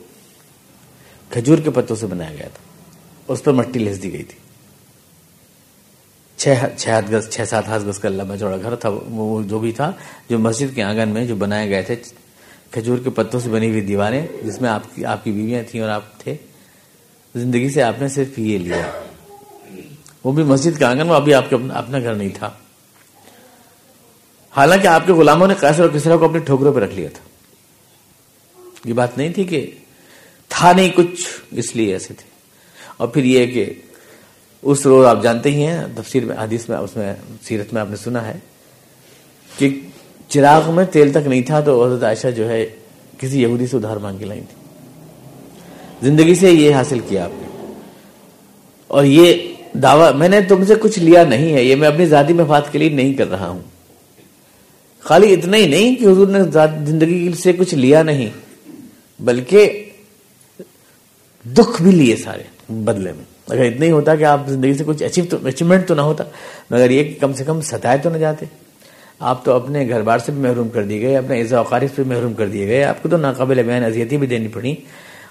کھجور 1.29 1.57
کے 1.57 1.71
پتوں 1.71 1.95
سے 1.95 2.05
بنایا 2.05 2.31
گیا 2.31 2.47
تھا۔ 2.47 2.83
اس 3.27 3.43
پر 3.43 3.51
مٹی 3.51 3.79
لہس 3.79 4.03
دی 4.03 4.13
گئی 4.13 4.23
تھی۔ 4.23 4.39
چھ 6.37 6.89
ہاتھ 6.89 7.11
گز، 7.11 7.29
چھ، 7.29 7.41
سات 7.49 7.67
ہاتھ 7.67 7.83
گز 7.83 7.99
کا 7.99 8.09
لمبا 8.09 8.37
چوڑا 8.37 8.57
گھر 8.57 8.75
تھا 8.75 8.89
وہ 8.89 9.43
جو 9.43 9.59
بھی 9.59 9.71
تھا، 9.71 9.91
جو 10.29 10.39
مسجد 10.39 10.75
کے 10.75 10.83
آنگن 10.83 11.09
میں 11.09 11.25
جو 11.25 11.35
بنائے 11.35 11.69
گئے 11.69 11.81
تھے 11.81 11.95
کھجور 12.73 12.97
کے 12.97 13.09
پتوں 13.09 13.39
سے 13.39 13.49
بنی 13.49 13.69
ہوئی 13.69 13.81
دیواریں 13.81 14.27
جس 14.43 14.61
میں 14.61 14.69
آپ 14.69 14.95
کی 14.95 15.05
آپ 15.05 15.23
کی 15.23 15.31
بیویاں 15.31 15.63
تھیں 15.71 15.81
اور 15.81 15.89
آپ 15.89 16.19
تھے، 16.19 16.35
زندگی 17.35 17.69
سے 17.69 17.83
آپ 17.83 18.01
نے 18.01 18.07
صرف 18.07 18.39
یہ 18.39 18.57
لیا۔ 18.57 19.03
وہ 20.23 20.31
بھی 20.31 20.43
مسجد 20.43 20.77
کے 20.77 20.85
آنگن 20.85 21.07
میں، 21.07 21.15
ابھی 21.15 21.33
آپ 21.33 21.49
کا 21.49 21.57
اپنا 21.73 21.99
گھر 21.99 22.15
نہیں 22.15 22.29
تھا۔ 22.33 22.51
حالانکہ 24.51 24.87
آپ 24.87 25.03
کے 25.05 25.13
غلاموں 25.13 25.47
نے 25.47 25.53
قیصر 25.59 25.81
اور 25.81 25.89
کسرا 25.89 26.17
کو 26.17 26.25
اپنے 26.25 26.39
ٹھوکروں 26.39 26.73
پہ 26.73 26.79
رکھ 26.79 26.95
لیا 26.95 27.09
تھا۔ 27.13 27.23
یہ 28.85 28.93
بات 28.93 29.17
نہیں 29.17 29.33
تھی 29.33 29.43
کہ 29.43 29.71
تھا 30.47 30.73
نہیں، 30.73 30.89
کچھ 30.95 31.27
اس 31.51 31.75
لیے 31.75 31.93
ایسے 31.93 32.07
تھے۔ 32.07 32.29
اور 32.97 33.07
پھر 33.07 33.23
یہ 33.23 33.45
کہ 33.45 33.73
اس 34.61 34.85
روز 34.85 35.05
آپ 35.05 35.23
جانتے 35.23 35.51
ہی 35.51 35.65
ہیں، 35.65 35.83
تفسیر 35.97 36.25
میں، 36.25 36.35
حدیث 36.37 36.69
میں، 36.69 36.77
اس 36.77 36.95
میں، 36.95 37.15
سیرت 37.43 37.73
میں 37.73 37.81
آپ 37.81 37.89
نے 37.89 37.95
سنا 37.95 38.27
ہے 38.27 38.39
کہ 39.57 39.79
چراغ 40.33 40.71
میں 40.73 40.85
تیل 40.85 41.11
تک 41.11 41.27
نہیں 41.27 41.41
تھا 41.41 41.59
تو 41.59 41.85
حضرت 41.85 42.03
عائشہ 42.03 42.27
جو 42.27 42.49
ہے 42.49 42.65
کسی 43.17 43.41
یہودی 43.41 43.67
سے 43.67 43.77
ادھار 43.77 43.97
مانگ 43.97 44.17
کے 44.17 44.25
لائی 44.25 44.41
تھی 44.41 44.55
زندگی 46.07 46.35
سے 46.35 46.51
یہ 46.51 46.75
حاصل 46.75 46.99
کیا 46.99 47.25
آپ 47.25 47.29
نے۔ 47.33 47.73
اور 48.87 49.03
یہ 49.03 49.33
دعویٰ 49.73 50.13
میں 50.13 50.29
نے 50.29 50.41
تم 50.41 50.65
سے 50.65 50.73
کچھ 50.79 50.99
لیا 50.99 51.23
نہیں 51.23 51.53
ہے، 51.53 51.63
یہ 51.63 51.75
میں 51.75 51.87
اپنی 51.87 52.05
ذاتی 52.05 52.33
مفاد 52.33 52.61
کے 52.71 52.79
لیے 52.79 52.89
نہیں 52.89 53.13
کر 53.13 53.29
رہا 53.29 53.49
ہوں۔ 53.49 53.61
خالی 54.99 55.33
اتنا 55.33 55.57
ہی 55.57 55.67
نہیں 55.67 55.95
کہ 55.95 56.05
حضور 56.05 56.27
نے 56.27 56.39
زندگی 56.85 57.31
سے 57.43 57.53
کچھ 57.53 57.75
لیا 57.75 58.03
نہیں، 58.03 58.29
بلکہ 59.19 59.89
دکھ 61.57 61.81
بھی 61.81 61.91
لیے 61.91 62.15
سارے 62.15 62.73
بدلے 62.73 63.11
میں۔ 63.11 63.23
اگر 63.49 63.65
اتنا 63.65 63.85
ہی 63.85 63.91
ہوتا 63.91 64.15
کہ 64.15 64.23
آپ 64.23 64.47
زندگی 64.47 64.73
سے 64.73 64.83
کچھ 64.87 65.03
اچیومنٹ 65.03 65.87
تو 65.87 65.95
نہ 65.95 66.01
ہوتا، 66.01 66.23
مگر 66.71 66.89
یہ 66.89 67.03
کہ 67.03 67.13
کم 67.19 67.33
سے 67.33 67.43
کم 67.43 67.61
ستائے 67.61 67.97
تو 67.97 68.09
نہ 68.09 68.17
جاتے۔ 68.17 68.45
آپ 69.23 69.45
تو 69.45 69.51
اپنے 69.51 69.87
گھر 69.89 70.01
بار 70.01 70.19
سے 70.19 70.31
بھی 70.31 70.41
محروم 70.41 70.69
کر 70.69 70.83
دیے 70.83 71.01
گئے، 71.01 71.17
اپنے 71.17 71.41
عزا 71.41 71.59
وقارف 71.59 71.95
سے 71.95 72.03
محروم 72.03 72.33
کر 72.33 72.47
دیے 72.47 72.67
گئے۔ 72.67 72.83
آپ 72.83 73.03
کو 73.03 73.09
تو 73.09 73.17
ناقابل 73.17 73.63
بیان 73.63 73.83
اذیتی 73.83 74.17
بھی 74.17 74.27
دینی 74.27 74.47
پڑی 74.47 74.75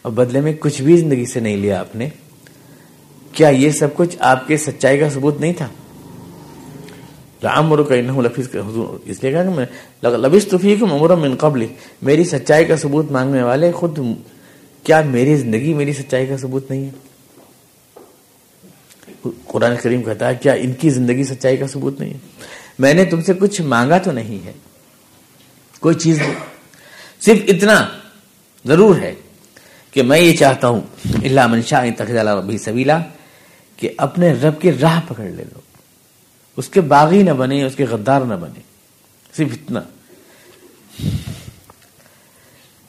اور 0.02 0.12
بدلے 0.12 0.40
میں 0.40 0.52
کچھ 0.60 0.82
بھی 0.82 0.96
زندگی 0.96 1.26
سے 1.26 1.40
نہیں 1.40 1.56
لیا 1.56 1.80
آپ 1.80 1.96
نے۔ 1.96 2.08
کیا 3.32 3.48
یہ 3.48 3.70
سب 3.70 3.96
کچھ 3.96 4.16
آپ 4.20 4.46
کے 4.46 4.56
سچائی 4.56 4.98
کا 4.98 5.08
ثبوت 5.10 5.40
نہیں 5.40 5.52
تھا؟ 5.52 5.68
رام 7.42 7.72
اس 7.72 9.22
لیے 9.22 9.32
کہ 9.32 10.02
لبس 10.02 10.46
توفیق 10.46 10.82
من 10.82 11.34
قبل 11.34 11.66
میری 12.02 12.24
سچائی 12.24 12.64
کا 12.64 12.76
ثبوت 12.76 13.10
مانگنے 13.10 13.42
والے 13.42 13.72
خود 13.72 13.98
کیا 14.82 15.00
میری 15.00 15.36
زندگی 15.36 15.74
میری 15.74 15.92
سچائی 15.92 16.26
کا 16.26 16.36
ثبوت 16.36 16.70
نہیں 16.70 16.84
ہے؟ 16.84 16.90
قرآن 19.46 19.74
کریم 19.82 20.02
کہتا 20.02 20.28
ہے، 20.28 20.34
کیا 20.42 20.52
ان 20.52 20.72
کی 20.72 20.90
زندگی 20.90 21.24
سچائی 21.24 21.56
کا 21.56 21.66
ثبوت 21.66 22.00
نہیں 22.00 22.10
ہے؟ 22.10 22.18
میں 22.82 22.94
نے 22.94 23.04
تم 23.04 23.22
سے 23.22 23.32
کچھ 23.34 23.62
مانگا 23.62 23.98
تو 23.98 24.12
نہیں 24.12 24.46
ہے۔ 24.46 24.52
کوئی 25.80 25.94
چیز 25.94 26.18
نہیں 26.18 26.34
صرف 27.20 27.38
اتنا 27.48 27.88
ضرور 28.64 28.96
ہے 28.96 29.14
کہ 29.90 30.02
میں 30.02 30.18
یہ 30.18 30.36
چاہتا 30.36 30.68
ہوں 30.68 30.80
اللہ 31.24 31.46
منشا 31.46 31.84
ربی 32.34 32.58
سبیلا 32.58 32.98
کہ 33.76 33.88
اپنے 33.96 34.32
رب 34.32 34.60
کی 34.60 34.72
راہ 34.72 35.00
پکڑ 35.08 35.24
لے 35.24 35.44
لو۔ 35.44 35.60
اس 36.56 36.68
کے 36.68 36.80
باغی 36.80 37.22
نہ 37.22 37.30
بنے، 37.30 37.64
اس 37.64 37.76
کے 37.76 37.84
غدار 37.84 38.20
نہ 38.20 38.34
بنے۔ 38.34 38.60
صرف 39.36 39.48
اتنا۔ 39.52 39.80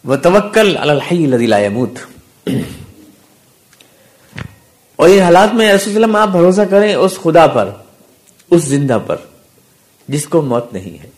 وہ 0.04 0.16
توکل 0.16 0.78
الحمود 0.78 2.00
اور 4.96 5.10
ان 5.10 5.20
حالات 5.20 5.54
میں 5.54 5.74
وسلم، 5.74 6.16
آپ 6.16 6.28
بھروسہ 6.28 6.62
کریں 6.62 6.96
اس 6.96 7.20
خدا 7.24 7.48
پر، 7.48 7.70
اس 8.50 8.64
زندہ 8.64 9.00
پر۔ 9.08 9.16
جس 10.08 10.28
کو 10.28 10.42
موت 10.42 10.74
نہیں 10.74 11.04
ہے۔ 11.04 11.10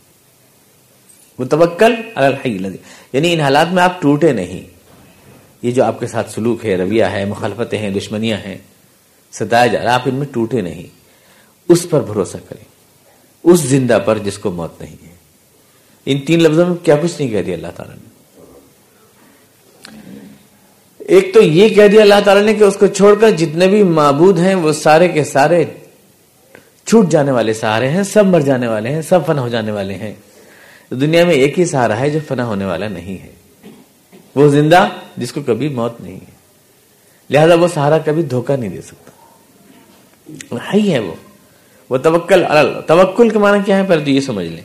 وہ 1.40 1.46
توکل 1.46 1.96
الحی 2.16 2.58
یعنی 3.14 3.34
ان 3.34 3.40
حالات 3.40 3.68
میں 3.72 3.84
آپ 3.84 4.02
ٹوٹے 4.02 4.34
نہیں۔ 4.34 4.62
یہ 5.62 5.72
جو 5.72 5.84
آپ 5.84 6.00
کے 6.00 6.08
ساتھ 6.08 6.32
سلوک 6.32 6.66
ہے، 6.66 6.76
رویہ 6.76 7.04
ہے، 7.04 7.26
مخالفتیں 7.26 7.80
ہیں، 7.80 7.90
دشمنیاں 7.90 8.38
ہیں، 8.38 8.58
ستایا 9.32 9.68
جا 9.68 9.84
رہا 9.84 9.94
آپ 9.94 10.02
ان 10.06 10.16
میں 10.16 10.28
ٹوٹے 10.32 10.62
نہیں۔ 10.62 10.84
اس 11.70 11.88
پر 11.90 12.02
بھروسہ 12.02 12.38
کریں۔ 12.50 12.66
اس 13.44 13.60
زندہ 13.60 14.00
پر 14.06 14.18
جس 14.18 14.38
کو 14.38 14.52
موت 14.52 14.82
نہیں 14.82 15.06
ہے۔ 15.08 15.16
ان 16.06 16.22
تین 16.22 16.44
لفظوں 16.44 16.66
میں 16.66 16.76
کیا 16.76 16.96
کچھ 17.04 17.12
نہیں 17.20 17.30
کہہ 17.30 17.42
دیا 17.42 17.56
اللہ 17.56 17.68
تعالیٰ 17.76 17.96
نے۔ 17.96 18.10
ایک 20.98 21.34
تو 21.34 21.42
یہ 21.42 21.70
کہہ 21.70 21.88
دیا 21.88 22.02
اللہ 22.02 22.22
تعالیٰ 22.26 22.44
نے 22.44 22.54
کہ 22.54 22.64
اس 22.64 22.78
کو 22.80 22.88
چھوڑ 22.88 23.16
کر 23.22 23.32
جتنے 23.32 23.68
بھی 23.68 23.84
معبود 23.84 24.40
ہیں، 24.40 24.56
وہ 24.56 24.72
سارے 24.72 25.08
کے 25.08 25.24
سارے 25.24 25.66
چھوٹ 26.86 27.10
جانے 27.10 27.32
والے 27.32 27.54
سہارے 27.54 27.90
ہیں، 27.90 28.04
سب 28.04 28.26
مر 28.26 28.40
جانے 28.40 28.68
والے 28.68 28.90
ہیں، 28.90 29.02
سب 29.02 29.26
فنا 29.26 29.42
ہو 29.42 29.48
جانے 29.48 29.72
والے 29.72 29.94
ہیں۔ 29.94 30.14
دنیا 30.92 31.26
میں 31.26 31.34
ایک 31.34 31.60
ہی 31.60 31.66
سہارا 31.66 32.00
ہے 32.00 32.10
جو 32.10 32.20
فنا 32.28 32.46
ہونے 32.46 32.66
والا 32.66 32.88
نہیں 32.88 33.24
ہے۔ 33.24 33.30
وہ 34.36 34.48
زندہ 34.48 34.88
جس 35.18 35.34
کو 35.34 35.42
کبھی 35.42 35.70
موت 35.70 36.02
نہیں 36.02 36.16
ہے۔ 36.16 36.36
لہذا 37.30 37.56
وہ 37.56 37.68
سہارا 37.68 37.98
کبھی 37.98 38.24
دھوکہ 38.24 38.56
نہیں 38.56 38.70
دے 38.70 38.82
سکتا۔ 38.82 39.12
ہی 40.74 40.94
ہے 40.94 41.00
وہ۔ 41.00 41.14
وہ 41.90 41.98
توکل 41.98 42.44
توکل 42.88 43.30
کے 43.30 43.40
معنی 43.40 43.60
کیا 43.66 43.78
ہے؟ 43.78 43.84
پہلے 43.84 44.04
تو 44.04 44.10
یہ 44.10 44.20
سمجھ 44.20 44.48
لیں۔ 44.48 44.64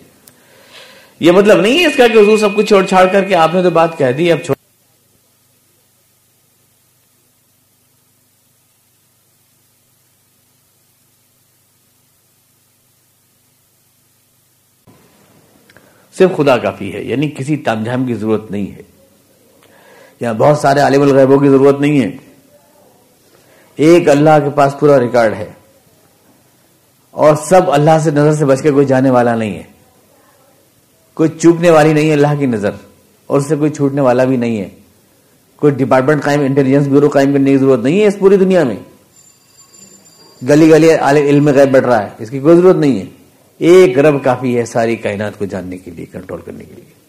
یہ 1.20 1.32
مطلب 1.32 1.60
نہیں 1.60 1.78
ہے 1.78 1.86
اس 1.86 1.96
کا 1.96 2.06
کہ 2.08 2.18
حضور 2.18 2.38
سب 2.38 2.48
کچھ 2.56 2.66
چھوڑ 2.66 2.86
چھاڑ 2.86 3.06
کر 3.12 3.24
کے 3.24 3.34
آپ 3.34 3.54
نے 3.54 3.62
تو 3.62 3.70
بات 3.70 3.98
کہہ 3.98 4.12
دی، 4.12 4.32
اب 4.32 4.38
چھوڑ 4.38 4.59
صرف 16.20 16.36
خدا 16.36 16.58
کافی 16.58 16.94
ہے 16.94 17.02
یعنی 17.02 17.30
کسی 17.30 17.56
تام 17.56 17.84
جھام 17.84 18.04
کی 18.04 18.14
ضرورت 18.14 18.50
نہیں 18.50 18.76
ہے۔ 18.76 18.82
یا 20.20 20.32
بہت 20.32 20.58
سارے 20.58 20.80
عالم 20.80 21.02
الغیبوں 21.02 21.38
کی 21.38 21.48
ضرورت 21.48 21.80
نہیں 21.80 22.00
ہے۔ 22.00 22.10
ایک 23.76 24.08
اللہ 24.08 24.30
کے 24.44 24.50
پاس 24.50 24.74
پورا 24.80 25.00
ریکارڈ 25.00 25.34
ہے۔ 25.34 25.48
اور 27.10 27.34
سب 27.46 27.70
اللہ 27.70 27.90
سے 28.04 28.10
نظر 28.10 28.34
سے 28.34 28.44
بچ 28.44 28.62
کے 28.62 28.70
کوئی 28.70 28.86
جانے 28.86 29.10
والا 29.10 29.34
نہیں 29.34 29.54
ہے۔ 29.54 29.62
کوئی 31.14 31.28
چوکنے 31.28 31.70
والی 31.70 31.92
نہیں 31.92 32.08
ہے 32.08 32.12
اللہ 32.12 32.34
کی 32.38 32.46
نظر، 32.46 32.70
اور 33.26 33.38
اس 33.38 33.48
سے 33.48 33.56
کوئی 33.56 33.70
چھوٹنے 33.70 34.00
والا 34.00 34.24
بھی 34.24 34.36
نہیں 34.36 34.58
ہے۔ 34.58 34.68
کوئی 35.56 35.72
ڈپارٹمنٹ 35.72 36.24
قائم، 36.24 36.40
انٹیلیجنس 36.40 36.86
بیورو 36.86 37.08
قائم 37.08 37.32
کرنے 37.32 37.50
کی 37.50 37.56
ضرورت 37.56 37.80
نہیں 37.80 38.00
ہے 38.00 38.06
اس 38.06 38.18
پوری 38.18 38.36
دنیا 38.36 38.64
میں۔ 38.64 38.76
گلی 40.48 40.70
گلی 40.70 40.94
علم 40.94 41.48
غیب 41.48 41.70
بڑھ 41.70 41.84
رہا 41.84 42.02
ہے، 42.02 42.08
اس 42.18 42.30
کی 42.30 42.38
کوئی 42.40 42.56
ضرورت 42.56 42.76
نہیں 42.76 43.00
ہے۔ 43.00 43.19
ایک 43.60 43.98
رب 43.98 44.24
کافی 44.24 44.58
ہے 44.58 44.64
ساری 44.64 44.96
کائنات 44.96 45.38
کو 45.38 45.44
جاننے 45.44 45.78
کے 45.78 45.90
لیے 45.90 46.06
کنٹرول 46.06 46.40
کرنے 46.40 46.64
کے 46.64 46.74
لیے۔ 46.74 47.00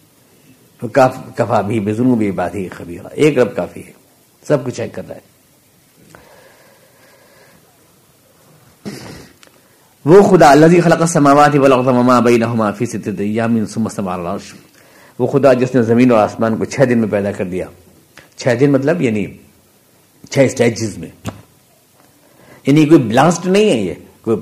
کفا 1.35 1.61
بھی، 1.61 1.79
بے 1.79 1.93
ظلم 1.93 2.13
بھی، 2.13 2.31
بات 2.31 2.55
ہی 2.55 2.69
خبیرہ۔ 2.69 3.07
ایک 3.11 3.39
رب 3.39 3.55
کافی 3.55 3.85
ہے۔ 3.87 3.91
سب 4.47 4.65
کچھ 4.65 4.75
چیک 4.75 4.95
کر 4.95 5.07
رہا 5.07 5.15
ہے۔ 5.15 5.21
وہ 10.05 10.21
خدا 10.21 10.51
اللہ 10.51 10.81
خلق 10.83 11.01
السماوات 11.01 11.55
والارض 11.55 11.87
وما 11.87 12.19
بینہما 12.19 12.71
فی 12.71 12.85
ستۃ 12.85 13.19
ایام 13.19 13.65
ثم 13.65 13.85
استوى 13.85 14.13
على 14.13 14.21
العرش۔ 14.21 14.53
وہ 15.19 15.27
خدا 15.27 15.53
جس 15.53 15.75
نے 15.75 15.81
زمین 15.81 16.11
اور 16.11 16.19
آسمان 16.19 16.57
کو 16.57 16.65
چھ 16.65 16.79
دن 16.89 16.97
میں 16.97 17.07
پیدا 17.11 17.31
کر 17.31 17.45
دیا۔ 17.45 17.65
چھ 18.35 18.47
دن 18.59 18.71
مطلب 18.71 19.01
یعنی 19.01 19.25
چھ 20.29 20.47
سٹیجز 20.51 20.97
میں۔ 20.97 21.09
یعنی 22.65 22.85
کوئی 22.85 23.01
بلاسٹ 23.01 23.45
نہیں 23.45 23.69
ہے 23.69 23.77
یہ۔ 23.77 23.93
کوئی 24.21 24.37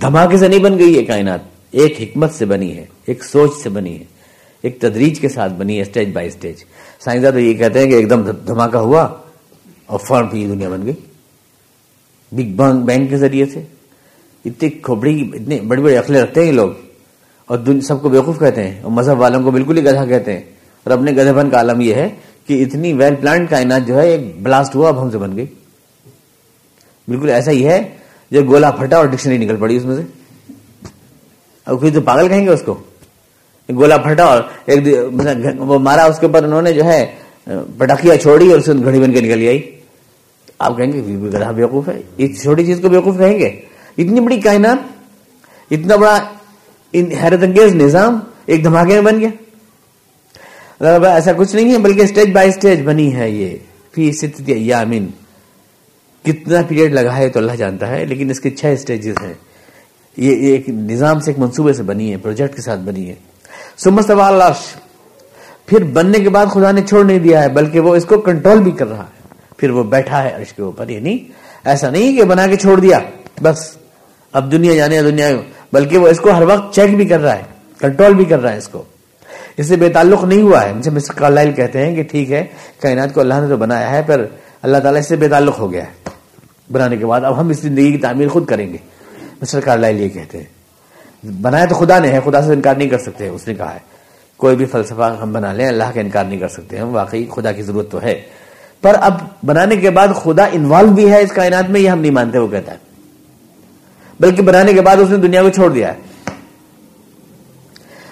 دھماکے 0.00 0.36
سے 0.36 0.48
نہیں 0.48 0.60
بن 0.60 0.78
گئی 0.78 0.98
ہے 0.98 1.04
کائنات۔ 1.04 1.40
ایک 1.70 2.00
حکمت 2.00 2.34
سے 2.34 2.44
بنی 2.44 2.76
ہے، 2.76 2.86
ایک 3.06 3.24
سوچ 3.24 3.50
سے 3.62 3.68
بنی 3.68 3.98
ہے، 3.98 4.04
ایک 4.62 4.80
تدریج 4.80 5.20
کے 5.20 5.28
ساتھ 5.28 5.52
بنی 5.52 5.76
ہے 5.76 5.82
اسٹیج 5.82 6.12
بائی 6.12 6.26
اسٹیج 6.26 6.56
سائنسداں 7.04 7.30
تو 7.30 7.38
یہ 7.38 7.54
کہتے 7.54 7.78
ہیں 7.78 7.90
کہ 7.90 7.94
ایک 7.94 8.10
دم 8.10 8.30
دھماکہ 8.30 8.76
ہوا 8.76 9.08
اور 9.86 9.98
فورن 9.98 10.28
پہ 10.28 10.36
یہ 10.36 10.48
دنیا 10.48 10.68
بن 10.68 10.86
گئی۔ 10.86 10.92
بگ 12.32 12.56
بینگ 12.56 12.76
بینک 12.76 13.10
کے 13.10 13.16
ذریعے 13.16 13.46
سے۔ 13.46 13.62
اتنی 14.44 14.68
کھوپڑی، 14.68 15.30
اتنے 15.34 15.60
بڑی 15.60 15.82
بڑی 15.82 15.96
عقلیں 15.96 16.22
رکھتے 16.22 16.40
ہیں 16.40 16.46
یہ 16.46 16.52
لوگ۔ 16.52 16.70
اور 17.46 17.80
سب 17.82 18.02
کو 18.02 18.08
بیوقوف 18.08 18.38
کہتے 18.38 18.68
ہیں۔ 18.68 18.82
اور 18.82 18.90
مذہب 18.90 19.18
والوں 19.18 19.42
کو 19.42 19.50
بالکل 19.50 19.78
ہی 19.78 19.84
گدھا 19.84 20.06
کہتے 20.06 20.32
ہیں۔ 20.32 20.42
اور 20.84 20.90
اپنے 20.90 21.12
گدھے 21.12 21.32
بن 21.32 21.50
کا 21.50 21.56
عالم 21.56 21.80
یہ 21.80 21.94
ہے 21.94 22.08
کہ 22.46 22.62
اتنی 22.62 22.92
ویل 22.92 23.14
پلانٹ 23.14 23.50
کائنات 23.50 23.86
جو 23.86 23.98
ہے، 23.98 24.08
ایک 24.08 24.42
بلاسٹ 24.42 24.74
ہوا، 24.74 24.88
اب 24.88 25.02
ہم 25.02 25.10
سے 25.10 25.18
بن 25.18 25.36
گئی۔ 25.36 25.46
بالکل 27.08 27.28
ایسا 27.30 27.50
ہی 27.50 27.66
ہے۔ 27.66 28.01
جو 28.32 28.42
گولا 28.48 28.70
پھٹا 28.70 28.96
اور 28.96 29.06
ڈکشنری 29.06 29.38
نکل 29.38 29.56
پڑی 29.60 29.76
اس 29.76 29.84
میں 29.84 29.96
سے۔ 29.96 30.02
اب 31.66 31.80
کوئی 31.80 31.92
تو 31.92 32.00
پاگل 32.00 32.28
کہیں 32.28 32.44
گے 32.44 32.50
اس 32.50 32.62
کو؟ 32.66 32.74
گولا 33.68 33.96
پھٹا 33.96 34.24
اور 34.24 34.42
ایک 34.66 34.78
وہ 35.58 35.78
مارا 35.78 36.04
اس 36.04 36.18
کے 36.18 36.26
اوپر 36.26 36.44
انہوں 36.44 36.62
نے 36.62 36.72
جو 36.72 36.84
ہے، 36.84 37.04
پٹاخیاں 37.78 38.16
چھوڑی 38.16 38.50
اور 38.50 38.58
اسے 38.58 38.72
گھڑی 38.84 39.00
بن 39.00 39.12
کے 39.12 39.20
نکل 39.20 39.46
آئی۔ 39.48 39.60
آپ 40.58 40.76
کہیں 40.76 40.92
گے 40.92 41.00
گدھا 41.28 41.50
بیوقوف 41.50 41.88
ہے؟ 41.88 42.00
اس 42.16 42.42
چھوٹی 42.42 42.64
چیز 42.66 42.80
کو 42.82 42.88
بیوقوف 42.88 43.18
کہیں 43.18 43.38
گے؟ 43.38 43.48
اتنی 43.98 44.20
بڑی 44.20 44.40
کائنات، 44.40 44.78
اتنا 45.70 45.96
بڑا 45.96 46.18
حیرت 46.94 47.42
انگیز 47.42 47.74
نظام 47.74 48.18
ایک 48.46 48.64
دھماکے 48.64 48.94
میں 48.94 49.12
بن 49.12 49.20
گیا۔ 49.20 49.28
ایسا 51.06 51.32
کچھ 51.36 51.54
نہیں 51.56 51.72
ہے، 51.72 51.78
بلکہ 51.78 52.00
اسٹیج 52.00 52.32
بائی 52.34 52.48
اسٹیج 52.48 52.82
بنی 52.86 53.14
ہے 53.14 53.30
یہ۔ 53.30 53.56
فی 53.92 54.10
یامین 54.48 55.06
کتنا 56.24 56.62
پیریڈ 56.68 56.92
لگا 56.92 57.16
ہے 57.16 57.28
تو 57.28 57.38
اللہ 57.38 57.52
جانتا 57.52 57.88
ہے، 57.88 58.04
لیکن 58.04 58.30
اس 58.30 58.40
کے 58.40 58.50
چھ 58.50 58.64
اسٹیجز 58.64 59.14
ہیں۔ 59.22 59.34
یہ 60.16 60.36
ایک 60.36 60.68
نظام 60.68 61.20
سے 61.20 61.30
ایک 61.30 61.38
منصوبے 61.38 61.72
سے 61.72 61.82
بنی 61.82 62.12
ہے 62.12 62.16
پروجیکٹ 62.16 62.56
کے 62.56 62.62
ساتھ 62.62 62.80
بنی 62.80 63.08
ہے۔ 63.08 63.14
سمت 63.78 64.06
سوال 64.06 64.42
پھر 65.66 65.84
بننے 65.84 66.18
کے 66.18 66.28
بعد 66.28 66.46
خدا 66.46 66.70
نے 66.70 66.80
چھوڑ 66.82 67.04
نہیں 67.04 67.18
دیا 67.18 67.42
ہے، 67.42 67.48
بلکہ 67.48 67.80
وہ 67.80 67.96
اس 67.96 68.04
کو 68.04 68.20
کنٹرول 68.20 68.58
بھی 68.58 68.70
کر 68.70 68.88
رہا 68.88 69.04
ہے۔ 69.04 69.34
پھر 69.56 69.70
وہ 69.70 69.82
بیٹھا 69.82 70.22
ہے 70.22 70.28
عرش 70.28 70.52
کے 70.52 70.62
اوپر 70.62 70.88
یعنی 70.88 71.18
ایسا 71.64 71.90
نہیں 71.90 72.16
کہ 72.16 72.24
بنا 72.24 72.46
کے 72.46 72.56
چھوڑ 72.56 72.80
دیا، 72.80 72.98
بس۔ 73.42 73.76
اب 74.32 74.52
دنیا 74.52 74.74
جانے 74.74 75.02
دنیا، 75.02 75.30
بلکہ 75.72 75.98
وہ 75.98 76.08
اس 76.08 76.20
کو 76.20 76.30
ہر 76.30 76.42
وقت 76.42 76.74
چیک 76.74 76.96
بھی 76.96 77.04
کر 77.06 77.20
رہا 77.20 77.36
ہے 77.36 77.42
کنٹرول 77.78 78.14
بھی 78.14 78.24
کر 78.24 78.42
رہا 78.42 78.52
ہے 78.52 78.58
اس 78.58 78.68
کو۔ 78.68 78.82
اس 79.56 79.68
سے 79.68 79.76
بے 79.76 79.88
تعلق 79.88 80.24
نہیں 80.24 80.42
ہوا 80.42 80.64
ہے۔ 80.64 80.72
مسٹر 80.90 81.14
کارلائل 81.14 81.52
کہتے 81.52 81.86
ہیں 81.86 81.96
کہ 81.96 82.02
ٹھیک 82.02 82.32
ہے، 82.32 82.44
کائنات 82.80 83.14
کو 83.14 83.20
اللہ 83.20 83.34
نے 83.34 83.48
تو 83.48 83.56
بنایا 83.56 83.90
ہے، 83.90 84.02
پر 84.06 84.26
اللہ 84.62 84.78
تعالیٰ 84.78 85.00
اس 85.00 85.08
سے 85.08 85.16
بے 85.16 85.28
تعلق 85.28 85.58
ہو 85.58 85.72
گیا 85.72 85.84
ہے۔ 85.84 86.08
بنانے 86.72 86.96
کے 86.96 87.06
بعد 87.06 87.20
اب 87.20 87.40
ہم 87.40 87.48
اس 87.48 87.60
زندگی 87.60 87.92
کی 87.92 87.98
تعمیر 87.98 88.28
خود 88.28 88.46
کریں 88.46 88.72
گے۔ 88.72 88.76
مسٹر 89.42 89.60
کارلائل 89.60 90.00
یہ 90.00 90.08
کہتے 90.08 90.38
ہیں۔ 90.38 90.62
بنایا 91.42 91.64
تو 91.64 91.74
خدا 91.74 91.98
نے 91.98 92.08
ہے، 92.08 92.18
خدا 92.24 92.42
سے 92.42 92.52
انکار 92.52 92.74
نہیں 92.74 92.88
کر 92.88 92.98
سکتے، 92.98 93.28
اس 93.28 93.48
نے 93.48 93.54
کہا 93.54 93.74
ہے۔ 93.74 93.78
کوئی 94.36 94.56
بھی 94.56 94.66
فلسفہ 94.66 95.18
ہم 95.22 95.32
بنا 95.32 95.52
لیں، 95.52 95.68
اللہ 95.68 95.84
کا 95.94 96.00
انکار 96.00 96.24
نہیں 96.24 96.40
کر 96.40 96.48
سکتے۔ 96.48 96.78
ہم 96.78 96.94
واقعی 96.94 97.26
خدا 97.30 97.52
کی 97.52 97.62
ضرورت 97.62 97.90
تو 97.90 98.02
ہے۔ 98.02 98.22
پر 98.80 98.96
اب 99.00 99.14
بنانے 99.46 99.76
کے 99.76 99.90
بعد 99.90 100.08
خدا 100.14 100.44
انوالو 100.52 100.88
بھی 100.88 101.10
ہے 101.10 101.20
اس 101.20 101.32
کائنات 101.32 101.70
میں، 101.70 101.80
یہ 101.80 101.88
ہم 101.88 102.00
نہیں 102.00 102.12
مانتے، 102.12 102.38
وہ 102.38 102.48
کہتا 102.48 102.72
ہے۔ 102.72 102.76
بلکہ 104.20 104.42
بنانے 104.42 104.72
کے 104.72 104.80
بعد 104.80 104.96
اس 104.96 105.10
نے 105.10 105.16
دنیا 105.16 105.42
کو 105.42 105.48
چھوڑ 105.48 105.70
دیا 105.70 105.94
ہے۔ 105.94 105.98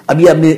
اب 0.06 0.20
یہ 0.20 0.30
اپنی 0.30 0.54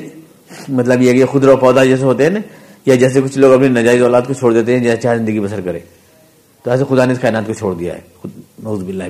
مطلب 0.68 1.02
یہ 1.02 1.12
کہ 1.12 1.26
خود 1.26 1.44
رو 1.44 1.56
پودا 1.56 1.84
جیسے 1.84 2.02
ہوتے 2.02 2.22
ہیں 2.22 2.30
نا 2.30 2.40
یا 2.86 2.94
جیسے 2.94 3.20
کچھ 3.20 3.38
لوگ 3.38 3.52
اپنی 3.52 3.68
نجائز 3.68 4.02
اولاد 4.02 4.22
کو 4.26 4.32
چھوڑ 4.32 4.52
دیتے 4.52 4.76
ہیں، 4.76 4.84
جیسے 4.84 5.02
چاہے 5.02 5.18
زندگی 5.18 5.40
بسر 5.40 5.60
کرے۔ 5.60 5.78
تو 6.62 6.70
ایسے 6.70 6.84
خدا 6.88 7.04
نے 7.04 7.12
اس 7.12 7.18
کائنات 7.18 7.46
کو 7.46 7.52
چھوڑ 7.52 7.74
دیا 7.74 7.94
ہے۔ 7.94 8.00
نوز 8.62 8.82
باللہ 8.82 9.04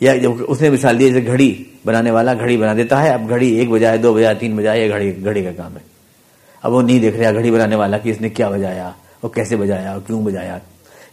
یا 0.00 0.16
جب 0.16 0.30
اس 0.48 0.60
نے 0.60 0.70
مثال 0.70 0.98
دی، 0.98 1.10
جیسے 1.10 1.26
گھڑی 1.26 1.64
بنانے 1.84 2.10
والا 2.10 2.34
گھڑی 2.34 2.56
بنا 2.56 2.74
دیتا 2.74 3.02
ہے، 3.02 3.10
اب 3.10 3.28
گھڑی 3.28 3.48
ایک 3.54 3.70
بجائے 3.70 3.98
دو 3.98 4.14
بجائے 4.14 4.34
تین 4.34 4.56
بجائے 4.56 4.84
یہ 4.84 4.90
گھڑی 4.90 5.24
گھڑی 5.24 5.44
کا 5.44 5.50
کام 5.56 5.74
ہے۔ 5.74 5.82
اب 6.62 6.72
وہ 6.72 6.82
نہیں 6.82 6.98
دیکھ 6.98 7.16
رہا 7.16 7.32
گھڑی 7.32 7.50
بنانے 7.50 7.76
والا 7.76 7.98
کہ 7.98 8.10
اس 8.10 8.20
نے 8.20 8.28
کیا 8.28 8.50
بجایا 8.50 8.90
اور 9.20 9.30
کیسے 9.34 9.56
بجایا 9.56 9.92
اور 9.92 10.00
کیوں 10.06 10.22
بجایا۔ 10.22 10.58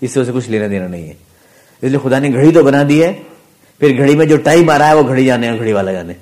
اس 0.01 0.11
سے 0.11 0.19
اسے 0.19 0.31
کچھ 0.35 0.49
لینا 0.49 0.67
دینا 0.67 0.87
نہیں 0.87 1.07
ہے۔ 1.07 1.13
اس 1.81 1.89
لیے 1.89 1.99
خدا 2.03 2.19
نے 2.19 2.29
گھڑی 2.33 2.51
تو 2.51 2.63
بنا 2.63 2.83
دی 2.89 3.03
ہے، 3.03 3.13
پھر 3.79 3.97
گھڑی 3.97 4.15
میں 4.15 4.25
جو 4.25 4.37
ٹائم 4.37 4.69
آ 4.69 4.77
رہا 4.77 4.87
ہے، 4.87 4.93
وہ 4.93 5.07
گھڑی 5.07 5.25
جانے 5.25 5.49
اور 5.49 5.57
گھڑی 5.57 5.73
والا 5.73 5.91
جانے۔ 5.91 6.13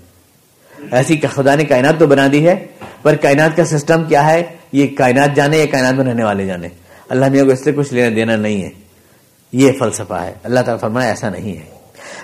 ایسی 0.91 1.17
خدا 1.17 1.55
نے 1.55 1.65
کائنات 1.65 1.99
تو 1.99 2.07
بنا 2.07 2.27
دی 2.31 2.47
ہے، 2.47 2.65
پر 3.01 3.15
کائنات 3.15 3.57
کا 3.57 3.65
سسٹم 3.65 4.03
کیا 4.03 4.33
ہے؟ 4.33 4.43
یہ 4.73 4.87
کائنات 4.97 5.35
جانے 5.35 5.57
یا 5.57 5.65
کائنات 5.71 5.93
میں 5.93 6.05
رہنے 6.05 6.23
والے 6.23 6.45
جانے۔ 6.45 6.67
اللہ 7.09 7.29
میاں 7.29 7.45
کو 7.45 7.51
اس 7.51 7.63
سے 7.63 7.71
کچھ 7.71 7.93
لینا 7.93 8.15
دینا 8.15 8.35
نہیں 8.35 8.63
ہے۔ 8.63 8.69
یہ 9.51 9.71
فلسفہ 9.79 10.13
ہے۔ 10.13 10.33
اللہ 10.43 10.59
تعالیٰ 10.59 10.79
فرمایا 10.79 11.09
ایسا 11.09 11.29
نہیں 11.29 11.57
ہے۔ 11.57 11.61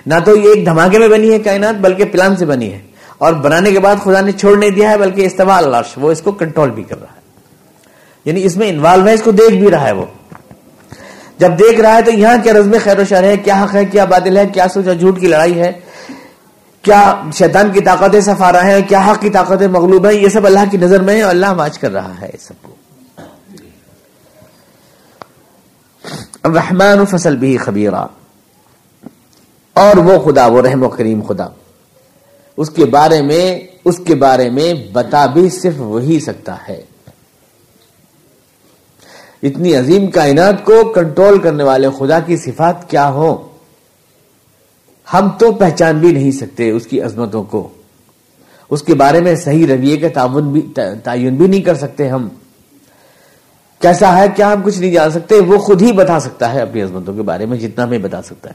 نہ 0.06 0.14
تو 0.24 0.36
یہ 0.36 0.48
ایک 0.54 0.66
دھماکے 0.66 0.98
میں 0.98 1.08
بنی 1.08 1.32
ہے 1.32 1.38
کائنات، 1.38 1.74
بلکہ 1.74 2.04
پلان 2.04 2.36
سے 2.36 2.46
بنی 2.46 2.72
ہے۔ 2.72 2.78
اور 3.18 3.32
بنانے 3.32 3.70
کے 3.70 3.80
بعد 3.80 3.96
خدا 4.04 4.20
نے 4.20 4.32
چھوڑ 4.32 4.58
نہیں 4.58 4.70
دیا 4.70 4.90
ہے، 4.90 4.98
بلکہ 4.98 5.26
استعمال 5.26 5.64
اللہ 5.64 5.76
وہ 5.96 6.12
اس 6.12 6.22
کو 6.22 6.32
کنٹرول 6.32 6.70
بھی 6.70 6.82
کر 6.82 7.00
رہا 7.00 7.12
ہے۔ 7.16 7.20
یعنی 8.24 8.44
اس 8.44 8.56
میں 8.56 8.68
انوالو 8.68 9.06
ہے، 9.06 9.12
اس 9.14 9.22
کو 9.22 9.30
دیکھ 9.30 9.54
بھی 9.54 9.70
رہا 9.70 9.86
ہے 9.86 9.92
وہ۔ 9.92 10.04
جب 11.38 11.50
دیکھ 11.58 11.80
رہا 11.80 11.94
ہے 11.94 12.02
تو 12.02 12.10
یہاں 12.10 12.36
کیا 12.42 12.52
رزم 12.52 12.74
خیر 12.84 12.98
و 12.98 13.04
شر 13.04 13.22
ہے، 13.22 13.36
کیا 13.36 13.64
حق 13.64 13.74
ہے، 13.74 13.84
کیا 13.84 14.04
بادل 14.04 14.36
ہے، 14.36 14.42
کیا 14.52 14.68
سوچا 14.68 14.92
جھوٹ 14.92 15.20
کی 15.20 15.26
لڑائی 15.26 15.60
ہے۔ 15.60 15.72
کیا 16.82 17.22
شیطان 17.34 17.72
کی 17.72 17.80
طاقتیں 17.80 18.20
سفارا 18.20 18.64
ہے 18.64 18.82
کیا 18.82 19.10
حق 19.10 19.20
کی 19.20 19.30
طاقتیں 19.30 19.68
مغلوب 19.68 20.06
ہیں؟ 20.06 20.14
یہ 20.14 20.28
سب 20.28 20.46
اللہ 20.46 20.60
کی 20.70 20.76
نظر 20.76 21.02
میں 21.02 21.16
ہے 21.16 21.22
اور 21.22 21.30
اللہ 21.30 21.46
واچ 21.56 21.78
کر 21.78 21.90
رہا 21.90 22.20
ہے 22.20 22.30
سب 22.40 22.54
کو۔ 22.62 22.74
رحمان 26.44 27.06
فصل 27.06 27.36
بھی 27.36 27.56
خبیرہ 27.56 28.04
اور 29.72 29.96
وہ 29.96 30.32
خدا، 30.32 30.46
وہ 30.46 30.62
رحم 30.62 30.82
و 30.82 30.88
کریم 30.88 31.22
خدا۔ 31.22 31.46
اس 32.56 32.70
کے 32.70 32.84
بارے 32.84 33.22
میں، 33.22 33.60
اس 33.84 34.00
کے 34.06 34.14
بارے 34.14 34.50
میں 34.50 34.74
بتا 34.92 35.26
بھی 35.26 35.50
صرف 35.50 35.74
وہی 35.76 36.20
سکتا 36.20 36.56
ہے۔ 36.68 36.82
اتنی 39.42 39.76
عظیم 39.76 40.10
کائنات 40.10 40.64
کو 40.64 40.92
کنٹرول 40.92 41.38
کرنے 41.38 41.64
والے 41.64 41.88
خدا 41.98 42.20
کی 42.20 42.36
صفات 42.36 42.90
کیا 42.90 43.08
ہو 43.08 43.49
ہم 45.12 45.28
تو 45.38 45.52
پہچان 45.52 45.98
بھی 45.98 46.12
نہیں 46.12 46.30
سکتے 46.30 46.70
اس 46.70 46.86
کی 46.86 47.00
عظمتوں 47.00 47.44
کو۔ 47.44 47.68
اس 48.70 48.82
کے 48.82 48.94
بارے 48.94 49.20
میں 49.20 49.34
صحیح 49.34 49.66
رویے 49.66 49.96
کا 49.96 50.08
تعاون 50.08 50.52
بھی 50.52 50.72
تعین 51.04 51.36
بھی 51.36 51.46
نہیں 51.46 51.60
کر 51.60 51.74
سکتے 51.74 52.08
ہم۔ 52.08 52.28
کیسا 53.78 54.18
ہے 54.18 54.26
کیا 54.36 54.52
ہم 54.52 54.62
کچھ 54.62 54.78
نہیں 54.78 54.92
جان 54.92 55.10
سکتے؟ 55.10 55.34
وہ 55.34 55.58
خود 55.58 55.82
ہی 55.82 55.92
بتا 55.92 56.20
سکتا 56.20 56.54
ہے 56.54 56.60
اپنی 56.60 56.82
عظمتوں 56.82 57.14
کے 57.14 57.22
بارے 57.22 57.46
میں 57.46 57.58
جتنا 57.58 57.84
ہمیں 57.84 57.98
بتا 57.98 58.22
سکتا 58.22 58.50
ہے۔ 58.50 58.54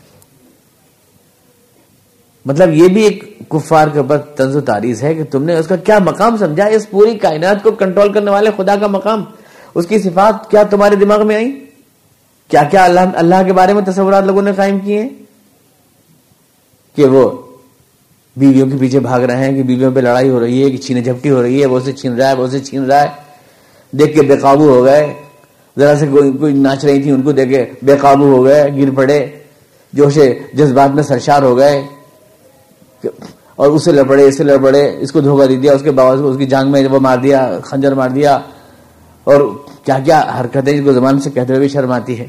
مطلب 2.46 2.74
یہ 2.74 2.88
بھی 2.88 3.04
ایک 3.04 3.50
کفار 3.50 3.88
کے 3.88 3.98
اوپر 3.98 4.18
تنز 4.18 4.56
و 4.56 4.62
تاریخ 4.62 5.04
ہے 5.04 5.16
کہ 5.16 5.24
تم 5.24 5.44
نے 5.44 5.56
اس 5.56 5.68
کا 5.68 5.76
کیا 5.76 6.00
مقام 6.00 6.38
سمجھا؟ 6.38 6.66
اس 6.66 6.90
پوری 6.90 7.18
کائنات 7.18 7.64
کو 7.64 7.72
کنٹرول 7.72 8.14
کرنے 8.14 8.32
والے 8.32 8.50
خدا 8.58 8.76
کا 8.76 8.88
مقام۔ 8.88 9.24
اس 9.76 9.88
کی 9.88 10.00
صفات 10.00 10.52
کیا 10.52 10.64
تمہارے 10.64 10.96
دماغ 10.96 11.28
میں 11.28 11.36
آئی 11.36 11.66
کیا 12.48 12.64
کیا 12.64 12.86
اللہ 12.86 13.00
اللہ 13.14 13.36
کے 13.46 13.54
بارے 13.54 13.74
میں 13.74 13.82
تصورات 13.82 14.24
لوگوں 14.24 14.42
نے 14.42 14.52
قائم 14.56 14.80
کیے 14.80 15.02
ہیں؟ 15.02 15.25
کہ 16.96 17.06
وہ 17.06 17.30
بیویوں 18.38 18.68
کے 18.68 18.78
پیچھے 18.78 19.00
بھاگ 19.00 19.22
رہے 19.22 19.46
ہیں، 19.46 19.56
کہ 19.56 19.64
بیویوں 19.64 19.92
پہ 19.96 20.00
لڑائی 20.00 20.30
ہو 20.30 20.40
رہی 20.40 20.64
ہے، 20.64 20.72
کہ 20.72 20.78
چھینے 20.78 21.02
جھپٹی 21.02 21.30
ہو 21.30 21.44
رہی 21.44 21.62
ہے، 21.62 21.66
وہ 21.66 21.80
سے 21.80 21.94
چھین 21.94 22.14
رہا 22.14 22.30
ہے، 22.30 22.36
وہ 22.36 22.48
سے 22.48 22.60
چھین 22.60 22.86
رہا 22.86 23.02
ہے۔ 23.02 23.08
دیکھ 23.92 24.16
کے 24.16 24.22
بے 24.22 24.38
قابو 24.38 24.70
ہو 24.70 24.84
گئے۔ 24.84 25.14
ذرا 25.80 25.96
سے 26.00 26.08
کوئی 26.08 26.32
کوئی 26.32 26.54
ناچ 26.54 26.86
رہی 26.86 27.02
تھی، 27.02 27.12
ان 27.12 27.22
کو 27.22 27.32
دیکھ 27.32 27.50
کے 27.50 27.66
بے 27.84 27.96
قابو 28.02 28.36
ہو 28.36 28.44
گئے، 28.44 28.68
گر 28.78 28.90
پڑے۔ 28.96 29.28
جوش 29.94 30.18
جذبات 30.54 30.90
میں 30.90 31.04
سرشار 31.04 31.42
ہو 31.44 31.58
گئے۔ 31.58 31.84
اور 33.56 33.68
اسے 33.68 33.92
لڑ 33.92 34.20
اسے 34.20 34.44
لڑ 34.44 34.58
پڑے 34.58 34.98
اس 35.00 35.12
کو 35.12 35.22
دھوکہ 35.22 35.46
دے 35.46 35.56
دیا، 35.56 35.74
اس 35.74 35.82
کے 35.82 35.92
باوجود 35.92 36.32
اس 36.32 36.38
کی 36.38 36.46
جانگ 36.46 36.72
میں 36.72 36.88
وہ 36.88 37.00
مار 37.00 37.18
دیا، 37.18 37.60
خنجر 37.64 37.94
مار 37.94 38.10
دیا۔ 38.10 38.40
اور 39.24 39.42
کیا 39.84 40.00
کیا 40.00 40.24
حرکتیں 40.40 40.74
اس 40.74 40.82
کو 40.86 40.94
زبان 40.94 41.20
سے 41.20 41.30
کہتے 41.30 41.48
ہوئے 41.48 41.60
بھی 41.60 41.68
شرم 41.68 41.92
آتی 41.92 42.20
ہے۔ 42.20 42.28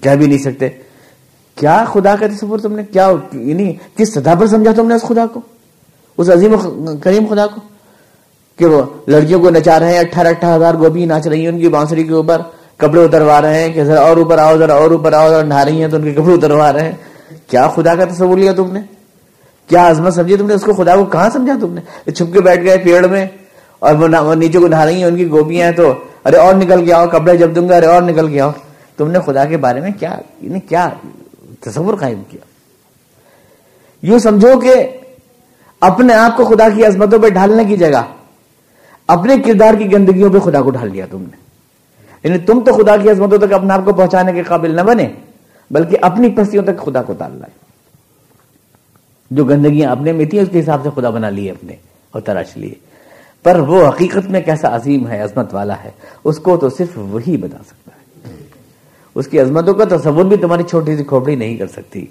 کہہ 0.00 0.10
بھی 0.10 0.26
نہیں 0.26 0.38
سکتے۔ 0.38 0.68
کیا 1.56 1.84
خدا 1.92 2.14
کا 2.16 2.26
تصور 2.26 2.58
تم 2.58 2.72
نے؟ 2.72 2.82
کیا 2.92 3.10
یعنی 3.32 3.72
کس 3.96 4.12
سطح 4.14 4.34
پر 4.40 4.46
سمجھا 4.46 4.72
تم 4.76 4.88
نے 4.88 4.94
اس 4.94 5.02
خدا 5.02 5.26
کو؟ 5.26 5.40
اس 6.18 6.30
عظیم 6.30 6.54
کریم 7.02 7.26
خدا 7.30 7.46
کو؟ 7.46 7.60
کہ 8.58 8.66
وہ 8.66 8.82
لڑکیوں 9.08 9.40
کو 9.40 9.50
نچا 9.50 9.78
رہے 9.80 9.92
ہیں، 9.92 10.00
اٹھارہ 10.00 10.28
اٹھارہ 10.28 10.56
ہزار 10.56 10.74
گوبھی 10.74 11.04
ناچ 11.06 11.26
رہی 11.26 11.40
ہیں 11.40 11.48
ان 11.48 11.60
کی 11.60 11.68
بانسری 11.68 12.04
کے 12.04 12.14
اوپر، 12.14 12.40
کپڑے 12.76 13.04
اتروا 13.04 13.40
رہے 13.42 13.62
ہیں 13.62 13.72
کہ 13.72 13.84
ذرا 13.84 14.00
اور 14.00 14.16
اوپر 14.16 14.38
آؤ، 14.38 14.56
ذرا 14.58 14.74
اور 14.74 14.90
اوپر 14.90 15.12
آؤ 15.12 15.28
ذرا 15.30 15.42
نہا 15.42 15.64
رہی 15.64 15.80
ہیں 15.80 15.88
تو 15.88 15.96
ان 15.96 16.02
کے 16.02 16.12
کپڑے 16.12 16.34
اتروا 16.34 16.72
رہے 16.72 16.84
ہیں۔ 16.84 16.96
کیا 17.46 17.66
خدا 17.68 17.94
کا 17.94 18.04
تصور 18.04 18.38
لیا 18.38 18.52
تم 18.52 18.72
نے؟ 18.72 18.80
کیا 19.70 19.88
عظمت 19.90 20.14
سمجھی 20.14 20.36
تم 20.36 20.46
نے 20.46 20.54
اس 20.54 20.62
کو؟ 20.62 20.72
خدا 20.72 20.96
کو 20.96 21.04
کہاں 21.04 21.28
سمجھا 21.32 21.54
تم 21.60 21.72
نے؟ 21.74 22.10
چھپ 22.10 22.32
کے 22.32 22.40
بیٹھ 22.40 22.64
گئے 22.64 22.76
پیڑ 22.78 23.06
میں، 23.06 23.26
اور 23.78 23.94
وہ 23.94 24.34
نیچے 24.34 24.58
کو 24.58 24.68
نہا 24.68 24.84
رہی 24.86 24.96
ہیں، 24.96 25.04
ان 25.04 25.16
کی 25.16 25.30
گوبیاں 25.30 25.66
ہیں 25.66 25.76
تو 25.76 25.92
ارے 26.24 26.36
اور 26.36 26.54
نکل 26.54 26.84
کے 26.84 26.92
آؤ، 26.92 27.06
کپڑے 27.08 27.36
جب 27.36 27.54
دوں 27.56 27.68
گا، 27.68 27.76
ارے 27.76 27.86
اور 27.86 28.02
نکل 28.02 28.28
کے 28.32 28.40
آؤ۔ 28.40 28.50
تم 28.96 29.10
نے 29.10 29.18
خدا 29.26 29.44
کے 29.44 29.56
بارے 29.56 29.80
میں 29.80 29.90
کیا 30.00 30.16
یعنی 30.40 30.60
کیا 30.60 30.88
تصور 31.62 31.94
قائم 31.94 32.22
کیا۔ 32.28 32.44
یوں 34.02 34.18
سمجھو 34.18 34.60
کہ 34.60 34.86
اپنے 35.80 36.14
آپ 36.14 36.36
کو 36.36 36.44
خدا 36.44 36.68
کی 36.68 36.86
عظمتوں 36.86 37.18
پہ 37.18 37.28
ڈھالنے 37.28 37.64
کی 37.64 37.76
جگہ، 37.76 38.02
اپنے 39.06 39.36
کردار 39.38 39.74
کی 39.74 39.92
گندگیوں 39.92 40.30
پہ 40.30 40.38
خدا 40.38 40.62
کو 40.62 40.70
ڈھال 40.70 40.94
دیا 40.94 41.06
تم 41.10 41.22
نے۔ 41.22 41.36
یعنی 42.24 42.38
تم 42.38 42.60
تو 42.60 42.72
خدا 42.72 42.96
کی 42.96 43.10
عظمتوں 43.10 43.38
تک 43.38 43.52
اپنے 43.52 43.72
آپ 43.72 43.80
کو 43.84 43.92
پہنچانے 43.92 44.32
کے 44.32 44.42
قابل 44.42 44.76
نہ 44.76 44.80
بنے، 44.80 45.08
بلکہ 45.70 45.96
اپنی 46.02 46.28
پستیوں 46.28 46.64
تک 46.64 46.84
خدا 46.84 47.02
کو 47.02 47.12
ڈال 47.18 47.32
لائے۔ 47.32 47.62
جو 49.30 49.44
گندگیاں 49.44 49.90
اپنے 49.90 50.12
میں 50.12 50.24
تھی 50.24 50.38
اس 50.38 50.48
کے 50.52 50.60
حساب 50.60 50.80
سے 50.82 50.88
خدا 50.94 51.10
بنا 51.10 51.30
لیے 51.30 51.50
اپنے 51.50 51.72
اور 52.10 52.20
تراش 52.20 52.56
لیے۔ 52.56 52.74
پر 53.42 53.58
وہ 53.58 53.88
حقیقت 53.88 54.30
میں 54.30 54.40
کیسا 54.40 54.76
عظیم 54.76 55.08
ہے، 55.08 55.20
عظمت 55.20 55.54
والا 55.54 55.74
ہے، 55.84 55.90
اس 56.24 56.38
کو 56.38 56.56
تو 56.56 56.70
صرف 56.70 56.88
وہی 56.96 57.36
بتا 57.36 57.58
سکتا 57.66 57.90
ہے۔ 57.96 58.01
اس 59.14 59.26
کی 59.26 59.40
عظمتوں 59.40 59.74
کا 59.74 59.84
تصور 59.96 60.24
بھی 60.24 60.36
تمہاری 60.36 60.62
چھوٹی 60.62 60.96
سی 60.96 61.04
کھوپڑی 61.04 61.34
نہیں 61.34 61.56
کر 61.56 61.66
سکتی۔ 61.66 62.06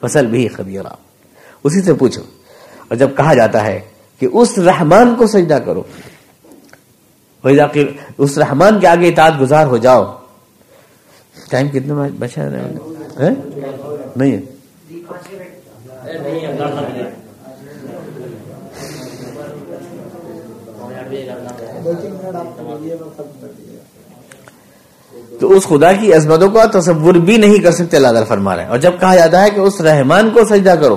فصل 0.00 0.26
بھی 0.26 0.48
خبیرہ۔ 0.48 0.88
اسی 1.64 1.82
سے 1.82 1.94
پوچھو۔ 1.94 2.22
اور 2.88 2.96
جب 2.96 3.16
کہا 3.16 3.34
جاتا 3.34 3.66
ہے 3.66 3.80
کہ 4.18 4.28
اس 4.32 4.58
رحمان 4.58 5.14
کو 5.18 5.26
سجدہ 5.26 5.58
کرو 5.64 5.82
اس 8.18 8.38
رحمان 8.38 8.80
کے 8.80 8.86
آگے 8.86 9.08
اطاعت 9.08 9.32
گزار 9.40 9.66
ہو 9.66 9.76
جاؤ۔ 9.76 10.18
ٹائم 11.50 11.68
کتنے 11.68 11.94
بچا 12.18 12.48
نہیں 14.16 14.40
تو 25.40 25.52
اس 25.52 25.64
خدا 25.64 25.92
کی 25.92 26.14
عظمتوں 26.14 26.50
کا 26.50 26.80
تصور 26.80 27.14
بھی 27.14 27.36
نہیں 27.36 27.58
کر 27.58 27.70
سکتے، 27.70 27.96
اللہ 27.96 28.24
فرما 28.28 28.56
رہے 28.56 28.62
ہیں۔ 28.62 28.70
اور 28.70 28.78
جب 28.78 28.92
کہا 29.00 29.16
جاتا 29.16 29.42
ہے 29.42 29.50
کہ 29.50 29.60
اس 29.60 29.80
رحمان 29.80 30.30
کو 30.30 30.44
سجدہ 30.44 30.74
کرو، 30.80 30.96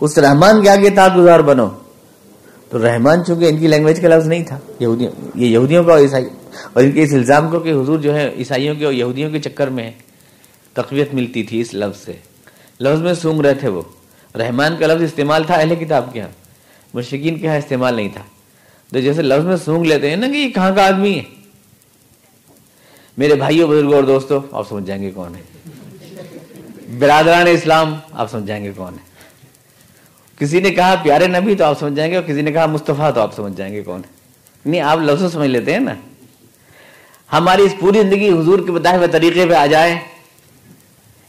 اس 0.00 0.18
رحمان 0.18 0.62
کے 0.62 0.70
آگے 0.70 0.90
تاط 0.90 1.16
گزار 1.16 1.40
بنو۔ 1.40 1.68
تو 2.70 2.86
رحمان 2.86 3.24
چونکہ 3.24 3.44
ان 3.44 3.58
کی 3.58 3.66
لینگویج 3.66 4.00
کا 4.00 4.08
لفظ 4.08 4.26
نہیں 4.26 4.44
تھا، 4.44 4.58
یہودیوں، 4.80 5.12
یہ 5.34 5.46
یہودیوں 5.46 5.84
کا 5.84 5.92
اور 5.92 6.00
عیسائی، 6.00 6.26
اور 6.72 6.82
ان 6.82 6.92
کے 6.92 7.02
اس 7.02 7.12
الزام 7.12 7.50
کو 7.50 7.60
کہ 7.60 7.68
حضور 7.68 7.98
جو 7.98 8.14
ہے 8.14 8.34
عیسائیوں 8.36 8.74
کے 8.74 8.84
اور 8.84 8.92
یہودیوں 8.92 9.30
کے 9.30 9.38
چکر 9.38 9.68
میں 9.68 9.90
تقویت 10.72 11.14
ملتی 11.14 11.42
تھی 11.42 11.60
اس 11.60 11.74
لفظ 11.74 12.04
سے۔ 12.04 12.12
لفظ 12.80 13.02
میں 13.02 13.14
سونگ 13.14 13.40
رہے 13.40 13.54
تھے 13.54 13.68
وہ۔ 13.68 13.82
رحمان 14.36 14.76
کا 14.78 14.86
لفظ 14.86 15.02
استعمال 15.02 15.44
تھا 15.44 15.54
اہل 15.54 15.74
کتاب 15.74 16.12
کے 16.12 16.20
ہاں 16.20 16.28
مشرقین 16.94 17.38
کے 17.38 17.48
ہاں 17.48 17.56
استعمال 17.56 17.94
نہیں 17.94 18.08
تھا۔ 18.12 18.22
تو 18.92 19.00
جیسے 19.00 19.22
لفظ 19.22 19.44
میں 19.44 19.56
سونگ 19.56 19.84
لیتے 19.84 20.10
ہیں 20.10 20.16
نا 20.16 20.26
کہ 20.26 20.36
یہ 20.36 20.48
کہاں 20.48 20.74
کا 20.74 20.86
آدمی 20.86 21.18
ہے؟ 21.18 21.22
میرے 23.16 23.34
بھائیوں 23.34 23.68
بزرگوں 23.68 23.94
اور 23.94 24.02
دوستوں 24.02 24.40
آپ 24.52 24.68
سمجھ 24.68 24.84
جائیں 24.84 25.02
گے 25.02 25.10
کون 25.10 25.34
ہے؟ 25.34 25.42
برادران 26.98 27.46
اسلام، 27.46 27.94
آپ 28.12 28.30
سمجھ 28.30 28.46
جائیں 28.46 28.64
گے 28.64 28.72
کون 28.76 28.92
ہے؟ 28.92 29.04
کسی 30.38 30.60
نے 30.60 30.70
کہا 30.70 30.94
پیارے 31.02 31.26
نبی 31.26 31.54
تو 31.54 31.64
آپ 31.64 31.80
سمجھ 31.80 31.94
جائیں 31.94 32.12
گے 32.12 32.16
اور 32.16 32.24
کسی 32.24 32.42
نے 32.42 32.52
کہا 32.52 32.66
مصطفیٰ 32.66 33.14
تو 33.14 33.20
آپ 33.20 33.34
سمجھ 33.34 33.56
جائیں 33.56 33.74
گے 33.74 33.82
کون 33.82 34.00
ہے؟ 34.04 34.10
نہیں، 34.70 34.80
آپ 34.80 34.98
لفظ 34.98 35.32
سمجھ 35.32 35.50
لیتے 35.50 35.72
ہیں 35.72 35.80
نا؟ 35.80 35.94
ہماری 37.32 37.62
اس 37.62 37.74
پوری 37.80 38.00
زندگی 38.00 38.28
حضور 38.28 38.58
کے 38.58 38.72
بتائے 38.72 38.96
ہوئے 38.96 39.08
طریقے 39.08 39.46
پہ 39.46 39.54
آ 39.54 39.66
جائے، 39.66 39.98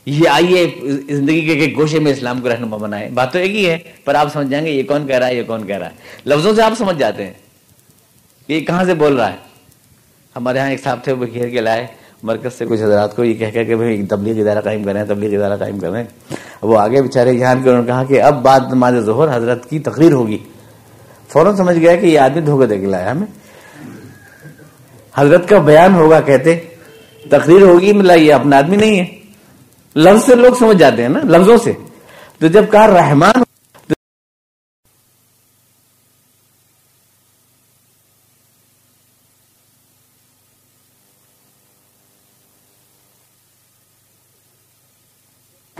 یہ 0.06 0.30
آئیے 0.30 0.76
زندگی 1.10 1.60
کے 1.60 1.74
گوشے 1.78 2.00
میں 2.00 2.12
اسلام 2.12 2.42
کو 2.42 2.50
رہنما 2.50 2.78
بنائے۔ 2.78 3.10
بات 3.10 3.34
تو 3.34 3.40
ایک 3.40 3.52
ہی 3.52 3.70
ہے، 3.70 3.78
پر 4.04 4.16
آپ 4.16 4.34
سمجھ 4.34 4.48
جائیں 4.48 4.66
گے 4.66 4.72
یہ 4.72 4.84
کون 4.84 5.08
کہہ 5.08 5.16
رہا 5.16 5.28
ہے، 5.28 5.36
یہ 5.36 5.44
کون 5.44 5.68
کہہ 5.68 5.78
رہا 5.78 5.86
ہے؟ 5.86 5.96
لفظوں 6.26 6.56
سے 6.56 6.62
آپ 6.62 6.74
سمجھ 6.78 6.98
جاتے 6.98 7.26
ہیں۔ 7.26 7.34
یہ 8.48 8.60
کہاں 8.60 8.86
سے 8.86 8.94
بول 8.94 9.16
رہا 9.16 9.32
ہے؟ 9.32 9.47
ہمارے 10.38 10.58
یہاں 10.58 10.70
ایک 10.70 10.84
صاحب 10.84 11.00
تھے، 11.04 11.12
وہ 11.12 11.26
گھیر 11.34 11.50
کے 11.50 11.62
لائے 11.62 11.88
مرکز 12.24 12.54
سے 12.58 12.66
کچھ 12.66 12.84
حضرات 12.84 13.16
کو 13.16 13.24
یہ 13.24 13.34
کہہ 13.34 13.64
کہ 13.64 13.76
بھائی 13.76 14.06
تبلیغ 14.06 14.40
ادارہ 14.40 14.62
قائم 14.62 14.84
کر 14.84 14.92
رہے 14.92 15.00
ہیں 15.00 15.08
تبلیغ 15.08 15.42
ادارہ 15.42 15.60
قائم 15.60 15.80
کر 15.80 15.90
رہے 15.90 16.04
ہیں 16.04 16.36
وہ 16.62 16.80
آگے 16.80 17.02
بےچارے 17.02 17.34
یہاں 17.34 17.56
کے 17.64 17.70
انہوں 17.70 17.82
نے 17.82 17.88
کہا 17.88 18.04
کہ 18.04 18.22
اب 18.22 18.42
بعد 18.42 18.60
نماز 18.60 18.96
ظہر 19.00 19.38
حضرت 19.38 19.70
کی 19.70 19.80
تقریر 19.80 20.12
ہوگی۔ 20.12 20.38
فوراً 21.28 21.56
سمجھ 21.56 21.78
گیا 21.78 21.96
کہ 21.96 22.06
یہ 22.06 22.20
آدمی 22.20 22.42
دھوکہ 22.42 22.66
دے 22.66 22.78
کے 22.78 22.86
لایا 22.86 23.12
ہمیں۔ 23.12 23.28
حضرت 25.16 25.50
کا 25.50 25.58
بیان 25.58 25.94
ہوگا، 25.96 26.22
کہتے، 26.22 26.60
تقریر 27.30 27.62
ہوگی 27.62 27.94
مطلب 27.94 28.18
یہ 28.18 28.34
اپنا 28.34 28.58
آدمی 28.58 28.76
نہیں 28.76 29.00
ہے۔ 29.00 29.06
لفظ 29.96 30.26
سے 30.26 30.36
لوگ 30.36 30.54
سمجھ 30.54 30.78
جاتے 30.78 31.02
ہیں 31.02 31.10
نا، 31.10 31.20
لفظوں 31.24 31.58
سے۔ 31.58 31.72
تو 32.40 32.48
جب 32.48 32.66
کہا 32.72 32.88
رحمان 32.88 33.44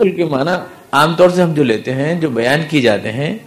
کے 0.04 0.26
معنی 0.26 0.52
عام 0.92 1.16
طور 1.16 1.30
سے 1.30 1.42
ہم 1.42 1.54
جو 1.54 1.64
لیتے 1.64 1.94
ہیں، 1.94 2.22
جو 2.22 2.30
بیان 2.30 2.62
کی 2.70 2.82
جاتے 2.82 3.12
ہیں، 3.12 3.38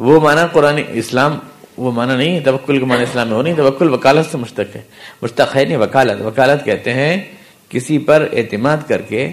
وہ 0.00 0.20
معنی 0.20 0.40
قرآن 0.52 0.80
اسلام، 0.88 1.38
وہ 1.76 1.92
معنی 1.92 2.16
نہیں 2.16 2.34
ہے، 2.34 2.40
توکل 2.40 2.78
کے 2.78 2.84
معنی 2.84 3.02
اسلام 3.02 3.28
میں 3.28 3.36
وہ 3.36 3.42
نہیں 3.42 3.54
توکل 3.54 3.92
وکالت 3.92 4.32
سے 4.32 4.38
مشتق 4.38 4.76
ہے۔ 4.76 4.82
مشتق 5.22 5.56
ہے 5.56 5.64
نہیں 5.64 5.76
وکالت۔ 5.76 6.22
وکالت 6.22 6.64
کہتے 6.64 6.94
ہیں 6.94 7.24
کسی 7.68 7.98
پر 7.98 8.28
اعتماد 8.32 8.76
کر 8.88 9.02
کے 9.02 9.32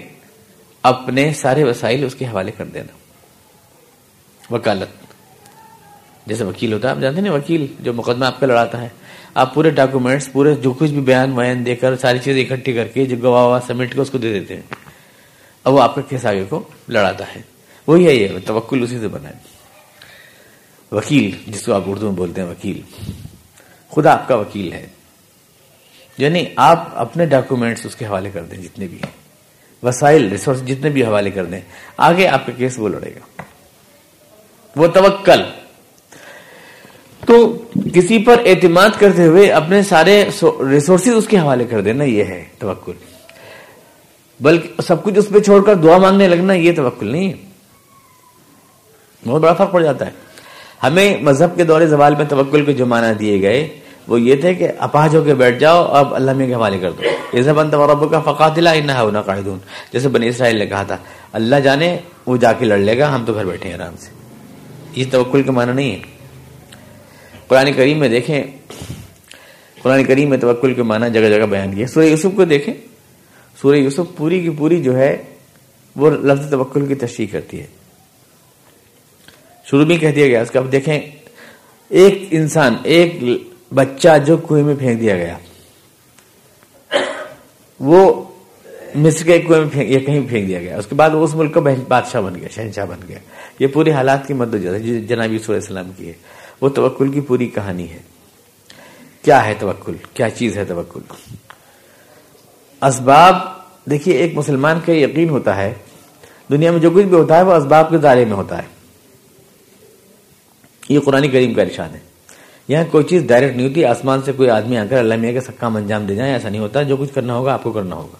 اپنے 0.82 1.32
سارے 1.32 1.64
وسائل 1.64 2.04
اس 2.04 2.14
کے 2.14 2.24
حوالے 2.24 2.52
کر 2.56 2.64
دینا۔ 2.64 2.92
وکالت۔ 4.54 5.04
جیسے 6.26 6.44
وکیل 6.44 6.72
ہوتا 6.72 6.88
ہے، 6.88 6.94
آپ 6.94 7.00
جانتے 7.00 7.20
ہیں 7.20 7.30
وکیل 7.30 7.66
جو 7.80 7.92
مقدمہ 7.92 8.24
آپ 8.24 8.40
کا 8.40 8.46
لڑاتا 8.46 8.82
ہے۔ 8.82 8.88
آپ 9.34 9.54
پورے 9.54 9.70
ڈاکومنٹس، 9.70 10.32
پورے 10.32 10.54
جو 10.54 10.72
کچھ 10.72 10.90
بھی 10.90 11.00
بیان 11.00 11.32
ویان 11.32 11.66
دے 11.66 11.76
کر، 11.76 11.96
ساری 11.96 12.18
چیزیں 12.18 12.42
اکٹھی 12.42 12.72
کر 12.72 12.86
کے، 12.86 13.06
جو 13.06 13.16
گواہ 13.22 13.66
سمیٹ 13.66 13.94
کے 13.94 14.00
اس 14.00 14.10
کو 14.10 14.18
دے 14.18 14.40
دیتے 14.40 14.56
ہیں۔ 14.56 14.62
اب 15.64 15.74
وہ 15.74 15.82
آپ 15.82 15.94
کے 15.94 16.00
کیس 16.08 16.26
آگے 16.26 16.44
کو 16.48 16.62
لڑاتا 16.88 17.24
ہے۔ 17.34 17.42
وہی 17.86 18.06
ہے، 18.06 18.14
یہ 18.14 18.28
توکل 18.46 18.82
اسی 18.82 18.98
سے 18.98 19.08
بنا 19.08 19.28
ہے۔ 19.28 19.34
وکیل، 20.92 21.50
جس 21.52 21.64
کو 21.64 21.72
آپ 21.72 21.82
اردو 21.86 22.06
میں 22.06 22.16
بولتے 22.16 22.40
ہیں، 22.42 22.48
وکیل۔ 22.48 22.80
خدا 23.90 24.12
آپ 24.12 24.28
کا 24.28 24.34
وکیل 24.34 24.72
ہے۔ 24.72 24.86
یعنی 26.18 26.44
آپ 26.56 26.88
اپنے 26.94 27.26
ڈاکومنٹس 27.26 27.86
اس 27.86 27.96
کے 27.96 28.06
حوالے 28.06 28.30
کر 28.30 28.42
دیں 28.42 28.58
جتنے 28.58 28.86
بھی 28.86 28.96
ہیں۔ 28.96 29.12
وسائل، 29.86 30.28
ریسورس 30.28 30.66
جتنے 30.66 30.90
بھی 30.90 31.04
حوالے 31.04 31.30
کر 31.30 31.44
دیں، 31.44 31.60
آگے 31.96 32.28
آپ 32.28 32.46
کا 32.46 32.52
کیس 32.52 32.74
وہ 32.78 32.88
لڑے 32.88 33.10
گا۔ 33.14 33.42
وہ 34.76 34.86
توکل۔ 34.86 35.42
تو 37.26 37.64
کسی 37.94 38.24
پر 38.24 38.42
اعتماد 38.46 38.90
کرتے 38.98 39.26
ہوئے 39.26 39.50
اپنے 39.50 39.82
سارے 39.82 40.24
ریسورسز 40.70 41.14
اس 41.16 41.26
کے 41.28 41.38
حوالے 41.38 41.64
کر 41.64 41.80
دینا، 41.80 42.04
یہ 42.04 42.24
ہے 42.24 42.44
توکل۔ 42.58 43.13
بلکہ 44.40 44.82
سب 44.82 45.04
کچھ 45.04 45.18
اس 45.18 45.28
پہ 45.28 45.40
چھوڑ 45.40 45.64
کر 45.64 45.74
دعا 45.74 45.98
مانگنے 45.98 46.28
لگنا 46.28 46.52
یہ 46.52 46.72
توکل 46.76 47.06
نہیں 47.06 47.28
ہے۔ 47.28 47.34
بہت 49.26 49.42
بڑا 49.42 49.54
فرق 49.54 49.72
پڑ 49.72 49.82
جاتا 49.82 50.06
ہے۔ 50.06 50.10
ہمیں 50.82 51.22
مذہب 51.22 51.56
کے 51.56 51.64
دور 51.64 51.80
زوال 51.80 52.14
میں 52.14 52.24
توکل 52.24 52.64
کے 52.64 52.72
جو 52.72 52.86
معنی 52.86 53.14
دیے 53.14 53.42
گئے، 53.42 53.80
وہ 54.08 54.20
یہ 54.20 54.36
تھے 54.36 54.54
کہ 54.54 54.68
اپاج 54.78 55.16
ہو 55.16 55.22
کے 55.22 55.34
بیٹھ 55.34 55.58
جاؤ، 55.58 55.84
اب 55.84 56.14
اللہ 56.14 56.30
میں 56.32 56.46
کے 56.46 56.54
حوالے 56.54 56.78
کر 56.78 56.90
دو۔ 56.90 57.02
جیسے 57.32 57.52
بن 57.52 57.70
رب 57.70 58.10
کا 58.10 58.20
فقاتلا 58.20 58.70
انہا 58.70 59.22
قاعدون 59.22 59.58
جیسے 59.92 60.08
بنی 60.08 60.28
اسرائیل 60.28 60.58
نے 60.58 60.66
کہا 60.66 60.82
تھا، 60.82 60.96
اللہ 61.32 61.56
جانے، 61.56 61.98
وہ 62.26 62.36
جا 62.36 62.52
کے 62.52 62.64
لڑ 62.64 62.78
لے 62.78 62.98
گا، 62.98 63.14
ہم 63.14 63.24
تو 63.24 63.34
گھر 63.34 63.44
بیٹھے 63.44 63.68
ہیں 63.68 63.76
آرام 63.76 63.94
سے۔ 63.98 64.10
یہ 65.00 65.04
توکل 65.10 65.42
کے 65.42 65.50
معنی 65.50 65.72
نہیں 65.72 65.92
ہے۔ 65.92 66.00
قرآن 67.48 67.72
کریم 67.72 67.98
میں 67.98 68.08
دیکھیں، 68.08 68.44
قرآن 69.82 70.04
کریم 70.04 70.30
میں 70.30 70.38
توکل 70.38 70.74
کے 70.74 70.82
معنی 70.82 71.10
جگہ 71.10 71.28
جگہ 71.28 71.46
بیان 71.46 71.74
کیا 71.74 71.86
سورہ 71.86 72.04
یوسف 72.04 72.36
کو 72.36 72.44
دیکھیں۔ 72.44 72.74
سورہ 73.62 73.76
یوسف 73.76 74.16
پوری 74.16 74.42
کی 74.42 74.50
پوری 74.50 74.82
جو 74.82 74.98
ہے 74.98 75.22
وہ 75.96 76.10
لفظ 76.10 76.50
توکل 76.50 76.86
کی 76.86 76.94
تشریح 76.94 77.26
کرتی 77.32 77.60
ہے۔ 77.60 77.66
شروع 79.64 79.86
میں 79.86 79.98
کہہ 79.98 80.10
دیا 80.10 80.26
گیا، 80.26 80.42
اس 80.42 80.50
کا 80.50 80.58
اب 80.58 80.72
دیکھیں، 80.72 81.00
ایک 81.88 82.28
انسان، 82.30 82.74
ایک 82.82 83.14
بچہ 83.74 84.08
جو 84.26 84.36
کنویں 84.36 84.64
میں 84.64 84.74
پھینک 84.78 85.00
دیا 85.00 85.16
گیا۔ 85.16 85.38
وہ 87.80 88.24
مصر 88.94 89.24
کے 89.24 89.38
کنویں 89.38 89.64
میں 89.74 89.84
یا 89.84 89.98
کہیں 89.98 90.20
پھینک 90.28 90.48
دیا 90.48 90.60
گیا۔ 90.60 90.78
اس 90.78 90.86
کے 90.86 90.94
بعد 90.94 91.10
وہ 91.10 91.24
اس 91.24 91.34
ملک 91.34 91.54
کا 91.54 91.60
بادشاہ 91.88 92.20
بن 92.20 92.34
گیا، 92.34 92.48
شہنشاہ 92.48 92.86
بن 92.86 92.98
گیا۔ 93.08 93.18
یہ 93.58 93.66
پورے 93.66 93.92
حالات 93.92 94.26
کی 94.26 94.34
مدد 94.34 94.56
جناب 95.08 95.32
یوسف 95.32 95.50
علیہ 95.50 95.60
السلام 95.60 95.90
کی 95.96 96.08
ہے۔ 96.08 96.12
وہ 96.60 96.68
توکل 96.68 97.12
کی 97.12 97.20
پوری 97.20 97.46
کہانی 97.46 97.90
ہے۔ 97.90 97.98
کیا 99.22 99.46
ہے 99.46 99.54
توکل؟ 99.58 99.94
کیا 100.14 100.30
چیز 100.30 100.58
ہے 100.58 100.64
توکل؟ 100.64 101.00
اسباب، 102.82 103.34
دیکھیے، 103.90 104.14
ایک 104.14 104.34
مسلمان 104.34 104.78
کا 104.86 104.92
یقین 104.92 105.28
ہوتا 105.28 105.56
ہے، 105.56 105.74
دنیا 106.50 106.70
میں 106.70 106.80
جو 106.80 106.90
کچھ 106.90 107.06
بھی 107.06 107.16
ہوتا 107.16 107.36
ہے، 107.36 107.42
وہ 107.42 107.52
اسباب 107.52 107.90
کے 107.90 107.96
دائرے 107.96 108.24
میں 108.24 108.32
ہوتا 108.32 108.58
ہے۔ 108.58 108.68
یہ 110.88 111.00
قرآن 111.00 111.28
کریم 111.28 111.54
کا 111.54 111.62
ارشاد 111.62 111.88
ہے۔ 111.88 111.98
یہاں 112.68 112.84
کوئی 112.90 113.04
چیز 113.04 113.22
ڈائریکٹ 113.26 113.56
نہیں 113.56 113.68
ہوتی، 113.68 113.84
آسمان 113.84 114.20
سے 114.24 114.32
کوئی 114.32 114.50
آدمی 114.50 114.76
آ 114.78 114.84
کر 114.90 114.98
اللہ 114.98 115.14
میاں 115.14 115.32
کے 115.32 115.40
سکام 115.40 115.76
انجام 115.76 116.06
دے 116.06 116.14
جائیں 116.14 116.32
ایسا 116.32 116.48
نہیں 116.48 116.60
ہوتا، 116.60 116.82
جو 116.82 116.96
کچھ 116.96 117.14
کرنا 117.14 117.34
ہوگا، 117.34 117.52
آپ 117.52 117.62
کو 117.62 117.72
کرنا 117.72 117.96
ہوگا۔ 117.96 118.16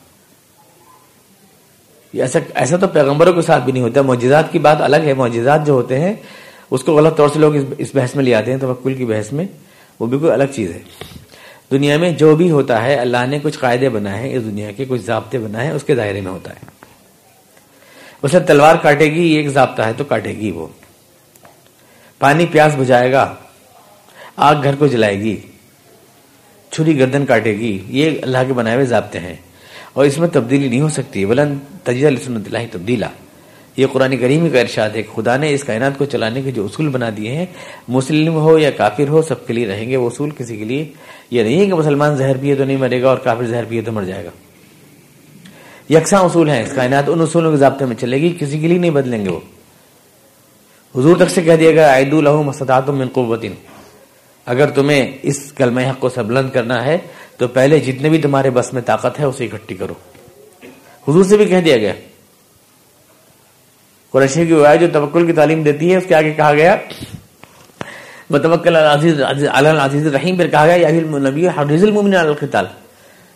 ایسا 2.12 2.38
ایسا 2.54 2.76
تو 2.76 2.88
پیغمبروں 2.88 3.32
کے 3.32 3.42
ساتھ 3.42 3.64
بھی 3.64 3.72
نہیں 3.72 3.82
ہوتا، 3.82 4.02
معجزات 4.02 4.52
کی 4.52 4.58
بات 4.58 4.80
الگ 4.80 4.96
ہے، 4.96 5.14
معجزات 5.14 5.66
جو 5.66 5.72
ہوتے 5.72 6.00
ہیں، 6.00 6.14
اس 6.70 6.82
کو 6.82 6.94
غلط 6.94 7.16
طور 7.16 7.28
سے 7.28 7.38
لوگ 7.38 7.52
اس 7.78 7.88
بحث 7.94 8.14
میں 8.14 8.24
لے 8.24 8.34
آتے 8.34 8.50
ہیں، 8.50 8.58
توکل 8.58 8.94
کی 8.94 9.04
بحث 9.04 9.32
میں، 9.32 9.44
وہ 10.00 10.06
بھی 10.06 10.18
کوئی 10.18 10.32
الگ 10.32 10.44
چیز 10.54 10.70
ہے۔ 10.70 10.78
دنیا 11.70 11.96
میں 11.96 12.10
جو 12.10 12.36
بھی 12.36 12.50
ہوتا 12.50 12.84
ہے، 12.84 12.94
اللہ 12.94 13.26
نے 13.28 13.38
کچھ 13.42 13.58
قاعدے 13.58 13.88
بنائے 13.88 14.28
ہیں، 14.28 14.36
اس 14.36 14.44
دنیا 14.44 14.70
کے 14.70 14.84
کچھ 14.88 15.02
ضابطے 15.02 15.38
بنائے 15.38 15.66
ہیں، 15.66 15.74
اس 15.74 15.84
کے 15.84 15.94
دائرے 15.94 16.20
میں 16.20 16.32
ہوتا 16.32 16.50
ہے۔ 16.50 16.70
اسے 18.22 18.40
تلوار 18.40 18.76
کاٹے 18.76 19.04
گی 19.04 19.32
یہ 19.32 19.36
ایک 19.36 19.48
ضابطہ 19.48 19.82
ہے 19.82 19.92
تو 19.96 20.04
کاٹے 20.04 20.30
گی 20.30 20.50
وہ۔ 20.50 20.66
پانی 22.18 22.46
پیاس 22.46 22.72
بجائے 22.78 23.12
گا، 23.12 23.34
آگ 24.36 24.54
گھر 24.62 24.74
کو 24.76 24.86
جلائے 24.86 25.20
گی، 25.20 25.40
چھری 26.70 26.98
گردن 26.98 27.26
کاٹے 27.26 27.52
گی، 27.52 27.84
یہ 27.88 28.10
اللہ 28.22 28.38
کے 28.46 28.52
بنائے 28.52 28.76
ہوئے 28.76 28.86
ضابطے 28.86 29.18
ہیں۔ 29.18 29.34
اور 29.92 30.04
اس 30.04 30.18
میں 30.18 30.28
تبدیلی 30.28 30.68
نہیں 30.68 30.80
ہو 30.80 30.88
سکتی 30.88 31.26
بلند 31.26 31.58
تجزیہ 31.82 32.08
سنت 32.24 32.46
اللہ 32.46 32.58
تبدیلا۔ 32.72 33.08
یہ 33.76 33.86
قرآن 33.92 34.16
کریم 34.16 34.48
کا 34.52 34.60
ارشاد 34.60 34.90
ہے 34.90 35.02
خدا 35.14 35.36
نے 35.36 35.54
اس 35.54 35.64
کائنات 35.64 35.98
کو 35.98 36.04
چلانے 36.04 36.42
کے 36.42 36.50
جو 36.50 36.64
اصول 36.64 36.88
بنا 36.88 37.10
دیے 37.16 37.30
ہیں، 37.30 37.46
مسلم 37.88 38.34
ہو 38.34 38.58
یا 38.58 38.70
کافر 38.70 39.08
ہو، 39.08 39.22
سب 39.22 39.46
کے 39.46 39.52
لیے 39.52 39.66
رہیں 39.66 39.90
گے، 39.90 39.96
وہ 39.96 40.06
اصول 40.06 40.30
کسی 40.30 40.56
کے 40.56 40.64
لیے 40.64 40.92
یہ 41.30 41.42
نہیں 41.42 41.60
ہے 41.60 41.66
کہ 41.66 41.74
مسلمان 41.74 42.16
زہر 42.16 42.36
پیے 42.40 42.54
تو 42.54 42.64
نہیں 42.64 42.76
مرے 42.76 43.02
گا 43.02 43.08
اور 43.08 43.18
کافر 43.18 43.44
زہر 43.44 43.64
پیے 43.68 43.82
تو 43.82 43.92
مر 43.92 44.02
جائے 44.02 44.24
گا۔ 44.24 44.30
یکساں 45.90 46.20
اصول 46.20 46.48
ہیں، 46.48 46.62
اس 46.62 46.72
کائنات 46.74 47.04
ان 47.08 47.20
اصولوں 47.20 47.50
کے 47.50 47.56
ضابطے 47.56 47.84
میں 47.84 47.96
چلے 47.96 48.20
گی، 48.20 48.36
کسی 48.40 48.58
کے 48.58 48.68
لیے 48.68 48.78
نہیں 48.78 48.90
بدلیں 48.90 49.24
گے 49.24 49.30
وہ۔ 49.30 49.40
حضور 50.98 51.16
تک 51.16 51.30
سے 51.30 51.42
کہہ 51.42 51.56
دیا 51.56 51.70
گیا 51.70 51.96
عید 51.96 52.12
الحمۃ 52.12 52.88
من 52.88 53.08
قوت 53.12 53.44
اگر 54.46 54.70
تمہیں 54.70 55.12
اس 55.22 55.52
کلمہ 55.52 55.80
حق 55.80 56.00
کو 56.00 56.08
سبلند 56.08 56.50
کرنا 56.50 56.84
ہے، 56.84 56.98
تو 57.36 57.48
پہلے 57.48 57.78
جتنے 57.78 58.08
بھی 58.08 58.18
تمہارے 58.18 58.50
بس 58.50 58.72
میں 58.72 58.82
طاقت 58.82 59.20
ہے، 59.20 59.24
اسے 59.24 59.44
اکٹھی 59.44 59.74
کرو۔ 59.74 59.94
حضور 61.08 61.24
سے 61.24 61.36
بھی 61.36 61.44
کہہ 61.44 61.60
دیا 61.60 61.76
گیا 61.76 61.92
قریشی 64.14 64.46
کی 64.46 64.54
جو 64.80 64.86
توکل 64.92 65.26
کی 65.26 65.32
تعلیم 65.32 65.62
دیتی 65.62 65.92
ہے 65.92 65.96
اس 65.96 66.04
کے 66.08 66.14
آگے 66.14 66.32
کہا 66.32 66.52
گیا 66.52 66.76
عزیز 69.84 70.06
رحیم 70.06 70.36
پھر 70.36 70.48
کہا 70.48 70.66
گیا 70.66 70.90
نبی 70.90 71.48
حرض 71.48 71.84
المومن 71.84 72.14
القتال۔ 72.14 72.66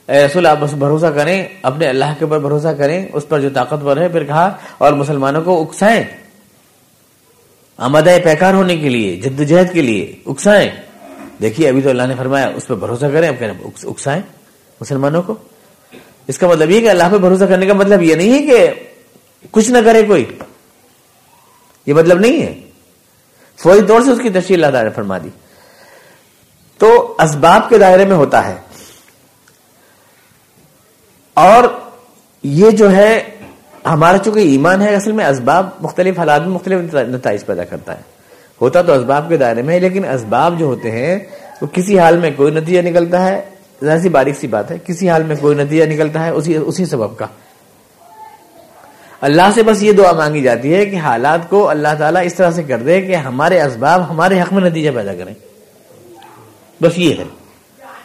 اے 0.09 0.27
رسول، 0.27 0.47
آپ 0.47 0.57
بس 0.61 0.73
بھروسہ 0.73 1.07
کریں، 1.07 1.49
اپنے 1.63 1.87
اللہ 1.87 2.05
کے 2.19 2.25
اوپر 2.25 2.39
بھروسہ 2.39 2.69
کریں، 2.69 3.07
اس 3.13 3.29
پر 3.29 3.41
جو 3.41 3.51
طاقتور 3.55 3.97
ہے، 3.97 4.09
پھر 4.09 4.25
کہا، 4.25 4.57
اور 4.79 4.93
مسلمانوں 4.93 5.43
کو 5.43 5.63
اکسائیں۔ 5.63 6.05
آمدہ 7.77 8.17
پیکار 8.25 8.55
ہونے 8.55 8.77
کے 8.77 8.89
لیے 8.89 9.17
جدوجہد 9.17 9.73
کے 9.73 9.83
لیے 9.83 10.15
اکسائیں۔ 10.27 10.71
دیکھیے، 11.43 11.69
ابھی 11.69 11.81
تو 11.81 11.91
اللہ 11.91 12.03
نے 12.03 12.15
فرمایا، 12.17 12.51
اس 12.55 12.67
پہ 12.67 12.75
بھروسہ 12.75 13.07
کریں، 13.07 13.29
اب 13.29 13.35
کہہ 13.39 13.47
رہے 13.47 13.87
اکسائیں 13.87 14.23
مسلمانوں 14.81 15.23
کو۔ 15.23 15.35
اس 16.27 16.39
کا 16.39 16.49
مطلب 16.49 16.71
یہ 16.71 16.81
کہ 16.81 16.91
اللہ 16.91 17.05
پہ 17.13 17.19
بھروسہ 17.19 17.45
کرنے 17.45 17.67
کا 17.67 17.75
مطلب 17.75 18.03
یہ 18.03 18.15
نہیں 18.15 18.33
ہے 18.33 18.47
کہ 18.47 18.69
کچھ 19.51 19.71
نہ 19.71 19.79
کرے 19.85 20.03
کوئی۔ 20.03 20.25
یہ 21.89 21.95
مطلب 21.95 22.21
نہیں 22.21 22.43
ہے۔ 22.43 22.61
فوری 23.57 23.81
طور 23.89 24.01
سے 24.01 24.11
اس 24.11 24.19
کی 24.23 24.31
تشریح 24.31 24.57
اللہ 24.57 24.67
تعالی 24.67 24.89
نے 24.89 24.95
فرما 24.95 25.19
دی۔ 25.19 25.29
تو 26.79 27.17
اسباب 27.19 27.69
کے 27.69 27.79
دائرے 27.79 28.05
میں 28.05 28.17
ہوتا 28.17 28.49
ہے۔ 28.49 28.55
اور 31.35 31.65
یہ 32.43 32.71
جو 32.71 32.97
ہے، 32.97 33.25
ہمارا 33.87 34.19
چونکہ 34.19 34.41
ایمان 34.41 34.83
ہے، 34.83 34.95
اصل 34.95 35.13
میں 35.13 35.25
اسباب 35.25 35.69
مختلف 35.81 36.19
حالات 36.19 36.41
میں 36.41 36.49
مختلف 36.49 36.95
نتائج 36.95 37.47
پیدا 37.47 37.65
کرتا 37.65 37.97
ہے۔ 37.97 38.03
ہوتا 38.61 38.83
تو 38.83 38.93
اسباب 38.93 39.29
کے 39.29 39.37
دائرے 39.37 39.63
میں 39.63 39.81
لیکن 39.81 40.05
اسباب 40.05 40.59
جو 40.59 40.67
ہوتے 40.67 40.91
ہیں، 40.91 41.19
وہ 41.63 41.67
کسی 41.73 41.99
حال 41.99 42.19
میں 42.19 42.31
کوئی 42.37 42.55
نتیجہ 42.55 42.83
نکلتا 42.83 43.27
ہے۔ 43.27 43.45
ذرا 43.83 44.01
سی 44.01 44.09
باریک 44.09 44.39
سی 44.39 44.47
بات 44.47 44.71
ہے، 44.71 44.77
کسی 44.87 45.11
حال 45.11 45.23
میں 45.23 45.37
کوئی 45.41 45.57
نتیجہ 45.57 45.85
نکلتا 45.85 46.25
ہے 46.25 46.31
اسی 46.31 46.57
اسی 46.57 46.87
سبب 46.87 47.19
کا۔ 47.19 47.27
اللہ 49.21 49.43
سے 49.55 49.63
بس 49.63 49.83
یہ 49.83 49.93
دعا 49.93 50.13
مانگی 50.13 50.43
جاتی 50.43 50.75
ہے 50.75 50.87
کہ 50.87 50.97
حالات 50.97 51.51
کو 51.51 51.69
اللہ 51.69 51.89
تعالیٰ 51.99 52.25
اس 52.25 52.35
طرح 52.35 52.51
سے 52.51 52.63
کر 52.63 52.79
دے 52.79 53.01
کہ 53.01 53.17
ہمارے 53.17 53.63
اسباب 53.63 54.11
ہمارے 54.11 54.41
حق 54.41 54.53
میں 54.53 54.71
نتیجہ 54.71 54.91
پیدا 54.95 55.15
کریں۔ 55.15 55.35
بس 56.83 56.99
یہ 56.99 57.15
ہے۔ 57.15 57.25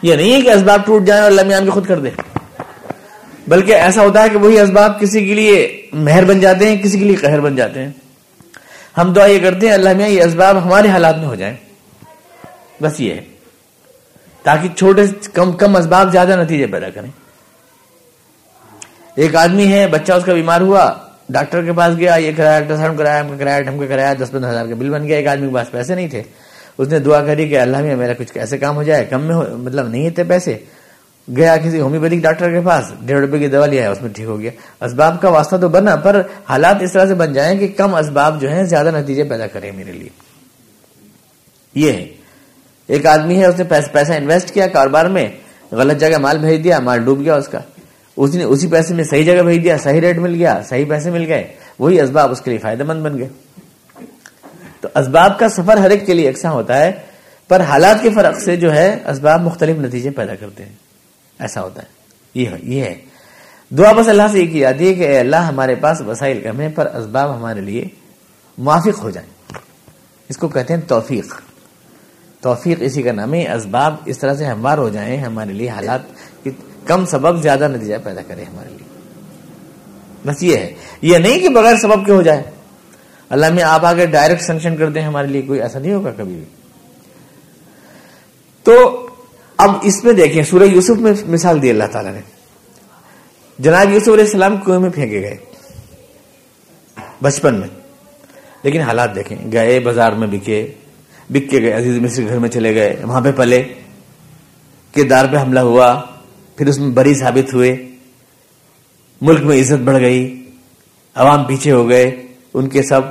یہ 0.02 0.16
نہیں 0.16 0.34
ہے 0.34 0.42
کہ 0.42 0.50
اسباب 0.50 0.86
ٹوٹ 0.86 1.04
جائیں 1.04 1.24
اور 1.24 1.32
اللہ 1.32 1.64
کے 1.64 1.70
خود 1.70 1.86
کر 1.86 2.00
دے۔ 2.00 2.10
بلکہ 3.48 3.72
ایسا 3.72 4.02
ہوتا 4.02 4.24
ہے 4.24 4.30
کہ 4.30 4.38
وہی 4.38 4.60
اسباب 4.60 5.00
کسی 5.00 5.26
کے 5.26 5.34
لیے 5.34 5.88
مہر 5.94 6.26
بن 6.26 6.40
جاتے 6.40 6.70
ہیں، 6.70 6.84
کسی 6.84 7.00
کے 7.00 7.06
لیے 7.06 7.16
قہر 7.16 7.40
بن 7.40 7.56
جاتے 7.56 7.82
ہیں۔ 7.82 7.92
ہم 8.98 9.14
دعا 9.14 9.26
یہ 9.26 9.40
کرتے 9.40 9.68
ہیں، 9.68 9.74
اللہ 9.74 9.90
میاں 9.94 10.10
یہ 10.10 10.24
اسباب 10.24 10.64
ہمارے 10.64 10.88
حالات 10.88 11.18
میں 11.18 11.26
ہو 11.26 11.36
جائیں۔ 11.36 11.56
بس 12.82 13.00
یہ 13.00 13.14
ہے۔ 13.14 13.22
تاکہ 14.44 14.68
چھوٹے، 14.68 15.02
کم 15.34 15.52
کم 15.52 15.76
اسباب 15.76 16.12
زیادہ 16.12 16.42
نتیجے 16.44 16.68
پیدا 16.68 16.90
کریں۔ 16.90 17.12
ایک 19.16 19.36
آدمی 19.36 19.72
ہے، 19.72 19.88
بچہ 19.88 20.14
اس 20.14 20.26
کا 20.26 20.34
بیمار 20.34 20.62
ہوا 20.62 20.94
ڈاکٹر 21.30 21.64
کے 21.64 21.74
پاس 21.74 21.98
گیا، 21.98 22.16
یہ 22.16 22.32
کرایا 22.38 22.58
الٹراساؤنڈ 22.58 22.98
کرایا، 22.98 23.22
ہم 23.22 23.38
کرایا، 23.40 23.60
ہم 23.68 23.80
کا 23.80 23.86
کرایا، 23.86 24.14
دس 24.14 24.32
پندرہ 24.32 24.50
ہزار 24.50 24.66
کا 24.66 24.76
بل 24.76 24.90
بن 24.90 25.08
گیا، 25.08 25.18
ایک 25.18 25.28
آدمی 25.28 25.48
کے 25.48 25.54
پاس 25.54 25.72
پیسے 25.72 25.96
نہیں 25.96 26.08
تھے۔ 26.08 26.24
اس 26.78 26.88
نے 26.88 27.00
دعا 27.00 27.24
کری 27.24 27.50
کہ 27.50 27.60
اللہ 27.60 27.78
میں 27.78 27.96
میرا 27.96 28.14
کچھ 28.18 28.32
ایسے 28.36 28.58
کام 28.58 28.76
ہو 28.76 28.84
جائے، 28.84 29.06
کم 29.06 29.22
میں 29.22 29.36
مطلب 29.36 29.88
نہیں 29.88 30.10
تھے 30.10 30.24
پیسے۔ 30.24 30.58
گیا 31.38 31.58
کسی 31.58 31.80
ہومیوپیتھک 31.80 32.18
ڈاکٹر 32.18 32.50
کے 32.50 32.62
پاس، 32.66 32.86
ڈیڑھ 33.02 33.20
روپے 33.20 33.40
کی 33.40 33.48
دوا 33.48 33.66
لیا 33.66 33.84
ہے 33.84 33.88
اس 33.88 34.02
میں 34.02 34.10
ٹھیک 34.10 34.26
ہو 34.26 34.40
گیا۔ 34.40 34.52
اسباب 34.82 35.22
کا 35.22 35.30
واسطہ 35.30 35.56
تو 35.56 35.70
بنا، 35.70 35.96
پر 35.96 36.22
حالات 36.50 36.76
اس 36.82 36.92
طرح 36.92 37.06
سے 37.06 37.14
بن 37.14 37.34
جائیں 37.34 37.60
کہ 37.60 37.68
کم 37.68 37.96
اسباب 37.96 38.42
جو 38.42 38.50
ہیں، 38.50 38.64
زیادہ 38.64 38.92
نتیجے 38.98 39.24
پیدا 39.24 39.48
کریں 39.48 39.72
میرے 39.72 39.92
لیے۔ 39.92 40.10
یہ 41.76 41.92
ہے۔ 41.92 42.06
ایک 42.88 43.06
آدمی 43.06 43.38
ہے، 43.38 43.46
اس 43.46 43.56
نے 43.58 43.64
پیسہ 43.92 44.12
انویسٹ 44.12 44.52
کیا 44.52 44.68
کاروبار 44.68 45.06
میں، 45.06 45.30
غلط 45.72 46.00
جگہ 46.00 46.18
مال 46.18 46.38
بھیج 46.38 46.64
دیا، 46.64 46.80
مال 46.80 47.00
ڈوب 47.06 47.20
گیا 47.20 47.36
اس 47.36 47.48
کا۔ 47.48 47.60
اس 48.18 48.36
نے 48.36 48.44
اسی 48.44 48.68
پیسے 48.68 48.94
میں 48.94 49.04
صحیح 49.04 49.24
جگہ 49.24 49.42
بھیج 49.42 49.64
دیا، 49.64 49.78
صحیح 49.78 50.02
ریٹ 50.02 50.18
مل 50.18 50.36
گیا، 50.36 50.62
صحیح 50.70 50.86
پیسے 50.90 51.12
مل 51.12 51.26
گئے، 51.28 51.56
وہی 51.80 52.02
اسباب 52.02 52.32
اس 52.32 52.42
کے 52.42 52.50
لیے 52.50 52.60
فائدہ 52.60 52.84
مند 52.84 53.04
بن 53.04 53.18
گئے۔ 53.18 53.28
تو 54.82 54.88
اسباب 54.96 55.40
کا 55.40 55.50
سفر 55.50 55.78
ہر 55.78 55.90
ایک 55.90 56.06
کے 56.06 56.14
لیے 56.14 56.30
یکساں 56.30 56.52
ہوتا 56.52 56.80
ہے، 56.80 56.92
پر 57.48 57.62
حالات 57.62 57.96
کے 58.02 58.10
فرق 58.10 58.40
سے 58.40 58.56
جو 58.56 58.74
ہے، 58.74 59.00
اسباب 59.06 59.42
مختلف 59.42 59.78
نتیجے 59.78 60.10
پیدا 60.10 60.36
کرتے 60.36 60.66
ہیں۔ 60.66 60.74
ایسا 61.40 61.62
ہوتا 61.62 61.82
ہے۔ 61.82 61.88
یہ 62.36 62.82
ہے 62.82 62.96
دعا 63.78 63.92
بس 63.92 64.08
اللہ 64.08 64.24
سے 64.32 64.40
یہ 64.40 64.52
کی 64.52 64.60
جاتی 64.60 64.88
ہے 64.88 64.94
کہ 64.94 65.08
اے 65.08 65.20
اللہ، 65.20 65.36
ہمارے 65.36 65.76
پاس 65.76 66.02
وسائل 66.02 66.42
کم 66.42 66.60
ہیں، 66.60 66.70
پر 66.76 66.96
اسباب 66.96 67.38
ہمارے 67.38 67.62
لیے 67.62 67.86
موافق 68.58 69.04
ہو 69.04 69.10
جائیں۔ 69.10 69.58
اس 70.30 70.38
کو 70.38 70.48
کہتے 70.48 70.74
ہیں 70.74 70.82
توفیق۔ 70.88 71.42
توفیق 72.42 72.78
اسی 72.82 73.04
کا 73.04 73.12
نام 73.12 73.34
ہے۔ 73.34 73.54
اسباب 73.54 73.96
اس 74.06 74.18
طرح 74.18 74.34
سے 74.34 74.46
ہموار 74.46 74.78
ہو 74.78 74.90
جائیں، 74.90 75.18
ہمارے 75.18 75.54
لیے 75.54 75.70
حالات 75.70 76.00
کم 76.86 77.06
سبب 77.06 77.42
زیادہ 77.42 77.68
نتیجہ 77.68 77.96
پیدا 78.04 78.22
کرے 78.28 78.44
ہمارے 78.44 78.70
لیے۔ 78.70 78.84
بس 80.26 80.44
یہ 80.44 80.58
ہے۔ 80.58 80.74
یہ 81.02 81.18
نہیں 81.18 81.40
کہ 81.40 81.50
بغیر 81.50 81.76
سبب 81.76 82.06
کے 82.06 82.12
ہو 82.12 82.22
جائے۔ 82.22 82.44
اللہ 83.30 83.54
میں 83.54 83.64
آپ 83.64 83.86
آگے 83.86 84.06
ڈائریکٹ 84.06 84.42
سینکشن 84.42 84.78
کر 84.78 84.90
دیں 84.90 85.02
ہمارے 85.02 85.28
لیے 85.28 85.42
کوئی 85.42 85.62
ایسا 85.62 85.80
نہیں 85.80 85.94
ہوگا 85.94 86.12
کبھی 86.12 86.34
بھی۔ 86.34 86.44
تو 88.64 89.08
اب 89.58 89.70
اس 89.84 90.04
میں 90.04 90.14
دیکھیں، 90.14 90.44
سورہ 90.44 90.64
یوسف 90.64 91.00
میں 91.00 91.14
مثال 91.26 91.62
دی 91.62 91.70
اللہ 91.70 91.84
تعالیٰ 91.92 92.14
نے۔ 92.14 92.20
جناب 93.60 93.90
یوسف 93.94 94.08
علیہ 94.08 94.24
السلام 94.24 94.58
کنویں 94.58 94.80
میں 94.80 94.90
پھینکے 94.90 95.22
گئے۔ 95.22 95.38
بچپن 97.22 97.56
میں۔ 97.56 97.68
لیکن 98.64 98.82
حالات 98.82 99.16
دیکھیں۔ 99.16 99.52
گئے، 99.52 99.80
بازار 99.80 100.12
میں 100.12 100.28
بکے، 100.28 100.72
بک 101.30 101.52
کے 101.52 101.62
گئے، 101.62 101.74
عزیز 101.74 101.98
مصر 101.98 102.24
گھر 102.28 102.40
میں 102.40 102.50
چلے 102.50 102.76
گئے، 102.76 102.96
وہاں 103.04 103.22
پہ 103.22 103.32
پلے۔ 103.32 103.64
کردار 104.96 105.26
پہ 105.32 105.38
حملہ 105.38 105.60
ہوا۔ 105.60 106.02
پھر 106.56 106.68
اس 106.68 106.78
میں 106.78 106.90
بری 106.90 107.14
ثابت 107.14 107.54
ہوئے، 107.54 107.90
ملک 109.22 109.44
میں 109.44 109.62
عزت 109.62 109.82
بڑھ 109.84 110.02
گئی، 110.02 110.50
عوام 111.16 111.44
پیچھے 111.44 111.72
ہو 111.72 111.90
گئے، 111.90 112.28
ان 112.54 112.70
کے 112.70 112.84
سب 112.84 113.02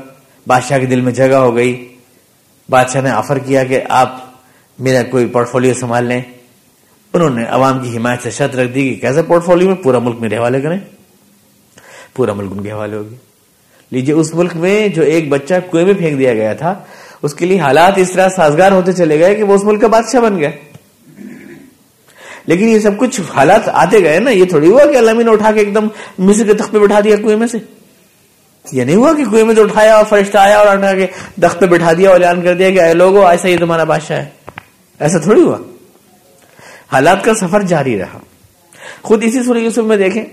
بادشاہ 0.47 0.79
کے 0.79 0.87
دل 0.87 1.01
میں 1.01 1.13
جگہ 1.13 1.35
ہو 1.35 1.57
گئی۔ 1.57 1.95
بادشاہ 2.71 3.03
نے 3.03 3.11
آفر 3.11 3.39
کیا 3.39 3.65
کہ 3.65 3.81
آپ 3.89 4.17
میرا 4.79 5.03
کوئی 5.03 5.27
پورٹ 5.27 5.49
فولیو 5.49 5.75
سنبھال 5.75 6.07
لیں۔ 6.07 6.23
انہوں 7.13 7.31
نے 7.31 7.45
عوام 7.45 7.79
کی 7.79 7.97
حمایت 7.97 8.23
سے 8.23 8.31
شرط 8.31 8.57
رکھ 8.57 8.73
دی 8.73 8.95
کہ 8.95 9.01
کیسے 9.01 9.23
پورٹ 9.23 9.45
فولیو 9.45 9.69
میں 9.69 9.77
پورا 9.77 9.99
ملک 9.99 10.21
میرے 10.21 10.37
حوالے 10.37 10.61
کریں۔ 10.61 10.79
پورا 12.15 12.33
ملک 12.33 12.53
ان 12.53 12.63
کے 12.63 12.73
حوالے 12.73 12.97
ہوگی۔ 12.97 13.17
لیجیے 13.91 14.15
اس 14.15 14.35
ملک 14.35 14.57
میں 14.57 14.89
جو 14.89 15.03
ایک 15.03 15.29
بچہ 15.29 15.55
کنویں 15.71 15.85
میں 15.85 15.95
پھینک 15.95 16.19
دیا 16.19 16.35
گیا 16.35 16.55
تھا، 16.55 16.75
اس 17.23 17.35
کے 17.35 17.47
لیے 17.47 17.59
حالات 17.59 17.93
اس 17.97 18.13
طرح 18.13 18.29
سازگار 18.29 18.73
ہوتے 18.73 18.93
چلے 18.93 19.19
گئے 19.19 19.35
کہ 19.35 19.43
وہ 19.43 19.55
اس 19.55 19.65
ملک 19.65 19.81
کا 19.81 19.87
بادشاہ 19.87 20.21
بن 20.21 20.41
گئے 20.41 20.72
لیکن 22.47 22.69
یہ 22.69 22.79
سب 22.79 22.99
کچھ 22.99 23.21
حالات 23.21 23.69
آتے 23.69 24.01
گئے 24.03 24.19
نا، 24.19 24.31
یہ 24.31 24.45
تھوڑی 24.45 24.71
ہوا 24.71 24.85
کہ 24.93 24.99
علامہ 24.99 25.23
نے 25.23 25.31
اٹھا 25.31 25.53
کے 25.53 25.59
ایک 25.59 25.75
دم 25.75 25.89
مصر 26.19 26.47
کے 26.47 26.55
تخت 26.55 26.73
پہ 26.73 26.79
بٹھا 26.79 27.01
دیا 27.01 27.17
کنویں 27.17 27.37
میں 27.37 27.47
سے۔ 27.47 27.59
یہ 28.73 28.85
نہیں 28.85 28.97
ہوا 28.97 29.13
کہ 29.13 29.25
کنویں 29.25 29.45
میں 29.45 29.55
سے 29.55 29.61
اٹھایا 29.61 29.97
اور 29.97 30.05
فرشتہ 30.09 30.39
آیا 30.39 30.59
اور 30.59 30.67
اٹھا 30.67 30.95
کے 30.95 31.07
تخت 31.41 31.61
پہ 31.61 31.67
بٹھا 31.67 31.93
دیا 31.93 32.11
اور 32.11 32.21
اعلان 32.21 32.43
کر 32.43 32.55
دیا 32.55 32.71
کہ 32.71 32.83
اے 32.83 32.95
لوگوں 32.95 33.27
ایسا 33.27 33.49
ہی 33.49 33.57
تمہارا 33.57 33.85
بادشاہ 33.85 34.17
ہے۔ 34.17 34.29
ایسا 35.01 35.19
تھوڑی 35.19 35.43
ہوا۔ 35.43 35.59
حالات 36.93 37.25
کا 37.25 37.35
سفر 37.35 37.63
جاری 37.63 37.99
رہا۔ 37.99 38.19
خود 39.03 39.25
اسی 39.25 39.43
سورہ 39.43 39.59
یوسف 39.59 39.79
میں 39.79 39.97
دیکھیں۔ 39.97 40.25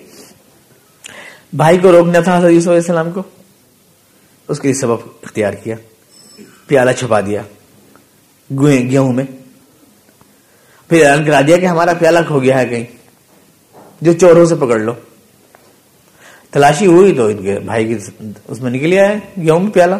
بھائی 1.53 1.77
کو 1.77 1.91
روکنا 1.91 2.19
تھا 2.19 2.37
حضرت 2.37 2.51
یوسف 2.51 2.67
علیہ 2.67 2.79
السلام 2.79 3.11
کو۔ 3.11 3.23
اس 4.47 4.59
کے 4.59 4.67
لیے 4.67 4.75
سبب 4.75 4.97
اختیار 5.23 5.53
کیا۔ 5.53 5.75
پیالہ 6.67 6.91
چھپا 6.91 7.21
دیا۔ 7.21 7.41
گوئیں، 8.57 8.89
گیہوں 8.89 9.13
میں۔ 9.13 9.23
پھر 10.89 11.05
اعلان 11.05 11.25
کرا 11.25 11.41
دیا 11.41 11.57
کہ 11.57 11.65
ہمارا 11.65 11.93
پیالہ 11.93 12.19
کھو 12.27 12.39
گیا 12.39 12.59
ہے 12.59 12.65
کہیں۔ 12.67 12.85
جو 14.01 14.13
چوروں 14.13 14.45
سے 14.45 14.55
پکڑ 14.55 14.79
لو۔ 14.79 14.93
تلاشی 16.51 16.85
ہوئی 16.85 17.13
تو 17.13 17.25
ان 17.25 17.37
کے 17.37 17.59
بھائی 17.59 17.85
کی 17.85 17.97
اس 18.47 18.61
میں 18.61 18.71
نکل 18.71 18.97
آیا 18.97 19.13
گیہوں 19.37 19.59
میں 19.59 19.71
پیالہ۔ 19.71 19.95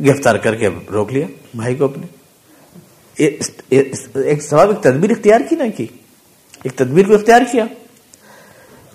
گرفتار 0.00 0.34
کر 0.34 0.54
کے 0.54 0.68
روک 0.92 1.12
لیا 1.12 1.26
بھائی 1.54 1.74
کو 1.74 1.84
اپنے۔ 1.84 2.06
ایک 3.14 3.42
سبب 4.42 4.70
ایک 4.70 4.82
تدبیر 4.82 5.10
اختیار 5.10 5.40
کی 5.50 5.56
نا 5.56 5.64
کی۔ 5.76 5.86
ایک 6.62 6.72
تدبیر 6.76 7.06
کو 7.06 7.14
اختیار 7.14 7.40
کیا۔ 7.52 7.64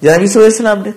جناب 0.01 0.15
علیہ 0.15 0.37
السلام 0.37 0.79
نے۔ 0.79 0.91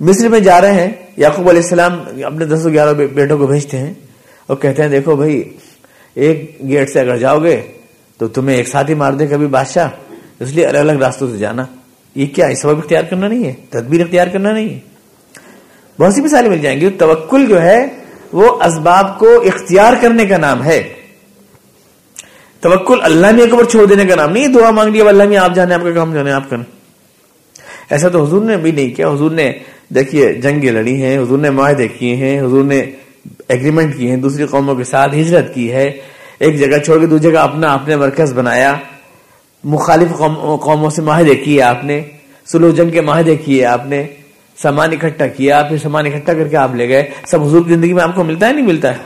مصر 0.00 0.28
میں 0.28 0.40
جا 0.40 0.60
رہے 0.60 0.72
ہیں۔ 0.72 0.90
یعقوب 1.16 1.48
علیہ 1.48 1.62
السلام 1.62 2.04
اپنے 2.24 2.44
دس 2.44 2.66
گیارہ 2.72 2.94
بیٹوں 2.94 3.38
کو 3.38 3.46
بھیجتے 3.46 3.78
ہیں۔ 3.78 3.94
اور 4.46 4.56
کہتے 4.56 4.82
ہیں، 4.82 4.88
دیکھو 4.88 5.16
بھائی، 5.16 5.56
ایک 6.14 6.56
گیٹ 6.68 6.90
سے 6.90 7.00
اگر 7.00 7.16
جاؤ 7.16 7.38
گے 7.38 7.62
تو 8.20 8.28
تمہیں 8.28 8.56
ایک 8.56 8.68
ساتھ 8.68 8.90
ہی 8.90 8.94
مار 8.94 9.12
دے 9.12 9.26
کبھی 9.26 9.46
بادشاہ؟ 9.46 9.88
اس 10.40 10.50
لیے 10.50 10.66
الگ 10.66 10.78
الگ 10.78 10.92
راستوں 10.92 11.30
سے 11.30 11.36
جانا۔ 11.36 11.66
یہ 12.14 12.26
کیا 12.26 12.46
اس 12.46 12.62
سبب 12.62 12.78
اختیار 12.78 13.02
کرنا 13.02 13.28
نہیں 13.28 13.44
ہے؟ 13.44 13.52
تدبیر 13.70 14.00
اختیار 14.00 14.26
کرنا 14.26 14.52
نہیں 14.52 14.74
ہے؟ 14.74 14.78
بہت 15.98 16.14
سی 16.14 16.20
مثالیں 16.20 16.50
مل 16.50 16.58
جائیں 16.58 16.80
گی۔ 16.80 16.90
توکل 16.90 17.46
جو 17.46 17.62
ہے، 17.62 17.86
وہ 18.32 18.62
اسباب 18.62 19.18
کو 19.18 19.40
اختیار 19.40 19.92
کرنے 20.00 20.26
کا 20.26 20.36
نام 20.36 20.64
ہے۔ 20.64 20.88
توکل 22.60 22.98
اللہ 23.02 23.32
میں 23.32 23.46
اوپر 23.50 23.64
چھوڑ 23.64 23.86
دینے 23.86 24.04
کا 24.04 24.14
نام 24.14 24.32
نہیں 24.32 24.48
دعا 24.48 24.70
مانگ 24.70 24.92
لیا 24.92 25.04
اللہ 25.04 25.24
میں 25.24 25.36
آپ 25.36 25.54
جانے، 25.54 25.74
آپ 25.74 25.80
کا 25.82 25.90
کام 25.90 26.14
جانے، 26.14 26.32
آپ 26.32 26.50
کریں 26.50 26.62
ایسا 27.90 28.08
تو 28.08 28.24
حضور 28.24 28.42
نے 28.42 28.56
بھی 28.56 28.70
نہیں 28.72 28.90
کیا۔ 28.90 29.08
حضور 29.08 29.30
نے، 29.30 29.52
دیکھیے، 29.88 30.32
جنگیں 30.32 30.72
لڑی 30.72 31.02
ہیں، 31.02 31.18
حضور 31.18 31.38
نے 31.38 31.50
معاہدے 31.50 31.88
کیے 31.88 32.16
ہیں، 32.16 32.40
حضور 32.40 32.64
نے 32.64 32.90
ایگریمنٹ 33.48 33.96
کیے 33.96 34.10
ہیں، 34.10 34.16
دوسری 34.16 34.46
قوموں 34.46 34.74
کے 34.74 34.84
ساتھ 34.84 35.14
ہجرت 35.14 35.54
کی 35.54 35.72
ہے۔ 35.72 36.09
ایک 36.40 36.58
جگہ 36.58 36.78
چھوڑ 36.78 37.00
کے 37.00 37.06
دوسری 37.06 37.32
جگہ 37.32 37.38
اپنا 37.38 37.74
اپنے 37.74 37.96
مرکز 37.96 38.32
بنایا۔ 38.32 38.76
مخالف 39.64 40.16
قوموں 40.60 40.90
سے 40.90 41.02
معاہدے 41.02 41.34
کیے 41.34 41.62
آپ 41.62 41.84
نے۔ 41.84 42.02
سلو 42.46 42.70
جنگ 42.70 42.90
کے 42.90 43.00
معاہدے 43.00 43.36
کیے 43.36 43.66
آپ 43.66 43.86
نے۔ 43.86 44.06
سامان 44.56 44.92
اکٹھا 44.92 45.26
کیا۔ 45.26 45.62
پھر 45.62 45.78
سامان 45.78 46.06
اکٹھا 46.06 46.34
کر 46.34 46.48
کے 46.48 46.56
آپ 46.56 46.74
لے 46.74 46.88
گئے۔ 46.88 47.10
سب 47.26 47.42
حضور 47.42 47.62
کی 47.62 47.74
زندگی 47.74 47.92
میں 47.92 48.02
آپ 48.02 48.14
کو 48.14 48.24
ملتا 48.24 48.48
ہے 48.48 48.52
نہیں 48.52 48.66
ملتا 48.66 48.92
ہے؟ 48.92 48.98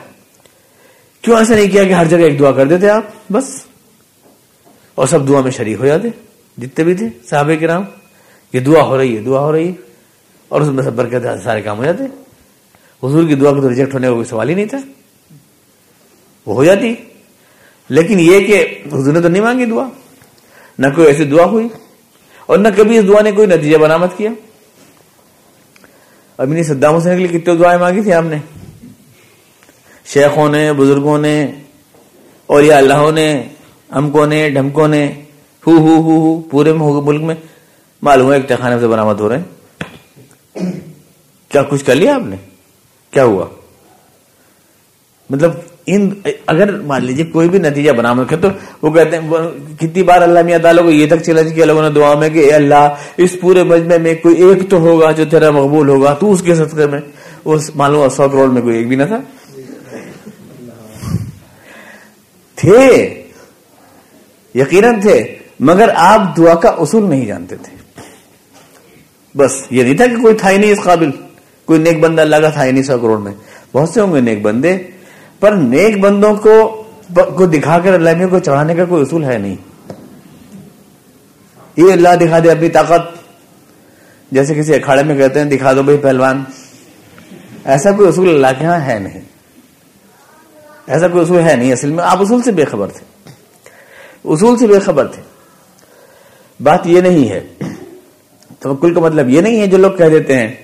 کیوں 1.22 1.38
ایسا 1.38 1.54
نہیں 1.54 1.70
کیا 1.70 1.84
کہ 1.84 1.92
ہر 1.92 2.04
جگہ 2.04 2.18
ایک 2.18 2.38
دعا 2.38 2.52
کر 2.52 2.66
دیتے 2.66 2.88
آپ؟ 2.88 3.32
بس۔ 3.32 3.64
اور 4.94 5.06
سب 5.06 5.28
دعا 5.28 5.40
میں 5.40 5.50
شریک 5.50 5.80
ہو 5.80 5.86
جاتے۔ 5.86 6.08
جتنے 6.58 6.84
بھی 6.84 6.94
تھے، 6.94 7.06
صحابہ 7.30 7.54
کے 7.54 7.66
یہ 8.52 8.60
دعا 8.60 8.82
ہو 8.82 8.98
رہی 8.98 9.16
ہے، 9.16 9.22
دعا 9.22 9.40
ہو 9.40 9.52
رہی 9.52 9.68
ہے۔ 9.68 9.72
اور 10.48 10.60
اس 10.60 10.68
میں 10.68 10.84
سب 10.84 10.92
برکت 10.92 11.26
سارے 11.44 11.62
کام 11.62 11.78
ہو 11.78 11.84
جاتے۔ 11.84 12.04
حضور 13.06 13.28
کی 13.28 13.34
دعا 13.34 13.52
کو 13.52 13.60
تو 13.60 13.70
ریجیکٹ 13.70 13.94
ہونے 13.94 14.06
کا 14.06 14.12
کوئی 14.12 14.24
سوال 14.24 14.48
ہی 14.48 14.54
نہیں 14.54 14.66
تھا۔ 14.66 14.78
وہ 16.46 16.54
ہو 16.54 16.64
جاتی۔ 16.64 16.94
لیکن 17.88 18.20
یہ 18.20 18.40
کہ 18.40 18.82
حضور 18.92 19.12
نے 19.12 19.20
تو 19.20 19.28
نہیں 19.28 19.42
مانگی 19.42 19.64
دعا، 19.64 19.88
نہ 20.78 20.86
کوئی 20.94 21.06
ایسی 21.06 21.24
دعا 21.24 21.44
ہوئی 21.44 21.68
اور 22.46 22.58
نہ 22.58 22.68
کبھی 22.76 22.98
اس 22.98 23.08
دعا 23.08 23.22
نے 23.22 23.32
کوئی 23.32 23.46
نتیجہ 23.46 23.76
برامد 23.76 24.06
کیا۔ 24.16 24.30
ابھی 26.38 26.54
نہیں 26.54 26.64
صدام 26.64 26.94
حسین 26.94 27.18
کے 27.18 27.26
لیے 27.26 27.38
کتنے 27.38 27.56
دعائیں 27.56 27.78
مانگی 27.78 28.02
تھی 28.02 28.12
آپ 28.12 28.24
نے؟ 28.24 28.38
شیخوں 30.06 30.48
نے، 30.48 30.72
بزرگوں 30.72 31.18
نے 31.18 31.52
اور 32.46 32.62
یا 32.62 32.78
اللہ 32.78 33.10
نے 33.14 33.48
امکوں 33.88 34.26
نے، 34.26 34.50
ڈھمکوں 34.50 34.88
نے، 34.88 35.22
ہو 35.66 35.72
ہو 35.72 35.94
ہو 35.96 36.18
ہو، 36.20 36.40
پورے 36.40 36.72
ملک 36.72 37.22
میں 37.22 37.34
معلوم 38.02 38.32
ہے 38.32 38.36
ایک 38.36 38.48
تہخانے 38.48 38.80
سے 38.80 38.86
برامد 38.86 39.20
ہو 39.20 39.28
رہے 39.28 39.38
ہیں۔ 39.38 39.44
کیا 41.48 41.62
کچھ 41.62 41.84
کر 41.84 41.94
لیا 41.94 42.14
آپ 42.14 42.22
نے؟ 42.22 42.36
کیا 43.10 43.24
ہوا؟ 43.24 43.46
مطلب 45.30 45.52
ان، 45.86 46.08
اگر 46.46 46.80
مان 46.80 47.04
لیجیے 47.04 47.24
کوئی 47.24 47.48
بھی 47.48 47.58
نتیجہ 47.58 47.92
برامد 47.92 48.30
کر 48.30 48.36
تو 48.40 48.48
وہ 48.82 48.90
کہتے 48.90 49.16
ہیں 49.16 49.30
کتنی 49.80 50.02
بار 50.02 50.22
اللہ 50.22 50.42
میاں 50.42 50.58
تعالیٰ 50.58 50.82
کو 50.84 50.90
یہ 50.90 51.06
تک 51.06 51.22
چلا 51.22 51.42
کیا 51.42 51.64
لوگوں 51.64 51.82
نے 51.82 51.90
دعا 51.90 52.14
میں 52.14 52.28
کہ 52.28 52.38
اے 52.38 52.52
اللہ، 52.52 52.88
اس 53.16 53.36
پورے 53.40 53.62
مجمع 53.62 53.96
میں 53.96 54.14
کوئی 54.14 54.42
ایک 54.42 54.70
تو 54.70 54.78
ہوگا 54.78 55.10
جو 55.10 55.24
تیرا 55.24 55.50
مقبول 55.50 55.88
ہوگا، 55.88 56.14
تو 56.14 56.32
اس 56.32 56.42
کے 56.42 56.54
صدقے 56.54 56.86
میں 56.86 57.00
اس 57.44 57.76
معلوم 57.76 58.08
سو 58.08 58.28
کروڑ 58.28 58.48
میں 58.48 58.62
کوئی 58.62 58.76
ایک 58.76 58.88
بھی 58.88 58.96
نہ 58.96 59.02
تھا؟ 59.02 59.18
تھے، 62.54 62.80
یقیناً 64.54 65.00
تھے، 65.00 65.34
مگر 65.60 65.88
آپ 65.96 66.36
دعا 66.36 66.54
کا 66.54 66.68
اصول 66.68 67.08
نہیں 67.10 67.26
جانتے 67.26 67.56
تھے۔ 67.56 67.76
بس 69.36 69.52
یہ 69.70 69.82
نہیں 69.82 69.96
تھا 69.96 70.06
کہ 70.06 70.16
کوئی 70.22 70.34
تھا 70.34 70.50
ہی 70.50 70.58
نہیں 70.58 70.72
اس 70.72 70.82
قابل، 70.82 71.10
کوئی 71.64 71.80
نیک 71.80 72.00
بندہ 72.00 72.22
اللہ 72.22 72.36
کا 72.36 72.48
تھا 72.48 72.64
ہی 72.64 72.72
نہیں 72.72 72.82
سو 72.82 72.98
کروڑ 72.98 73.18
میں۔ 73.18 73.32
بہت 73.72 73.88
سے 73.88 74.00
ہوں 74.00 74.14
گے 74.14 74.20
نیک 74.20 74.42
بندے 74.42 74.76
پر 75.44 75.52
نیک 75.52 76.00
بندوں 76.00 76.34
کو 76.34 76.80
کو 77.14 77.46
دکھا 77.46 77.78
کر 77.78 77.94
اللہ 77.94 78.10
کو 78.30 78.38
چڑھانے 78.38 78.74
کا 78.74 78.84
کوئی 78.84 79.02
اصول 79.02 79.24
ہے 79.24 79.38
نہیں۔ 79.38 79.56
یہ 81.76 81.92
اللہ 81.92 82.08
دکھا 82.20 82.38
دے 82.38 82.50
اپنی 82.50 82.68
طاقت۔ 82.68 83.24
جیسے 84.30 84.54
کسی 84.54 84.74
اکھاڑے 84.74 85.02
میں 85.02 85.16
کہتے 85.16 85.40
ہیں، 85.40 85.46
دکھا 85.46 85.72
دو 85.72 85.82
بھائی 85.82 85.98
پہلوان۔ 85.98 86.44
ایسا 87.64 87.92
کوئی 87.92 88.08
اصول 88.08 88.28
اللہ 88.28 88.60
کے 88.60 88.66
ہاں 88.66 88.86
ہے 88.86 88.98
نہیں۔ 88.98 89.20
ایسا 90.86 91.08
کوئی 91.08 91.24
اصول 91.24 91.40
ہے 91.40 91.56
نہیں 91.56 91.72
اصل 91.72 91.90
میں۔ 91.90 92.04
آپ 92.04 92.22
اصول 92.22 92.42
سے 92.42 92.52
بے 92.52 92.64
خبر 92.64 92.88
تھے۔ 92.88 93.30
اصول 94.24 94.58
سے 94.58 94.66
بے 94.66 94.78
خبر 94.78 95.06
تھے۔ 95.06 95.22
بات 96.60 96.86
یہ 96.86 97.00
نہیں 97.00 97.28
ہے۔ 97.28 97.46
توکل 98.60 98.94
کا 98.94 99.00
مطلب 99.00 99.28
یہ 99.28 99.40
نہیں 99.40 99.60
ہے 99.60 99.66
جو 99.66 99.76
لوگ 99.76 99.92
کہہ 99.92 100.08
دیتے 100.08 100.36
ہیں 100.36 100.54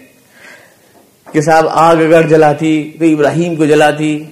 کہ 1.33 1.41
صاحب 1.41 1.67
آگ 1.69 1.97
اگر 1.97 2.23
جلاتی 2.29 2.93
تو 2.99 3.05
ابراہیم 3.05 3.57
کو 3.57 3.65
جلاتی۔ 3.65 4.25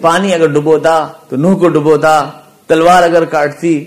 پانی 0.00 0.34
اگر 0.34 0.46
ڈبوتا 0.46 1.08
تو 1.28 1.36
نوح 1.36 1.58
کو 1.58 1.68
ڈبوتا 1.68 2.30
تلوار 2.66 3.02
اگر 3.02 3.24
کاٹتی 3.24 3.84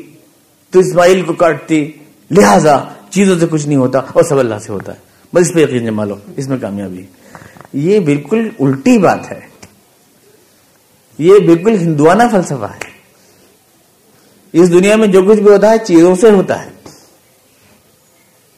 تو 0.69 0.79
اسماعیل 0.79 1.21
کو 1.21 1.33
کاٹتی، 1.33 1.91
لہذا 2.31 2.83
چیزوں 3.09 3.39
سے 3.39 3.45
کچھ 3.49 3.67
نہیں 3.67 3.77
ہوتا 3.77 3.99
اور 3.99 4.23
سب 4.23 4.39
اللہ 4.39 4.55
سے 4.61 4.71
ہوتا 4.71 4.93
ہے۔ 4.93 4.97
بس 5.33 5.47
اس 5.47 5.53
پہ 5.53 5.59
یقین 5.59 5.85
جما 5.85 6.05
لو، 6.05 6.15
اس 6.37 6.47
میں 6.47 6.57
کامیابی۔ 6.61 7.05
یہ 7.73 7.99
بالکل 7.99 8.49
الٹی 8.59 8.97
بات 8.97 9.31
ہے۔ 9.31 9.39
یہ 11.17 11.39
بالکل 11.39 11.77
ہندوانہ 11.81 12.23
فلسفہ 12.31 12.65
ہے۔ 12.65 12.97
اس 14.53 14.73
دنیا 14.73 14.95
میں 14.95 15.07
جو 15.07 15.21
کچھ 15.23 15.39
بھی 15.39 15.51
ہوتا 15.51 15.69
ہے، 15.69 15.77
چیزوں 15.77 16.15
سے 16.15 16.31
ہوتا 16.31 16.65
ہے۔ 16.65 16.69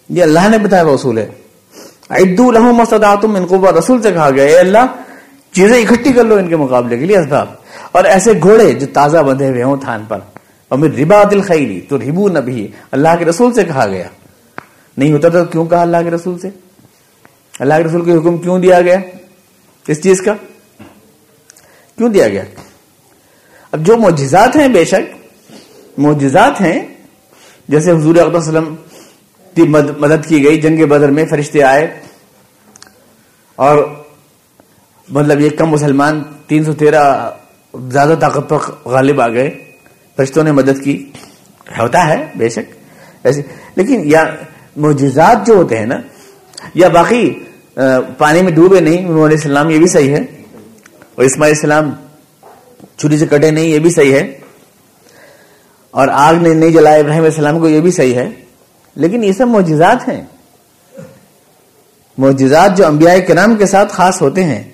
یہ 0.10 0.24
اللہ 0.24 0.50
نے 0.50 0.58
بتایا 0.58 0.84
وہ 0.84 0.93
اصول 0.93 1.18
ہے۔ 1.18 1.30
ادو 2.10 2.54
تم 3.22 3.36
ان 3.36 3.47
کو 3.47 3.80
رسول 3.80 4.02
سے 4.02 4.12
کہا 4.12 4.32
گیا، 4.32 4.43
اے 4.43 4.60
اللہ 4.60 4.86
چیزیں 5.52 5.82
اکٹھی 5.82 6.14
کر 6.14 6.24
لو 6.24 6.36
ان 6.36 6.47
کے 6.47 6.56
مقابلے 6.56 6.97
کے 6.97 7.06
لیے 7.06 7.18
اسباب۔ 7.18 7.47
اور 7.91 8.04
ایسے 8.04 8.32
گھوڑے 8.41 8.74
جو 8.74 8.88
تازہ 8.93 9.18
بندھے 9.18 9.50
ہوئے 9.50 9.64
ہوں 9.64 9.78
تھان 9.78 10.06
پر۔ 10.08 10.20
اور 10.68 10.80
ربا 10.80 11.24
دل 11.32 11.41
خیری 11.41 11.82
تو 11.82 11.97
ربو 11.97 12.30
نبی 12.30 12.68
اللہ 12.91 13.10
کے 13.20 13.26
رسول 13.26 13.54
سے 13.54 13.64
کہا 13.64 13.88
گیا۔ 13.88 14.08
نہیں 14.97 15.12
ہوتا 15.12 15.30
تو 15.30 15.45
کیوں 15.45 15.66
کہا 15.66 15.82
اللہ 15.82 15.97
کے 16.04 16.12
رسول 16.12 16.39
سے؟ 16.39 16.50
اللہ 17.60 17.74
کے 17.78 17.84
رسول 17.84 18.06
کو 18.06 18.12
حکم 18.12 18.38
کیوں 18.38 18.60
دیا 18.60 18.82
گیا؟ 18.82 18.97
اس 19.88 20.04
چیز 20.04 20.22
کا۔ 20.22 20.34
کیوں 21.97 22.10
دیا 22.10 22.28
گیا؟ 22.28 22.43
اب 23.72 23.80
جو 23.80 23.97
معجزات 23.97 24.56
ہیں 24.56 24.68
بے 24.68 24.86
شک، 24.86 25.34
معجزات 25.97 26.62
ہیں۔ 26.62 26.80
جیسے 27.68 27.91
حضور 27.91 28.16
وسلم 28.16 28.76
کی 29.56 29.62
مدد 29.97 30.28
کی 30.28 30.43
گئی، 30.43 30.62
جنگ 30.62 30.86
بدر 30.86 31.10
میں 31.10 31.26
فرشتے 31.26 31.64
آئے۔ 31.64 32.00
اور 33.56 33.99
مطلب 35.10 35.39
یہ 35.39 35.49
کم 35.49 35.70
مسلمان 35.70 36.24
تین 36.47 36.64
سو 36.64 36.74
تیرہ 36.74 37.30
زیادہ 37.91 38.14
طاقت 38.20 38.49
پر 38.49 38.57
غالب 38.86 39.22
آ 39.22 39.28
گئے، 39.28 39.49
فرشتوں 40.18 40.43
نے 40.43 40.51
مدد 40.51 40.84
کی۔ 40.84 41.12
ہوتا 41.80 42.07
ہے، 42.07 42.26
بے 42.36 42.49
شک۔ 42.49 42.76
ایسے، 43.24 43.41
لیکن 43.76 44.01
یا 44.03 44.24
معجزات 44.78 45.47
جو 45.47 45.53
ہوتے 45.53 45.78
ہیں 45.78 45.86
نا، 45.86 45.95
یا 46.74 46.88
باقی 46.88 47.39
پانی 48.18 48.41
میں 48.41 48.51
ڈوبے 48.51 48.80
نہیں 48.80 48.97
انہوں 48.97 49.26
علیہ 49.26 49.38
السلام، 49.38 49.70
یہ 49.70 49.78
بھی 49.78 49.88
صحیح 49.88 50.16
ہے۔ 50.16 50.22
اور 51.16 51.24
اسماعیل 51.24 51.53
السلام 51.55 51.91
چھری 52.97 53.18
سے 53.18 53.26
کٹے 53.28 53.51
نہیں، 53.51 53.66
یہ 53.66 53.80
بھی 53.80 53.89
صحیح 53.89 54.14
ہے۔ 54.14 54.38
اور 55.91 56.07
آگ 56.07 56.34
نے 56.34 56.53
نہیں 56.53 56.70
جلایا 56.70 56.95
ابراہیم 56.95 57.24
علیہ 57.24 57.36
السلام 57.36 57.60
کو، 57.60 57.70
یہ 57.70 57.82
بھی 57.82 57.91
صحیح 57.91 58.16
ہے۔ 58.16 58.30
لیکن 58.95 59.24
یہ 59.24 59.32
سب 59.32 59.47
معجزات 59.47 60.10
ہیں۔ 60.10 60.22
معجزات 62.18 62.78
جو 62.78 62.88
انبیاء 62.88 63.14
کرام 63.28 63.55
کے 63.55 63.66
ساتھ 63.66 63.93
خاص 63.93 64.22
ہوتے 64.22 64.43
ہیں۔ 64.43 64.69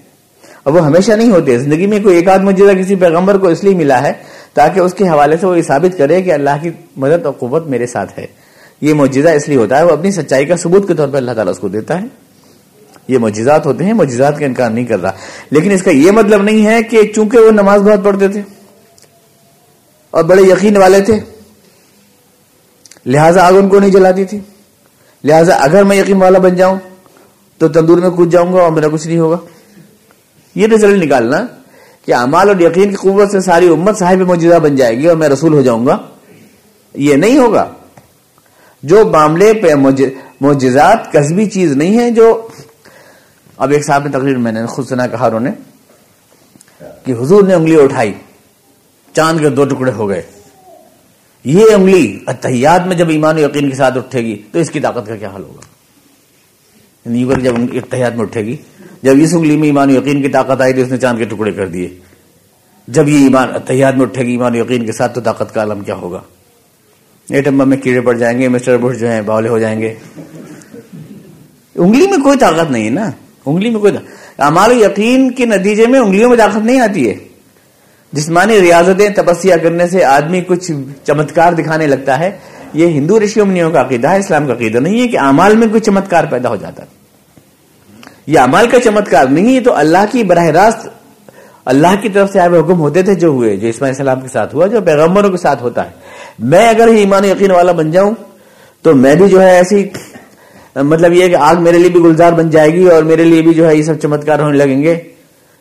اور 0.66 0.74
وہ 0.74 0.86
ہمیشہ 0.86 1.12
نہیں 1.12 1.32
ہوتے 1.32 1.60
زندگی 1.60 1.88
میں 1.88 2.00
کوئی 2.04 2.16
ایک 2.16 2.28
آدھ 2.28 2.42
معجزہ 2.42 2.72
کسی 2.72 2.96
پیغمبر 2.96 3.38
کو 3.38 3.48
اس 3.48 3.64
لیے 3.64 3.76
ملا 3.76 4.04
ہے 4.04 4.14
تاکہ 4.54 4.80
اس 4.80 4.94
کے 4.94 5.10
حوالے 5.10 5.38
سے 5.38 5.48
وہ 5.48 5.58
یہ 5.58 5.62
ثابت 5.62 5.98
کرے 5.98 6.22
کہ 6.22 6.34
اللہ 6.34 6.50
کی 6.62 6.70
مدد 6.98 7.26
اور 7.26 7.34
قوت 7.34 7.68
میرے 7.68 7.88
ساتھ 7.88 8.20
ہے۔ 8.20 8.26
یہ 8.82 8.94
معجزہ 8.94 9.30
اس 9.30 9.48
لیے 9.48 9.58
ہوتا 9.58 9.78
ہے، 9.78 9.84
وہ 9.84 9.92
اپنی 9.92 10.12
سچائی 10.12 10.46
کا 10.46 10.58
ثبوت 10.58 10.88
کے 10.88 10.94
طور 10.94 11.08
پر 11.08 11.18
اللہ 11.18 11.32
تعالیٰ 11.32 11.54
اس 11.54 11.60
کو 11.60 11.68
دیتا 11.68 12.02
ہے۔ 12.02 12.06
یہ 13.08 13.18
معجزات 13.18 13.66
ہوتے 13.66 13.86
ہیں، 13.86 13.94
معجزات 13.94 14.40
کا 14.40 14.46
انکار 14.46 14.70
نہیں 14.70 14.86
کر 14.86 15.02
رہا۔ 15.02 15.12
لیکن 15.52 15.72
اس 15.72 15.84
کا 15.84 15.92
یہ 15.92 16.12
مطلب 16.12 16.44
نہیں 16.44 16.66
ہے 16.66 16.84
کہ 16.84 17.04
چونکہ 17.16 17.38
وہ 17.38 17.52
نماز 17.52 17.82
بہت 17.82 18.04
پڑھتے 18.04 18.28
تھے 18.28 18.42
اور 20.12 20.24
بڑے 20.24 20.42
یقین 20.42 20.78
والے 20.78 21.02
تھے، 21.02 21.20
لہذا 23.06 23.48
آگ 23.48 23.54
ان 23.54 23.70
کو 23.70 23.80
نہیں 23.80 23.92
جلاتی 23.92 24.26
تھی۔ 24.26 24.40
لہذا 25.24 25.56
اگر 25.56 25.84
میں 25.84 25.98
یقین 25.98 26.18
والا 26.18 26.40
بن 26.40 26.56
جاؤں 26.56 26.80
تو 27.58 27.68
تندور 27.68 27.98
میں 27.98 28.10
کود 28.10 28.32
جاؤں 28.32 28.54
گا 28.54 28.62
اور 28.62 28.72
میرا 28.72 28.88
کچھ 28.92 29.08
نہیں 29.08 29.20
ہوگا۔ 29.20 29.38
یہ 30.56 30.68
رزلٹ 30.68 31.04
نکالنا 31.04 31.48
کہ 32.06 32.14
امال 32.14 32.50
اور 32.50 32.60
یقین 32.60 32.90
کی 32.90 32.96
قوت 32.96 33.32
سے 33.32 33.42
ساری 33.42 33.68
امت 33.68 33.98
صاحب 33.98 34.18
موجودہ 34.18 34.56
بن 34.56 34.76
جائے 34.76 34.98
گی 34.98 35.08
اور 35.08 35.18
میں 35.18 35.30
رسول 35.30 35.54
ہو 35.54 35.62
جاؤں 35.62 35.86
گا۔ 35.86 35.98
یہ 36.94 37.16
نہیں 37.16 37.38
ہوگا۔ 37.38 37.72
جو 38.84 39.06
معاملے 39.06 39.54
پہ 39.54 39.74
موجزات 40.42 41.12
کسبی 41.12 41.50
چیز 41.50 41.72
نہیں 41.72 41.98
ہے 41.98 42.12
جو 42.12 42.48
اب 43.58 43.72
ایک 43.72 43.86
صاحب 43.86 44.06
نے 44.06 44.12
تقریر 44.12 44.38
میں 44.38 44.52
نے 44.52 44.66
خود 44.66 44.88
سنا 44.88 45.08
کہا 45.08 45.40
نے 45.40 45.52
کہ 47.06 47.12
حضور 47.12 47.44
نے 47.44 47.54
انگلی 47.54 47.82
اٹھائی، 47.82 48.14
چاند 49.14 49.40
کے 49.40 49.50
دو 49.50 49.66
ٹکڑے 49.66 49.92
ہو 49.92 50.10
گئے۔ 50.10 50.22
یہ 51.44 51.66
انگلی 51.76 52.20
اتحیات 52.28 52.88
میں 52.88 52.96
جب 52.96 53.10
ایمان 53.10 53.36
و 53.36 53.40
یقین 53.40 53.70
کے 53.70 53.76
ساتھ 53.76 53.98
اٹھے 53.98 54.22
گی 54.22 54.42
تو 54.52 54.60
اس 54.60 54.70
کی 54.70 54.80
طاقت 54.80 55.08
کا 55.08 55.16
کیا 55.16 55.30
حل 55.36 55.44
ہوگا؟ 55.44 55.62
یعنی 57.06 57.42
جب 57.42 57.54
اتحیات 57.74 58.14
میں 58.14 58.22
اٹھے 58.22 58.42
گی 58.42 58.58
جب 59.06 59.14
اس 59.20 59.34
انگلی 59.34 59.58
میں 59.58 59.68
ایمان 59.68 59.90
و 59.90 59.94
یقین 59.94 60.22
کی 60.22 60.28
طاقت 60.28 60.62
آئی 60.62 60.74
تو 60.74 60.82
اس 60.82 60.92
نے 60.92 60.98
چاند 60.98 61.18
کے 61.18 61.26
ٹکڑے 61.26 61.52
کر 61.52 61.68
دیے۔ 61.68 61.90
جب 62.88 63.10
یہ 63.10 63.24
ایمان 63.24 63.50
اتحیات 63.54 63.96
میں 63.96 64.02
اٹھے 64.02 64.24
گی، 64.24 64.32
ایمان 64.32 64.54
و 64.54 64.58
یقین 64.58 64.86
کے 64.86 64.92
ساتھ 64.92 65.16
تو 65.16 65.22
طاقت 65.22 65.54
کا 65.54 65.60
عالم 65.60 65.80
کیا 65.80 65.96
ہوگا؟ 65.96 66.22
ایٹم 67.30 67.58
بم 67.58 67.70
میں 67.70 67.78
کیڑے 67.78 68.02
پڑ 68.02 68.18
جائیں 68.18 68.40
گے، 68.40 68.48
مسٹر 68.48 68.78
بش 68.78 68.98
جو 68.98 69.10
ہیں، 69.10 69.22
باولے 69.22 69.50
ہو 69.50 69.60
جائیں 69.60 69.82
گے۔ 69.82 69.94
انگلی 71.76 72.08
میں 72.08 72.18
کوئی 72.24 72.38
طاقت 72.38 72.72
نہیں 72.72 72.86
ہے 72.86 72.90
نا؟ 72.90 73.12
انگلی 73.46 73.70
میں 73.70 73.80
کوئی 73.80 73.94
امال 74.38 74.72
و 74.72 74.86
یقین 74.86 75.32
کے 75.32 75.46
نتیجے 75.46 75.88
میں 75.88 76.00
انگلیوں 76.00 76.30
میں 76.30 76.38
طاقت 76.38 76.66
نہیں 76.66 76.80
آتی 76.80 77.10
ہے۔ 77.10 77.16
جسمانی 78.12 78.62
ریاضتیں، 78.62 79.10
تپسیا 79.10 79.58
کرنے 79.58 79.88
سے 79.88 80.04
آدمی 80.04 80.42
کچھ 80.42 80.72
چمتکار 81.04 81.54
دکھانے 81.54 81.88
لگتا 81.88 82.20
ہے۔ 82.20 82.32
یہ 82.74 82.88
ہندو 82.88 83.20
رشیوں 83.20 83.46
منیوں 83.46 83.72
کا 83.72 83.82
عقیدہ 83.82 84.10
ہے، 84.10 84.20
اسلام 84.20 84.48
کا 84.48 84.54
عقیدہ 84.54 84.78
نہیں 84.78 85.02
ہے 85.02 85.08
کہ 85.08 85.20
امال 85.20 85.56
میں 85.56 85.68
کوئی 85.68 85.82
چمتکار 85.82 86.24
پیدا 86.24 86.50
ہو 86.50 86.56
جاتا 86.56 86.84
ہے 86.84 86.95
یہ 88.28 88.40
امال 88.40 88.68
کا 88.68 88.80
چمتکار 88.80 89.26
نہیں 89.26 89.56
ہے 89.56 89.60
تو 89.62 89.74
اللہ 89.74 90.06
کی 90.12 90.24
براہ 90.24 90.48
راست 90.52 90.88
اللہ 91.66 91.96
کی 92.02 92.10
طرف 92.10 92.32
سے 92.32 92.40
آئے 92.40 92.58
حکم 92.60 92.80
ہوتے 92.80 93.02
تھے 93.04 93.14
جو 93.16 93.28
ہوئے، 93.28 93.56
جو 93.58 93.68
اسماعی 93.68 93.92
السلام 93.92 94.20
کے 94.22 94.28
ساتھ 94.28 94.56
ہوا، 94.56 94.68
جو 94.68 94.82
پیغمبروں 94.82 95.30
کے 95.30 95.38
ساتھ 95.38 95.64
ہوتا 95.64 95.86
ہے۔ 95.86 95.92
میں 96.40 96.68
اگر 96.70 96.88
ہی 96.88 97.00
ایمان 97.00 97.26
یقین 97.26 97.52
والا 97.52 97.72
بن 97.72 97.92
جاؤں، 97.92 98.14
تو 98.86 98.94
میں 98.96 99.16
بھی 99.16 99.30
جو 99.30 99.42
ہے 99.42 99.56
ایسی 99.56 99.84
مطلب 100.76 101.14
یہ 101.14 101.28
کہ 101.28 101.36
آگ 101.36 101.62
میرے 101.64 101.78
لیے 101.78 101.90
بھی 101.90 102.00
گلزار 102.00 102.34
بن 102.34 102.50
جائے 102.50 102.74
گی 102.74 102.86
اور 102.90 103.04
میرے 103.04 103.24
لیے 103.24 103.42
بھی 103.42 103.54
جو 103.54 103.68
ہے 103.68 103.76
یہ 103.76 103.84
سب 103.84 104.00
چمتکار 104.02 104.40
ہونے 104.40 104.58
لگیں 104.58 104.84
گے۔ 104.84 104.96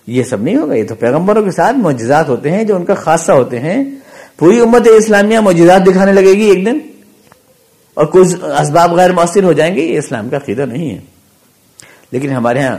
یہ 0.06 0.22
سب 0.22 0.42
نہیں 0.42 0.56
ہوگا، 0.56 0.74
یہ 0.74 0.84
تو 0.84 0.94
پیغمبروں 0.94 1.42
کے 1.42 1.50
ساتھ 1.50 1.76
معجزات 1.76 2.28
ہوتے 2.28 2.50
ہیں، 2.50 2.64
جو 2.64 2.76
ان 2.76 2.84
کا 2.84 2.94
خاصہ 2.94 3.32
ہوتے 3.32 3.60
ہیں۔ 3.60 3.84
پوری 4.38 4.60
امت 4.60 4.88
اسلامیہ 4.96 5.38
معجزات 5.38 5.86
دکھانے 5.86 6.12
لگے 6.12 6.32
گی 6.32 6.50
ایک 6.50 6.66
دن، 6.66 6.78
اور 7.96 8.06
کچھ 8.06 8.34
اسباب 8.60 8.92
غیر 8.92 9.12
مؤثر 9.12 9.44
ہو 9.44 9.52
جائیں 9.52 9.74
گے، 9.76 9.80
یہ 9.80 9.98
اسلام 9.98 10.28
کا 10.28 10.36
عقیدہ 10.36 10.62
نہیں 10.62 10.90
ہے۔ 10.90 11.13
لیکن 12.14 12.30
ہمارے 12.30 12.62
ہاں 12.62 12.78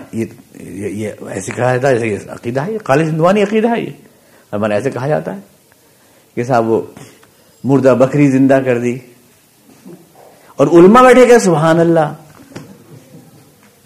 یہ 0.60 1.10
ایسے 1.30 1.52
کہا 1.52 1.78
جاتا 1.78 1.88
ہے 1.90 2.10
جیسے 2.10 2.30
عقیدہ 2.30 2.62
ہے 2.62 2.78
خالص 2.84 3.10
ہندوانی 3.10 3.44
عقیدہ 3.44 3.70
ہے 3.70 3.82
یہ۔ 3.82 3.90
ہمارے 4.54 4.74
ہاں 4.74 4.80
ایسے 4.80 4.92
کہا 4.92 5.08
جاتا 5.08 5.36
ہے 5.36 5.40
کہ 6.36 6.44
صاحب 6.44 6.70
وہ 6.70 6.82
مردہ 7.64 7.96
بکری 8.00 8.32
زندہ 8.32 8.60
کر 8.66 8.78
دی۔ 8.78 8.98
اور 10.56 10.68
علماء 10.68 11.02
بیٹھے 11.02 11.28
گئے 11.28 11.40
سبحان 11.40 11.80
اللہ۔ 11.80 12.14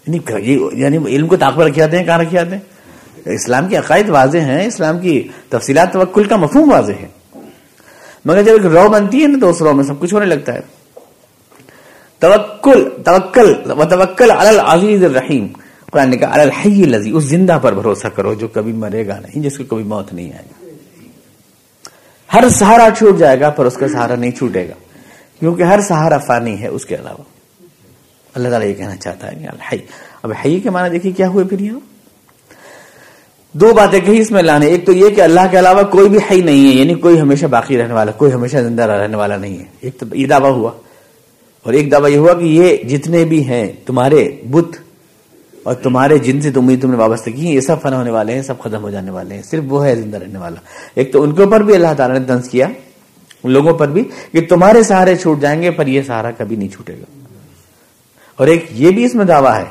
یعنی, 0.06 0.18
یعنی 0.72 0.96
علم 0.96 1.26
کو 1.26 1.36
طاقت 1.36 1.58
رکھے 1.58 1.78
جاتے 1.78 1.98
ہیں 1.98 2.04
کہاں 2.04 2.18
رکھے 2.18 2.38
جاتے 2.38 2.50
ہیں؟ 2.50 2.62
اسلام 3.24 3.68
کی 3.68 3.76
عقائد 3.76 4.10
واضح 4.10 4.38
ہیں 4.38 4.66
اسلام 4.66 4.98
کی 4.98 5.28
تفصیلات 5.48 5.92
توکل 5.92 6.24
کا 6.24 6.36
مفہوم 6.36 6.72
واضح 6.72 6.92
ہے۔ 6.92 7.08
مگر 8.24 8.42
جب 8.42 8.52
ایک 8.52 8.66
رو 8.66 8.88
بنتی 8.88 9.22
ہے 9.22 9.26
نا 9.26 9.38
تو 9.40 9.48
اس 9.48 9.62
رو 9.62 9.72
میں 9.72 9.84
سب 9.84 10.00
کچھ 10.00 10.14
ہونے 10.14 10.26
لگتا 10.26 10.54
ہے۔ 10.54 10.60
توکل 12.20 12.88
توکل 13.04 13.64
و 13.66 13.82
علی 14.38 14.48
العزیز 14.48 15.04
الرحیم۔ 15.04 15.46
قرآن 15.92 16.10
نے 16.10 16.16
کہا، 16.16 16.34
علی 16.34 16.42
الحی 16.42 16.82
الذی، 16.82 17.10
اس 17.10 17.24
زندہ 17.24 17.58
پر 17.62 17.74
بھروسہ 17.74 18.06
کرو 18.06 18.34
جو 18.34 18.48
کبھی 18.48 18.72
مرے 18.72 19.06
گا 19.06 19.20
نہیں، 19.20 19.42
جس 19.42 19.58
کو 19.58 19.64
کبھی 19.64 19.84
موت 19.84 20.12
نہیں 20.12 20.32
آئے 20.32 20.42
گا۔ 20.50 20.68
ہر 22.34 22.48
سہارا 22.48 22.88
چھوٹ 22.98 23.18
جائے 23.18 23.40
گا، 23.40 23.50
پر 23.50 23.64
اس 23.64 23.74
کا 23.74 23.88
سہارا 23.88 24.14
نہیں 24.14 24.30
چھوٹے 24.30 24.68
گا۔ 24.68 24.74
کیونکہ 25.40 25.62
ہر 25.62 25.80
سہارا 25.80 26.18
فانی 26.18 26.60
ہے 26.60 26.66
اس 26.66 26.86
کے 26.86 26.94
علاوہ۔ 26.94 27.22
اللہ 28.34 28.48
تعالیٰ 28.48 28.68
یہ 28.68 28.74
کہنا 28.74 28.96
چاہتا 28.96 29.32
ہے 29.32 29.46
الحی۔ 29.46 29.78
اب 30.22 30.32
حی 30.44 30.60
کے 30.60 30.70
معنی 30.70 30.88
دیکھیے 30.88 31.12
کیا 31.12 31.28
ہوئے 31.28 31.44
پھر 31.44 31.60
یہاں؟ 31.60 31.80
دو 33.52 33.72
باتیں 33.74 34.00
کہی 34.00 34.20
اس 34.20 34.30
میں 34.30 34.42
لانے۔ 34.42 34.66
ایک 34.66 34.86
تو 34.86 34.92
یہ 34.92 35.08
کہ 35.08 35.20
اللہ 35.20 35.40
کے 35.50 35.58
علاوہ 35.58 35.82
کوئی 35.82 36.08
بھی 36.08 36.18
حی 36.30 36.40
نہیں 36.40 36.68
ہے 36.68 36.74
یعنی 36.74 36.94
کوئی 36.94 37.20
ہمیشہ 37.20 37.46
باقی 37.46 37.78
رہنے 37.78 37.94
والا، 37.94 38.12
کوئی 38.12 38.32
ہمیشہ 38.32 38.56
زندہ 38.56 38.82
رہنے 38.82 39.16
والا 39.16 39.36
نہیں 39.36 39.58
ہے۔ 39.58 39.64
ایک 39.80 39.98
تو 39.98 40.16
یہ 40.16 40.26
دعویٰ 40.26 40.50
ہوا۔ 40.50 40.70
اور 41.62 41.72
ایک 41.72 41.92
دعویٰ 41.92 42.10
یہ 42.10 42.16
ہوا 42.16 42.34
کہ 42.34 42.44
یہ 42.44 42.76
جتنے 42.76 43.24
بھی 43.24 43.48
ہیں 43.48 43.72
تمہارے 43.86 44.36
بت 44.50 44.76
اور 45.62 45.74
تمہارے 45.74 46.18
جن 46.18 46.40
سے 46.40 46.50
تم 46.50 46.76
تم 46.80 46.90
نے 46.90 46.96
وابستہ 46.96 47.30
کی 47.30 47.50
یہ 47.50 47.60
سب 47.60 47.82
فنا 47.82 47.96
ہونے 47.98 48.10
والے 48.10 48.34
ہیں، 48.34 48.42
سب 48.42 48.58
ختم 48.58 48.82
ہو 48.82 48.90
جانے 48.90 49.10
والے 49.10 49.34
ہیں۔ 49.34 49.42
صرف 49.42 49.64
وہ 49.68 49.86
ہے 49.86 49.96
زندہ 49.96 50.16
رہنے 50.16 50.38
والا۔ 50.38 50.60
ایک 50.94 51.12
تو 51.12 51.22
ان 51.22 51.34
کے 51.34 51.42
اوپر 51.42 51.60
بھی 51.60 51.74
اللہ 51.74 51.94
تعالیٰ 51.96 52.18
نے 52.18 52.24
دنس 52.24 52.48
کیا، 52.48 52.66
ان 53.44 53.50
لوگوں 53.50 53.74
پر 53.74 53.88
بھی 53.88 54.04
کہ 54.32 54.46
تمہارے 54.48 54.82
سہارے 54.82 55.16
چھوٹ 55.16 55.40
جائیں 55.40 55.62
گے، 55.62 55.70
پر 55.70 55.86
یہ 55.86 56.02
سہارا 56.02 56.30
کبھی 56.30 56.56
نہیں 56.56 56.68
چھوٹے 56.68 56.92
گا۔ 56.92 57.36
اور 58.36 58.46
ایک 58.46 58.66
یہ 58.72 58.90
بھی 58.90 59.04
اس 59.04 59.14
میں 59.14 59.24
دعویٰ 59.24 59.58
ہے 59.58 59.64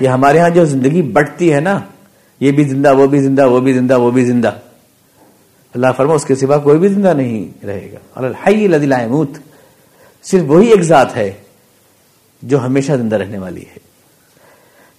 یہ 0.00 0.08
ہمارے 0.08 0.38
ہاں 0.38 0.50
جو 0.50 0.64
زندگی 0.64 1.02
بٹتی 1.02 1.52
ہے 1.52 1.60
نا، 1.60 1.78
یہ 2.40 2.52
بھی 2.52 2.64
زندہ، 2.64 2.96
وہ 2.96 3.06
بھی 3.06 3.20
زندہ، 3.20 3.48
وہ 3.48 3.60
بھی 3.60 3.72
زندہ، 3.72 3.98
وہ 3.98 4.10
بھی 4.10 4.24
زندہ۔ 4.24 4.50
اللہ 5.74 5.86
فرما، 5.96 6.14
اس 6.14 6.24
کے 6.24 6.34
سوا 6.34 6.58
کوئی 6.58 6.78
بھی 6.78 6.88
زندہ 6.88 7.12
نہیں 7.16 7.64
رہے 7.66 7.88
گا۔ 7.92 7.98
اللہ 8.14 9.06
صرف 10.24 10.42
وہی 10.46 10.68
ایک 10.68 10.82
ذات 10.82 11.16
ہے 11.16 11.30
جو 12.42 12.64
ہمیشہ 12.66 12.92
زندہ 12.92 13.16
رہنے 13.16 13.38
والی 13.38 13.60
ہے۔ 13.60 13.78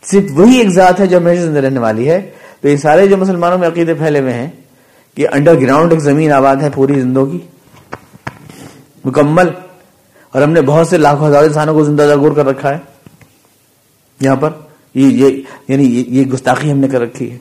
صرف 0.03 0.31
وہی 0.33 0.57
ایک 0.57 0.69
ذات 0.69 0.99
ہے 0.99 1.07
جو 1.07 1.17
ہمیشہ 1.17 1.41
زندہ 1.41 1.59
رہنے 1.59 1.79
والی 1.79 2.09
ہے۔ 2.09 2.19
تو 2.61 2.67
یہ 2.67 2.77
سارے 2.77 3.07
جو 3.07 3.17
مسلمانوں 3.17 3.57
میں 3.57 3.67
عقیدے 3.67 3.93
پھیلے 3.93 4.19
ہوئے 4.19 4.33
ہیں 4.33 4.49
کہ 5.17 5.27
انڈر 5.31 5.59
گراؤنڈ 5.61 5.91
ایک 5.91 6.01
زمین 6.01 6.31
آباد 6.31 6.55
ہے 6.55 6.69
پوری 6.73 6.99
زندگی 7.01 7.39
مکمل، 9.05 9.49
اور 10.33 10.41
ہم 10.41 10.51
نے 10.51 10.61
بہت 10.61 10.87
سے 10.87 10.97
لاکھوں 10.97 11.27
ہزار 11.27 11.43
انسانوں 11.43 11.73
کو 11.73 11.83
زندہ 11.83 12.05
جاگور 12.07 12.35
کر 12.35 12.45
رکھا 12.45 12.69
ہے۔ 12.69 12.77
یہاں 14.19 14.35
پر 14.35 14.49
یہ 14.95 15.41
یعنی 15.67 15.83
یہ 16.07 16.25
گستاخی 16.25 16.71
ہم 16.71 16.77
نے 16.77 16.87
کر 16.87 17.01
رکھی 17.01 17.31
ہے 17.31 17.37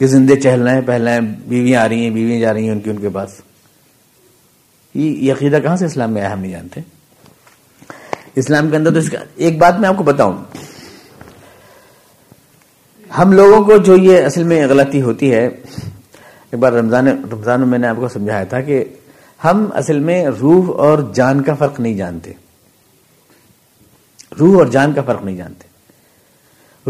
کہ 0.00 0.06
زندے 0.06 0.36
چہل 0.36 0.62
رہے 0.62 0.74
ہیں 0.74 0.80
پہل 0.86 1.02
رہے 1.02 1.12
ہیں 1.12 1.20
بیویاں 1.46 1.82
آ 1.82 1.88
رہی 1.88 2.02
ہیں، 2.02 2.10
بیویاں 2.10 2.40
جا 2.40 2.52
رہی 2.54 2.64
ہیں 2.64 2.70
ان 2.70 2.80
کی، 2.80 2.90
ان 2.90 2.98
کے 2.98 3.08
پاس۔ 3.08 3.40
یہ 4.94 5.32
عقیدہ 5.32 5.56
کہاں 5.56 5.76
سے 5.76 5.84
اسلام 5.84 6.12
میں 6.12 6.22
آیا 6.22 6.32
ہم 6.32 6.40
نہیں 6.40 6.52
جانتے 6.52 6.80
اسلام 8.34 8.70
کے 8.70 8.76
اندر 8.76 8.92
تو 8.92 8.98
اس 8.98 9.10
کا 9.10 9.18
ایک 9.36 9.58
بات 9.58 9.80
میں 9.80 9.88
آپ 9.88 9.96
کو 9.96 10.04
بتاؤں۔ 10.04 10.44
ہم 13.18 13.32
لوگوں 13.32 13.64
کو 13.64 13.76
جو 13.76 13.96
یہ 13.96 14.24
اصل 14.24 14.44
میں 14.44 14.66
غلطی 14.66 15.02
ہوتی 15.02 15.34
ہے، 15.34 15.46
ایک 16.50 16.58
بار 16.58 16.72
رمضان 16.72 17.08
رمضان 17.08 17.60
میں 17.60 17.68
میں 17.68 17.78
نے 17.78 17.86
آپ 17.86 17.96
کو 17.96 18.08
سمجھایا 18.08 18.44
تھا 18.44 18.60
کہ 18.60 18.84
ہم 19.44 19.66
اصل 19.74 19.98
میں 19.98 20.26
روح 20.26 20.78
اور 20.78 20.98
جان 21.14 21.42
کا 21.42 21.54
فرق 21.54 21.80
نہیں 21.80 21.94
جانتے۔ 21.94 22.32
روح 24.40 24.58
اور 24.58 24.66
جان 24.66 24.92
کا 24.92 25.02
فرق 25.02 25.22
نہیں 25.22 25.36
جانتے۔ 25.36 25.68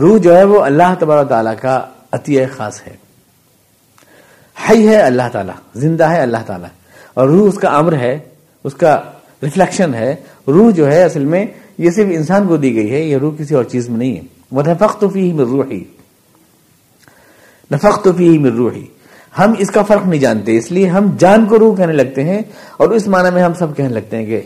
روح 0.01 0.19
جو 0.19 0.37
ہے 0.37 0.45
وہ 0.45 0.63
اللہ 0.65 0.95
تبار 0.99 1.25
تعالیٰ 1.25 1.55
کا 1.63 1.87
عطیہ 2.13 2.47
خاص 2.57 2.83
ہے۔ 2.87 2.97
حی 4.71 4.89
ہے 4.89 4.97
اللہ 4.97 5.23
تعالیٰ، 5.33 5.55
زندہ 5.75 6.05
ہے 6.05 6.21
اللہ 6.21 6.39
تعالیٰ۔ 6.47 6.69
اور 7.15 7.29
روح 7.29 7.49
اس 7.49 7.59
کا 7.59 7.69
امر 7.69 7.93
ہے، 7.93 8.19
اس 8.65 8.75
کا 8.75 9.01
ریفلیکشن 9.43 9.95
ہے۔ 9.95 10.15
روح 10.49 10.71
جو 10.71 10.87
ہے 10.87 11.03
اصل 11.03 11.25
میں 11.25 11.45
یہ 11.79 11.91
صرف 11.91 12.09
انسان 12.11 12.47
کو 12.49 12.57
دی 12.57 12.75
گئی 12.75 12.91
ہے، 12.91 13.01
یہ 13.01 13.17
روح 13.17 13.33
کسی 13.39 13.55
اور 13.55 13.65
چیز 13.65 13.89
میں 13.89 13.99
نہیں 13.99 14.17
ہے۔ 14.17 14.23
وہ 14.53 14.63
نفق 14.63 14.99
تو 15.01 15.09
فی 15.09 15.33
میں 15.33 15.45
روحی 15.45 15.83
نفق 17.71 18.03
تو 18.05 18.13
فی 18.13 18.37
میں 18.39 18.51
روحی 18.51 18.85
ہم 19.39 19.53
اس 19.59 19.71
کا 19.71 19.83
فرق 19.83 20.07
نہیں 20.07 20.21
جانتے، 20.21 20.57
اس 20.59 20.71
لیے 20.73 20.87
ہم 20.89 21.11
جان 21.19 21.45
کو 21.47 21.59
روح 21.59 21.77
کہنے 21.77 21.93
لگتے 21.93 22.25
ہیں 22.25 22.41
اور 22.77 22.91
اس 22.91 23.07
معنی 23.09 23.31
میں 23.35 23.43
ہم 23.43 23.53
سب 23.59 23.77
کہنے 23.77 23.89
لگتے 23.89 24.17
ہیں 24.17 24.27
کہ 24.27 24.41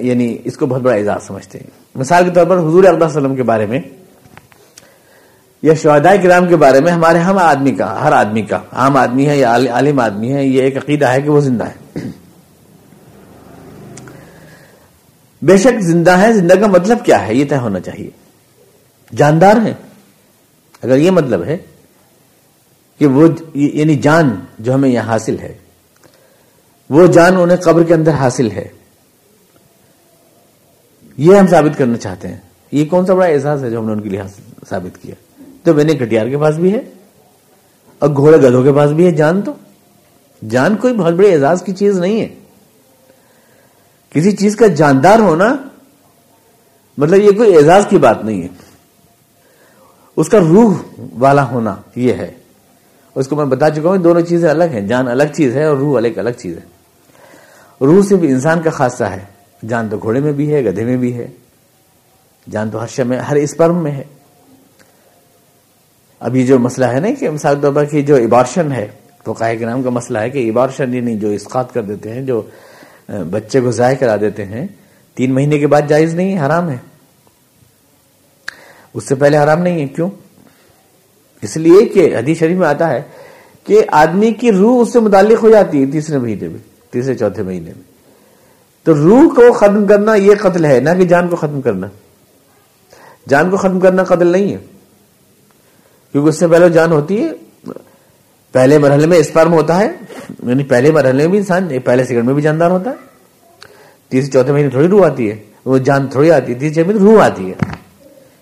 یعنی 0.00 0.36
اس 0.44 0.56
کو 0.56 0.66
بہت 0.66 0.82
بڑا 0.82 0.94
اعزاز 0.94 1.26
سمجھتے 1.26 1.58
ہیں۔ 1.58 1.70
مثال 1.94 2.24
کے 2.24 2.30
طور 2.30 2.46
پر 2.46 2.58
حضور 2.58 2.84
اللہ 2.84 3.04
وسلم 3.04 3.36
کے 3.36 3.42
بارے 3.42 3.66
میں 3.66 3.80
یا 5.64 5.74
شہداء 5.74 6.12
کرام 6.22 6.48
کے 6.48 6.56
بارے 6.56 6.80
میں 6.80 6.92
ہمارے 6.92 7.18
ہم 7.18 7.38
آدمی 7.38 7.72
کا، 7.72 8.00
ہر 8.00 8.12
آدمی 8.12 8.42
کا، 8.42 8.60
عام 8.72 8.96
آدمی 8.96 9.28
ہے 9.28 9.36
یا 9.36 9.56
عالم 9.56 10.00
آدمی 10.00 10.32
ہے، 10.32 10.44
یہ 10.44 10.62
ایک 10.62 10.76
عقیدہ 10.76 11.06
ہے 11.06 11.22
کہ 11.22 11.30
وہ 11.30 11.40
زندہ 11.40 11.64
ہے۔ 11.64 11.98
بے 15.42 15.56
شک 15.56 15.80
زندہ 15.80 16.10
ہے، 16.10 16.32
زندہ 16.32 16.54
کا 16.54 16.66
مطلب 16.66 16.98
کیا 17.04 17.26
ہے؟ 17.26 17.34
یہ 17.34 17.44
طے 17.48 17.56
ہونا 17.56 17.80
چاہیے۔ 17.80 18.10
جاندار 19.16 19.56
ہے۔ 19.64 19.74
اگر 20.82 20.96
یہ 20.96 21.10
مطلب 21.10 21.44
ہے 21.44 21.56
کہ 22.98 23.06
وہ 23.06 23.28
یعنی 23.54 23.94
جان 23.94 24.40
جو 24.58 24.74
ہمیں 24.74 24.88
یہاں 24.88 25.06
حاصل 25.06 25.38
ہے، 25.38 25.54
وہ 26.90 27.06
جان 27.06 27.36
انہیں 27.36 27.58
قبر 27.58 27.82
کے 27.82 27.94
اندر 27.94 28.12
حاصل 28.12 28.50
ہے۔ 28.50 28.68
یہ 31.16 31.36
ہم 31.36 31.46
ثابت 31.46 31.78
کرنا 31.78 31.96
چاہتے 31.96 32.28
ہیں۔ 32.28 32.38
یہ 32.72 32.84
کون 32.84 33.06
سا 33.06 33.14
بڑا 33.14 33.26
احساس 33.26 33.62
ہے 33.62 33.70
جو 33.70 33.78
ہم 33.78 33.86
نے 33.86 33.92
ان 33.92 34.00
کے 34.00 34.08
لیے 34.08 34.22
ثابت 34.68 35.02
کیا؟ 35.02 35.14
تو 35.64 35.74
میں 35.74 35.84
نے 35.84 35.94
کٹیار 35.94 36.26
کے 36.26 36.38
پاس 36.38 36.54
بھی 36.54 36.74
ہے 36.74 36.80
اور 37.98 38.08
گھوڑے 38.08 38.36
گدھوں 38.36 38.62
کے 38.62 38.72
پاس 38.72 38.90
بھی 38.90 39.06
ہے، 39.06 39.10
جان 39.10 39.42
تو۔ 39.42 39.52
جان 40.50 40.76
کوئی 40.76 40.94
بہت 40.94 41.14
بڑے 41.14 41.34
اعزاز 41.34 41.62
کی 41.62 41.72
چیز 41.72 41.98
نہیں 41.98 42.20
ہے۔ 42.20 42.34
کسی 44.10 44.32
چیز 44.32 44.56
کا 44.56 44.66
جاندار 44.66 45.18
ہونا 45.18 45.56
مطلب 46.98 47.18
یہ 47.18 47.30
کوئی 47.30 47.56
اعزاز 47.56 47.86
کی 47.90 47.98
بات 47.98 48.24
نہیں 48.24 48.42
ہے۔ 48.42 48.48
اس 50.16 50.28
کا 50.28 50.38
روح 50.38 50.74
والا 51.18 51.50
ہونا 51.50 51.76
یہ 51.96 52.12
ہے۔ 52.12 52.34
اس 53.14 53.28
کو 53.28 53.36
میں 53.36 53.44
بتا 53.44 53.70
چکا 53.70 53.88
ہوں، 53.88 53.96
دونوں 53.96 54.22
چیزیں 54.22 54.50
الگ 54.50 54.64
ہیں۔ 54.64 54.80
جان 54.80 55.08
الگ 55.08 55.24
چیز 55.34 55.56
ہے 55.56 55.64
اور 55.64 55.76
روح 55.76 55.96
الگ 55.96 56.18
الگ 56.18 56.30
چیز 56.30 56.58
ہے۔ 56.58 56.62
روح 57.80 58.02
صرف 58.02 58.18
انسان 58.22 58.62
کا 58.62 58.70
خاصہ 58.70 59.04
ہے۔ 59.04 59.24
جان 59.68 59.88
تو 59.88 59.98
گھوڑے 59.98 60.20
میں 60.20 60.32
بھی 60.32 60.54
ہے، 60.54 60.64
گدھے 60.64 60.84
میں 60.84 60.96
بھی 60.96 61.18
ہے۔ 61.18 61.26
جان 62.50 62.70
تو 62.70 62.82
ہر 62.82 62.86
شے 62.86 63.04
میں، 63.04 63.18
ہر 63.18 63.36
اسپرم 63.36 63.82
میں 63.82 63.92
ہے۔ 63.92 64.04
ابھی 66.24 66.46
جو 66.46 66.58
مسئلہ 66.58 66.86
ہے 66.86 67.00
نا 67.00 67.08
کہ 67.20 67.30
مثال 67.30 67.60
طور 67.60 67.72
پر 67.72 68.00
جو 68.00 68.16
ابارشن 68.16 68.72
ہے 68.72 68.86
تو 69.24 69.32
قائق 69.32 69.62
نام 69.62 69.82
کا 69.82 69.90
مسئلہ 69.90 70.18
ہے 70.18 70.30
کہ 70.30 70.50
ابارشن 70.50 70.94
یعنی 70.94 71.18
جو 71.18 71.28
اسقات 71.28 71.74
کر 71.74 71.82
دیتے 71.82 72.12
ہیں، 72.12 72.22
جو 72.22 72.42
بچے 73.08 73.60
کو 73.60 73.70
ضائع 73.70 73.96
کرا 73.96 74.16
دیتے 74.16 74.44
ہیں، 74.44 74.66
تین 75.14 75.34
مہینے 75.34 75.58
کے 75.58 75.66
بعد 75.66 75.82
جائز 75.88 76.14
نہیں 76.14 76.38
ہے 76.38 76.46
حرام 76.46 76.70
ہے۔ 76.70 76.76
اس 78.94 79.04
سے 79.04 79.14
پہلے 79.14 79.38
حرام 79.38 79.62
نہیں 79.62 79.82
ہے، 79.82 79.86
کیوں؟ 79.86 80.10
اس 81.42 81.56
لیے 81.56 81.86
کہ 81.86 82.16
حدیث 82.16 82.38
شریف 82.38 82.56
میں 82.56 82.68
آتا 82.68 82.90
ہے 82.90 83.02
کہ 83.64 83.84
آدمی 83.92 84.32
کی 84.32 84.52
روح 84.52 84.82
اس 84.82 84.92
سے 84.92 85.00
متعلق 85.00 85.42
ہو 85.42 85.50
جاتی 85.50 85.80
ہے 85.80 85.86
تیسرے 85.86 86.18
مہینے 86.18 86.48
میں، 86.48 86.92
تیسرے 86.92 87.14
چوتھے 87.14 87.42
مہینے 87.42 87.70
میں۔ 87.76 87.82
تو 88.84 88.94
روح 88.94 89.34
کو 89.34 89.52
ختم 89.52 89.86
کرنا 89.86 90.14
یہ 90.14 90.34
قتل 90.40 90.64
ہے، 90.64 90.80
نہ 90.80 90.90
کہ 90.98 91.04
جان 91.04 91.28
کو 91.28 91.36
ختم 91.36 91.60
کرنا۔ 91.60 91.86
جان 93.28 93.50
کو 93.50 93.56
ختم 93.56 93.80
کرنا 93.80 94.04
قتل 94.04 94.26
نہیں 94.26 94.52
ہے۔ 94.52 94.73
کیونکہ 96.14 96.28
اس 96.28 96.38
سے 96.38 96.48
پہلے 96.48 96.68
جان 96.68 96.92
ہوتی 96.92 97.22
ہے، 97.22 97.28
پہلے 98.52 98.78
مرحلے 98.78 99.06
میں 99.06 99.18
اسپرم 99.18 99.52
ہوتا 99.52 99.78
ہے 99.78 99.88
یعنی 100.46 100.64
پہلے 100.64 100.90
مرحلے 100.92 101.12
میں 101.12 101.26
بھی 101.26 101.38
انسان 101.38 101.68
پہلے 101.84 102.04
سیکنڈ 102.04 102.24
میں 102.24 102.34
بھی 102.34 102.42
جاندار 102.42 102.70
ہوتا 102.70 102.90
ہے۔ 102.90 102.94
تیسرے، 104.08 104.30
چوتھے 104.30 104.52
مہینے 104.52 104.70
تھوڑی 104.70 104.88
روح 104.88 105.06
آتی 105.06 105.30
ہے، 105.30 105.42
وہ 105.64 105.78
جان 105.78 106.06
تھوڑی 106.06 106.30
آتی 106.30 106.54
ہے، 106.54 106.58
تیسرے 106.58 106.82
مہینے 106.82 106.98
روح 106.98 107.24
آتی 107.24 107.50
ہے۔ 107.50 107.54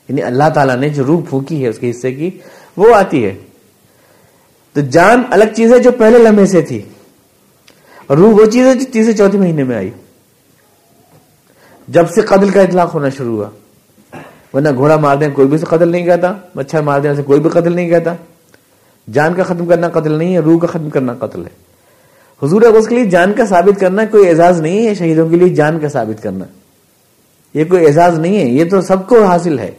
یعنی 0.08 0.22
اللہ 0.22 0.48
تعالیٰ 0.54 0.76
نے 0.76 0.88
جو 0.88 1.04
روح 1.06 1.22
پھونکی 1.28 1.62
ہے، 1.62 1.68
اس 1.68 1.78
کے 1.78 1.90
حصے 1.90 2.12
کی، 2.12 2.30
وہ 2.76 2.94
آتی 2.94 3.24
ہے۔ 3.24 3.34
تو 4.72 4.80
جان 4.80 5.22
الگ 5.30 5.44
چیز 5.56 5.72
ہے 5.72 5.78
جو 5.78 5.92
پہلے 5.92 6.18
لمحے 6.18 6.46
سے 6.46 6.62
تھی، 6.62 6.82
اور 8.06 8.16
روح 8.16 8.34
وہ 8.34 8.50
چیز 8.50 8.66
ہے 8.66 8.74
جو 8.74 8.84
تیسرے، 8.92 9.12
چوتھے 9.12 9.38
مہینے 9.38 9.64
میں 9.64 9.76
آئی۔ 9.76 9.90
جب 11.88 12.10
سے 12.10 12.20
قتل 12.20 12.50
کا 12.50 12.60
اطلاق 12.60 12.94
ہونا 12.94 13.08
شروع 13.08 13.36
ہوا۔ 13.36 13.50
ورنہ 14.54 14.68
گھوڑا 14.76 14.96
مار 14.96 15.16
دیں 15.16 15.28
کوئی 15.34 15.48
بھی 15.48 15.58
سے 15.58 15.66
قتل 15.66 15.88
نہیں 15.88 16.04
کہتا 16.04 16.32
مچھر 16.54 16.80
مار 16.80 17.00
دیں 17.00 17.14
سے 17.14 17.22
کوئی 17.22 17.40
بھی 17.40 17.50
قتل 17.50 17.72
نہیں 17.72 17.88
کہتا 17.88 18.14
جان 19.12 19.34
کا 19.34 19.42
ختم 19.42 19.66
کرنا 19.66 19.88
قتل 19.88 20.12
نہیں 20.12 20.34
ہے، 20.34 20.40
روح 20.40 20.58
کا 20.58 20.66
ختم 20.66 20.90
کرنا 20.90 21.14
قتل 21.14 21.46
ہے۔ 21.46 21.72
حضور 22.46 22.62
اس 22.62 22.88
کے 22.88 22.94
لیے 22.94 23.04
جان 23.04 23.32
کا 23.32 23.46
ثابت 23.46 23.80
کرنا 23.80 24.02
کوئی 24.10 24.28
اعزاز 24.28 24.60
نہیں 24.60 24.86
ہے، 24.86 24.94
شہیدوں 24.94 25.28
کے 25.28 25.36
لیے 25.36 25.48
جان 25.48 25.78
کا 25.78 25.88
ثابت 25.88 26.22
کرنا۔ 26.22 26.44
یہ 27.54 27.64
کوئی 27.64 27.86
اعزاز 27.86 28.18
نہیں 28.18 28.36
ہے، 28.36 28.44
یہ 28.44 28.64
تو 28.70 28.80
سب 28.80 29.08
کو 29.08 29.24
حاصل 29.24 29.58
ہے۔ 29.58 29.70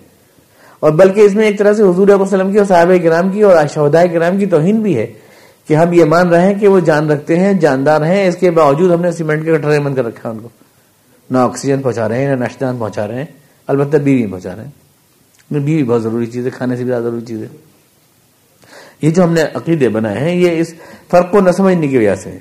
اور 0.80 0.92
بلکہ 0.92 1.20
اس 1.20 1.36
میں 1.36 1.46
ایک 1.46 1.60
طرح 1.60 1.74
سے 1.74 1.84
حضور 1.84 2.08
وسلم 2.08 2.52
کی 2.52 2.58
اور 2.58 2.66
صاحب 2.66 2.92
کرام 3.04 3.30
کی 3.30 3.42
اور 3.42 3.68
شہدائے 3.74 4.08
کرام 4.08 4.38
کی 4.38 4.46
توہین 4.46 4.82
بھی 4.82 4.98
ہے 4.98 5.14
کہ 5.68 5.74
ہم 5.74 5.94
یہ 5.94 6.06
مان 6.06 6.30
رہے 6.30 6.42
ہیں 6.42 6.54
کہ 6.54 6.68
وہ 6.68 6.80
جان 6.80 7.12
رکھتے 7.12 7.40
ہیں، 7.40 7.54
جاندار 7.54 8.02
ہیں، 8.02 8.28
اس 8.28 8.36
کے 8.36 8.52
باوجود 8.52 8.92
ہم 8.92 9.02
نے 9.02 9.12
سیمنٹ 9.12 9.46
کے 9.46 9.58
کٹرے 9.58 9.80
بند 9.80 9.96
کر 9.96 10.06
رکھا 10.06 10.30
ان 10.30 10.40
کو۔ 10.40 10.50
نہ 11.32 11.38
آکسیجن 11.38 11.82
پہنچا 11.82 12.10
رہے 12.10 12.26
ہیں، 12.26 12.36
نہ 12.36 12.44
نشدان 12.44 12.78
پہنچا 12.78 13.08
رہے 13.08 13.16
ہیں۔ 13.16 13.26
البتہ 13.68 13.98
بیوی 13.98 14.32
پہنچا 14.32 14.56
رہے 14.56 14.64
ہیں 14.64 14.84
بیوی 15.52 15.84
بہت 15.84 16.04
ضروری 16.04 16.26
چیز 16.26 16.46
ہے، 16.46 16.52
کھانے 16.52 16.76
سے 16.76 16.84
بھی 16.84 16.90
زیادہ 16.90 17.04
ضروری 17.04 17.26
چیز 17.26 17.42
ہے۔ 17.42 17.48
یہ 19.02 19.12
جو 19.12 19.24
ہم 19.24 19.34
نے 19.34 19.44
عقیدے 19.54 19.90
بنائے 19.90 20.20
ہیں، 20.20 20.36
یہ 20.36 20.60
اس 20.60 20.74
فرق 21.12 21.32
کو 21.32 21.42
نہ 21.42 21.52
سمجھنے 21.52 21.88
کی 21.88 21.98
وجہ 21.98 22.16
سے 22.16 22.38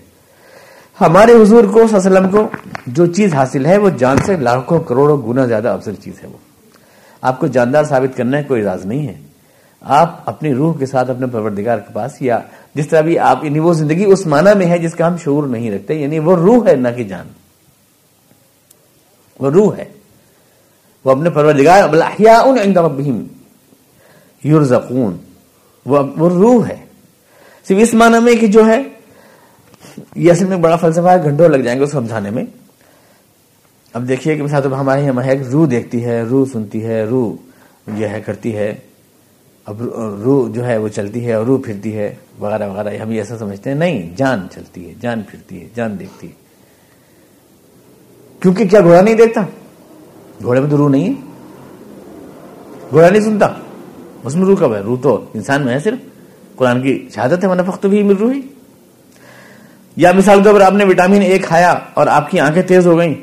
ہمارے 1.00 1.32
حضور 1.42 1.64
کو 1.64 1.96
وسلم 1.96 2.28
کو 2.28 2.48
جو 2.86 3.06
چیز 3.06 3.34
حاصل 3.34 3.66
ہے، 3.66 3.76
وہ 3.76 3.90
جان 3.90 4.16
سے 4.18 4.36
لاکھوں 4.36 4.80
کروڑوں 4.80 5.22
گنا 5.22 5.46
زیادہ 5.46 5.68
افضل 5.68 5.94
چیز 5.94 6.14
ہے 6.22 6.28
وہ۔ 6.28 6.36
آپ 7.22 7.40
کو 7.40 7.46
جاندار 7.46 7.84
ثابت 7.84 8.16
کرنا 8.16 8.38
ہے، 8.38 8.42
کوئی 8.42 8.62
راز 8.62 8.86
نہیں 8.86 9.08
ہے۔ 9.08 9.14
آپ 9.80 10.28
اپنی 10.28 10.54
روح 10.54 10.78
کے 10.78 10.86
ساتھ 10.86 11.10
اپنے 11.10 11.26
پروردگار 11.26 11.78
کے 11.78 11.92
پاس، 11.92 12.22
یا 12.22 12.38
جس 12.74 12.88
طرح 12.88 13.00
بھی 13.00 13.18
آپ 13.18 13.44
یعنی 13.44 13.58
وہ 13.58 13.72
زندگی 13.72 14.04
اس 14.04 14.26
معنی 14.26 14.58
میں 14.58 14.66
ہے، 14.66 14.78
جس 14.78 14.94
کا 14.94 15.06
ہم 15.06 15.16
شعور 15.16 15.46
نہیں 15.46 15.70
رکھتے 15.70 15.94
یعنی 15.94 16.18
وہ 16.18 16.36
روح 16.36 16.68
ہے، 16.68 16.74
نہ 16.74 16.88
کہ 16.96 17.04
جان۔ 17.04 17.28
وہ 19.38 19.50
روح 19.50 19.76
ہے۔ 19.76 19.84
وہ 21.04 21.10
اپنے 21.10 21.30
پروردگار 21.30 21.82
یورزقون 24.44 25.16
وہ 25.86 26.30
روح 26.30 26.66
ہے۔ 26.68 26.84
صرف 27.68 27.78
اس 27.80 27.94
معنی 27.94 28.20
میں 28.20 28.34
کہ 28.34 28.46
جو 28.46 28.66
ہے، 28.66 28.82
یہ 30.16 30.32
اصل 30.32 30.44
میں 30.44 30.56
بڑا 30.56 30.76
فلسفہ 30.76 31.08
ہے، 31.08 31.22
گھنٹوں 31.22 31.48
لگ 31.48 31.56
جائیں 31.56 31.78
گے 31.78 31.84
اس 31.84 31.90
سمجھانے 31.90 32.30
میں۔ 32.30 32.44
اب 33.92 34.08
دیکھیے 34.08 34.36
کہ 34.36 34.42
ہمارے 34.66 35.02
یہاں 35.02 35.12
مہک 35.12 35.48
روح 35.52 35.66
دیکھتی 35.70 36.04
ہے، 36.04 36.22
روح 36.22 36.46
سنتی 36.52 36.84
ہے، 36.84 37.04
روح 37.04 37.36
جو 37.86 38.10
ہے، 38.10 38.20
کرتی 38.20 38.56
ہے۔ 38.56 38.74
اب 39.64 39.82
روح 40.24 40.50
جو 40.52 40.66
ہے 40.66 40.76
وہ 40.76 40.88
چلتی 40.88 41.26
ہے 41.26 41.32
اور 41.32 41.46
روح 41.46 41.60
پھرتی 41.64 41.96
ہے، 41.96 42.14
وغیرہ 42.38 42.68
وغیرہ۔ 42.68 43.02
ہم 43.02 43.10
یہ 43.10 43.18
ایسا 43.18 43.38
سمجھتے 43.38 43.70
ہیں۔ 43.70 43.76
نہیں، 43.76 44.16
جان 44.16 44.46
چلتی 44.54 44.88
ہے، 44.88 44.94
جان 45.00 45.22
پھرتی 45.22 45.62
ہے، 45.62 45.68
جان 45.74 45.98
دیکھتی 45.98 46.26
ہے۔ 46.26 46.32
کیونکہ 48.40 48.68
کیا 48.68 48.80
گھوڑا 48.80 49.02
نہیں 49.02 49.14
دیکھتا؟ 49.14 49.40
گھوڑے 50.42 50.60
میں 50.60 50.70
تو 50.70 50.76
روح 50.76 50.90
نہیں 50.90 51.08
ہے۔ 51.08 51.12
گھوڑا 52.90 53.10
نہیں 53.10 53.22
سنتا۔ 53.22 53.46
اس 54.24 54.36
میں 54.36 54.46
روح 54.46 54.56
کب 54.60 54.74
ہے؟ 54.74 54.80
روح 54.80 54.96
تو 55.02 55.24
انسان 55.34 55.62
میں 55.62 55.74
ہے 55.74 55.78
صرف۔ 55.78 55.98
قرآن 56.56 56.82
کی 56.82 57.08
شہادت 57.14 57.44
ہے 57.44 57.48
منفق 57.48 57.80
تو 57.80 57.88
بھی 57.88 58.02
مل 58.02 58.16
روح 58.16 58.32
یا 59.96 60.12
مثال 60.12 60.38
کے 60.38 60.44
طور 60.44 60.54
پر 60.54 60.60
آپ 60.60 60.72
نے 60.72 60.84
وٹامن 60.84 61.22
اے 61.22 61.38
کھایا 61.38 61.78
اور 61.94 62.06
آپ 62.06 62.30
کی 62.30 62.40
آنکھیں 62.40 62.62
تیز 62.62 62.86
ہو 62.86 62.98
گئیں، 62.98 63.14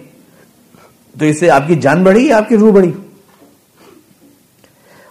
تو 1.20 1.26
اس 1.26 1.40
سے 1.40 1.50
آپ 1.50 1.64
کی 1.68 1.76
جان 1.76 2.04
بڑھی 2.04 2.28
یا 2.28 2.38
آپ 2.38 2.50
کی 2.50 2.58
روح 2.58 2.72
بڑھی؟ 2.72 2.92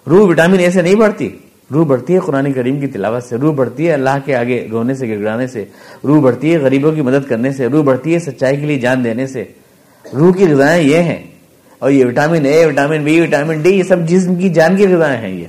روح 0.07 0.29
وٹامن 0.29 0.59
اے 0.59 0.71
سے 0.71 0.83
نہیں 0.83 0.95
بڑھتی۔ 0.95 1.29
روح 1.73 1.87
بڑھتی 1.87 2.15
ہے 2.15 2.19
قرآن 2.19 2.53
کریم 2.53 2.81
کی 2.81 2.87
تلاوت 2.87 3.23
سے۔ 3.23 3.37
روح 3.37 3.55
بڑھتی 3.55 3.89
ہے 3.89 3.93
اللہ 3.93 4.19
کے 4.25 4.37
آگے 4.37 4.69
رونے 4.71 4.95
سے، 4.95 5.09
گڑگڑانے 5.09 5.47
سے۔ 5.47 5.65
روح 6.05 6.21
بڑھتی 6.21 6.53
ہے 6.53 6.59
غریبوں 6.59 6.93
کی 6.93 7.01
مدد 7.01 7.29
کرنے 7.29 7.53
سے۔ 7.53 7.67
روح 7.67 7.83
بڑھتی 7.83 8.15
ہے 8.15 8.19
سچائی 8.19 8.57
کے 8.57 8.67
لیے 8.67 8.79
جان 8.79 9.05
دینے 9.05 9.27
سے۔ 9.27 9.45
روح 10.15 10.33
کی 10.33 10.47
غذائیں 10.47 10.89
یہ 10.89 10.97
ہیں۔ 10.97 11.28
اور 11.79 11.91
یہ 11.91 12.05
vitamin 12.07 12.47
A, 12.47 12.67
vitamin 12.67 13.05
B, 13.05 13.21
vitamin 13.21 13.63
D, 13.63 13.71
یہ 13.71 13.83
سب 13.83 14.09
جسم 14.09 14.35
کی 14.35 14.49
جان 14.49 14.77
کی 14.77 14.87
غذائیں 14.87 15.21
ہیں 15.21 15.29
یہ۔ 15.29 15.47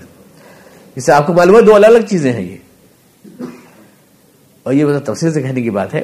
اسے 0.96 1.12
آپ 1.12 1.28
کو 1.28 1.34
معلوم 1.34 1.56
ہے 1.56 1.62
دو 1.62 1.76
الگ 1.76 1.88
الگ 1.88 2.06
چیزیں 2.10 2.34
ہیں 2.34 2.42
یہ۔ 2.42 2.58
اور 4.64 4.74
یہ 4.74 4.86
تفصیل 5.06 5.34
سے 5.34 5.42
کہنے 5.42 5.62
کی 5.62 5.70
بات 5.70 5.94
ہے۔ 5.94 6.04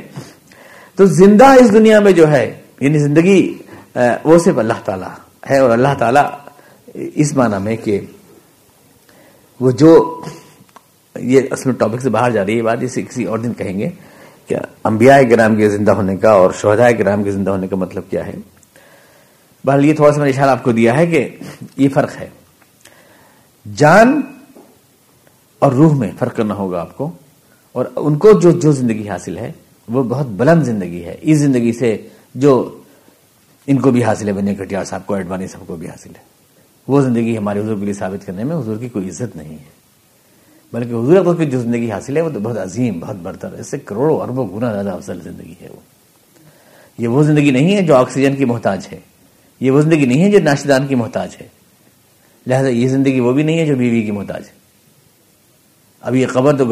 تو 0.95 1.05
زندہ 1.05 1.45
اس 1.45 1.73
دنیا 1.73 1.99
میں 1.99 2.11
جو 2.11 2.31
ہے 2.31 2.61
یعنی 2.79 2.99
زندگی 2.99 3.57
وہ 4.23 4.37
صرف 4.37 4.57
اللہ 4.57 4.73
تعالیٰ 4.85 5.09
ہے 5.49 5.57
اور 5.57 5.69
اللہ 5.69 5.87
تعالیٰ 5.99 6.25
اس 6.93 7.33
معنی 7.33 7.63
میں 7.63 7.75
کہ 7.75 8.01
وہ 9.59 9.71
جو، 9.71 10.21
یہ 11.15 11.41
اصل 11.51 11.71
ٹاپک 11.71 12.01
سے 12.01 12.09
باہر 12.09 12.31
جا 12.31 12.45
رہی 12.45 12.57
ہے 12.57 12.61
بات 12.61 12.77
اسے 12.81 13.01
کسی 13.01 13.23
اور 13.23 13.39
دن 13.39 13.53
کہیں 13.53 13.79
گے۔ 13.79 13.89
کہ 14.47 14.55
انبیاء 14.83 15.17
گرام 15.29 15.55
کے 15.55 15.69
زندہ 15.69 15.91
ہونے 15.91 16.17
کا 16.17 16.31
اور 16.31 16.51
شہداء 16.61 16.89
گرام 16.99 17.23
کے 17.23 17.31
زندہ 17.31 17.51
ہونے 17.51 17.67
کا 17.67 17.75
مطلب 17.75 18.03
کیا 18.09 18.27
ہے؟ 18.27 18.33
بہرحال 19.65 19.85
یہ 19.85 19.93
تھوڑا 19.93 20.11
سا 20.11 20.17
میں 20.17 20.25
نے 20.25 20.31
اشارہ 20.31 20.49
آپ 20.49 20.63
کو 20.63 20.71
دیا 20.71 20.97
ہے 20.97 21.07
کہ 21.07 21.29
یہ 21.77 21.89
فرق 21.89 22.11
ہے۔ 22.19 22.29
جان 23.75 24.21
اور 25.59 25.71
روح 25.71 25.95
میں 25.95 26.11
فرق 26.19 26.35
کرنا 26.35 26.53
ہوگا 26.53 26.81
آپ 26.81 26.97
کو، 26.97 27.11
اور 27.71 27.85
ان 27.95 28.17
کو 28.17 28.31
جو 28.31 28.51
جو 28.51 28.71
زندگی 28.71 29.09
حاصل 29.09 29.37
ہے، 29.37 29.51
وہ 29.89 30.03
بہت 30.03 30.27
بلند 30.27 30.63
زندگی 30.63 31.03
ہے۔ 31.05 31.15
اس 31.21 31.37
زندگی 31.37 31.73
سے 31.73 32.07
جو 32.35 32.81
ان 33.67 33.79
کو 33.79 33.91
بھی 33.91 34.03
حاصل 34.03 34.27
ہے 34.27 34.33
بنے 34.33 34.55
کٹیار 34.55 34.83
صاحب 34.83 35.05
کو، 35.05 35.13
ایڈوانی 35.13 35.47
صاحب 35.47 35.67
کو 35.67 35.75
بھی 35.75 35.87
حاصل 35.87 36.09
ہے۔ 36.09 36.23
وہ 36.87 37.01
زندگی 37.01 37.37
ہمارے 37.37 37.59
حضور 37.59 37.77
کے 37.77 37.85
لیے 37.85 37.93
ثابت 37.93 38.25
کرنے 38.25 38.43
میں 38.43 38.55
حضور 38.55 38.77
کی 38.77 38.89
کوئی 38.89 39.09
عزت 39.09 39.35
نہیں 39.35 39.51
ہے۔ 39.51 39.73
بلکہ 40.73 40.93
حضور 40.93 41.35
کی 41.35 41.45
جو 41.45 41.61
زندگی 41.61 41.91
حاصل 41.91 42.17
ہے، 42.17 42.21
وہ 42.21 42.29
تو 42.29 42.39
بہت 42.39 42.57
عظیم، 42.57 42.99
بہت 42.99 43.15
برتر 43.15 43.53
ہے 43.53 43.59
اس 43.59 43.67
سے 43.67 43.77
کروڑوں 43.77 44.19
اربوں 44.19 44.47
گنا 44.47 44.73
زیادہ 44.73 44.89
افضل 44.89 45.21
زندگی 45.23 45.53
ہے 45.61 45.67
وہ۔ 45.69 45.79
یہ 46.97 47.07
وہ 47.07 47.23
زندگی 47.23 47.51
نہیں 47.51 47.75
ہے 47.75 47.81
جو 47.81 47.95
آکسیجن 47.95 48.35
کی 48.35 48.45
محتاج 48.45 48.87
ہے۔ 48.91 48.99
یہ 49.59 49.71
وہ 49.71 49.81
زندگی 49.81 50.05
نہیں 50.05 50.23
ہے 50.23 50.31
جو 50.31 50.39
ناشدان 50.39 50.87
کی 50.87 50.95
محتاج 50.95 51.35
ہے۔ 51.41 51.47
لہذا 52.47 52.67
یہ 52.67 52.87
زندگی 52.87 53.19
وہ 53.19 53.33
بھی 53.33 53.43
نہیں 53.43 53.59
ہے 53.59 53.65
جو 53.65 53.75
بیوی 53.75 54.01
کی 54.01 54.11
محتاج 54.11 54.43
ہے۔ 54.47 54.53
اب 56.01 56.15
یہ 56.15 56.27
قبر 56.27 56.57
تو 56.57 56.65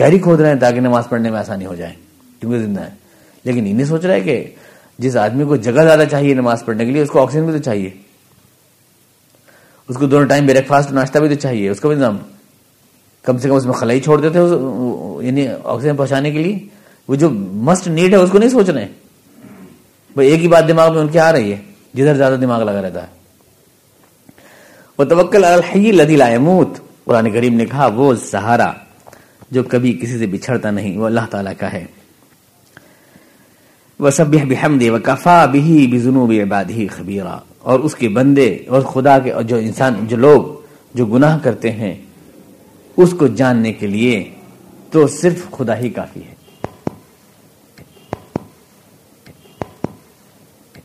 گہری 0.00 0.18
کھود 0.18 0.40
رہے 0.40 0.48
ہیں 0.48 0.56
تاکہ 0.56 0.80
نماز 0.80 1.08
پڑھنے 1.08 1.30
میں 1.30 1.38
آسانی 1.38 1.66
ہو 1.66 1.74
جائے، 1.74 1.94
کیونکہ 2.40 2.58
زندہ 2.58 2.80
ہے۔ 2.80 2.90
لیکن 3.44 3.66
انہیں 3.68 3.84
سوچ 3.84 4.04
رہا 4.04 4.14
ہے 4.14 4.20
کہ 4.20 4.44
جس 4.98 5.16
آدمی 5.16 5.44
کو 5.44 5.56
جگہ 5.56 5.72
زیادہ 5.72 6.04
چاہیے 6.10 6.34
نماز 6.34 6.64
پڑھنے 6.64 6.84
کے 6.84 6.90
لیے، 6.90 7.02
اس 7.02 7.10
کو 7.10 7.22
آکسیجن 7.22 7.44
بھی 7.44 7.52
تو 7.52 7.58
چاہیے۔ 7.58 7.90
اس 9.88 9.96
کو 9.96 10.06
دونوں 10.06 10.26
ٹائم 10.26 10.46
بریک 10.46 10.66
فاسٹ 10.66 10.92
ناشتہ 10.92 11.18
بھی 11.18 11.28
تو 11.28 11.34
چاہیے۔ 11.34 11.68
اس 11.68 11.80
کا 11.80 11.88
بھی 11.88 11.96
نظام 11.96 12.18
کم 13.22 13.38
سے 13.38 13.48
کم 13.48 13.54
اس 13.54 13.64
میں 13.64 13.72
خلائی 13.72 14.00
چھوڑ 14.00 14.20
دیتے 14.20 14.38
یعنی 15.26 15.48
آکسیجن 15.64 15.96
پہنچانے 15.96 16.30
کے 16.30 16.38
لیے۔ 16.38 16.58
وہ 17.08 17.14
جو 17.14 17.30
مسٹ 17.30 17.88
نیڈ 17.88 18.12
ہے، 18.12 18.18
اس 18.18 18.30
کو 18.30 18.38
نہیں 18.38 18.50
سوچ 18.50 18.68
رہے۔ 18.68 18.88
بھائی 20.14 20.28
ایک 20.30 20.42
ہی 20.42 20.48
بات 20.48 20.68
دماغ 20.68 20.92
میں 20.92 21.00
ان 21.00 21.08
کی 21.08 21.18
آ 21.18 21.32
رہی 21.32 21.52
ہے۔ 21.52 21.73
جدھر 21.94 22.14
زیادہ 22.14 22.34
دماغ 22.40 22.62
لگا 22.62 22.82
رہتا 22.82 23.02
ہے۔ 23.02 23.06
وہ 24.98 25.04
توکل 25.04 25.44
الحی 25.44 25.92
لدی 25.92 26.16
لاموت 26.16 26.68
قرآن 27.04 27.30
کریم 27.30 27.54
نے 27.54 27.66
کہا، 27.66 27.86
وہ 27.86 28.14
سہارا 28.14 28.72
جو 29.50 29.62
کبھی 29.62 29.92
کسی 29.92 30.18
سے 30.18 30.26
بچھڑتا 30.26 30.70
نہیں، 30.70 30.98
وہ 30.98 31.06
اللہ 31.06 31.20
تعالیٰ 31.30 31.52
کا 31.58 31.72
ہے۔ 31.72 31.84
وہ 34.00 34.10
سب 34.10 34.26
بحمد 34.26 34.82
و 34.82 34.96
کفا 35.04 35.46
بھی 35.46 35.86
بزنوب 35.86 36.32
ہی 36.68 36.86
خبیرہ 36.88 37.38
اور 37.58 37.80
اس 37.80 37.94
کے 37.94 38.08
بندے 38.08 38.58
اور 38.68 38.82
خدا 38.82 39.18
کے 39.18 39.30
اور 39.30 39.42
جو 39.42 39.56
انسان، 39.56 39.94
جو 40.02 40.16
لوگ 40.16 40.42
جو 40.94 41.06
گناہ 41.06 41.38
کرتے 41.38 41.72
ہیں، 41.72 41.94
اس 42.96 43.14
کو 43.18 43.26
جاننے 43.26 43.72
کے 43.72 43.86
لیے 43.86 44.30
تو 44.90 45.06
صرف 45.06 45.50
خدا 45.50 45.76
ہی 45.76 45.88
کافی 45.88 46.20
ہے۔ 46.20 46.33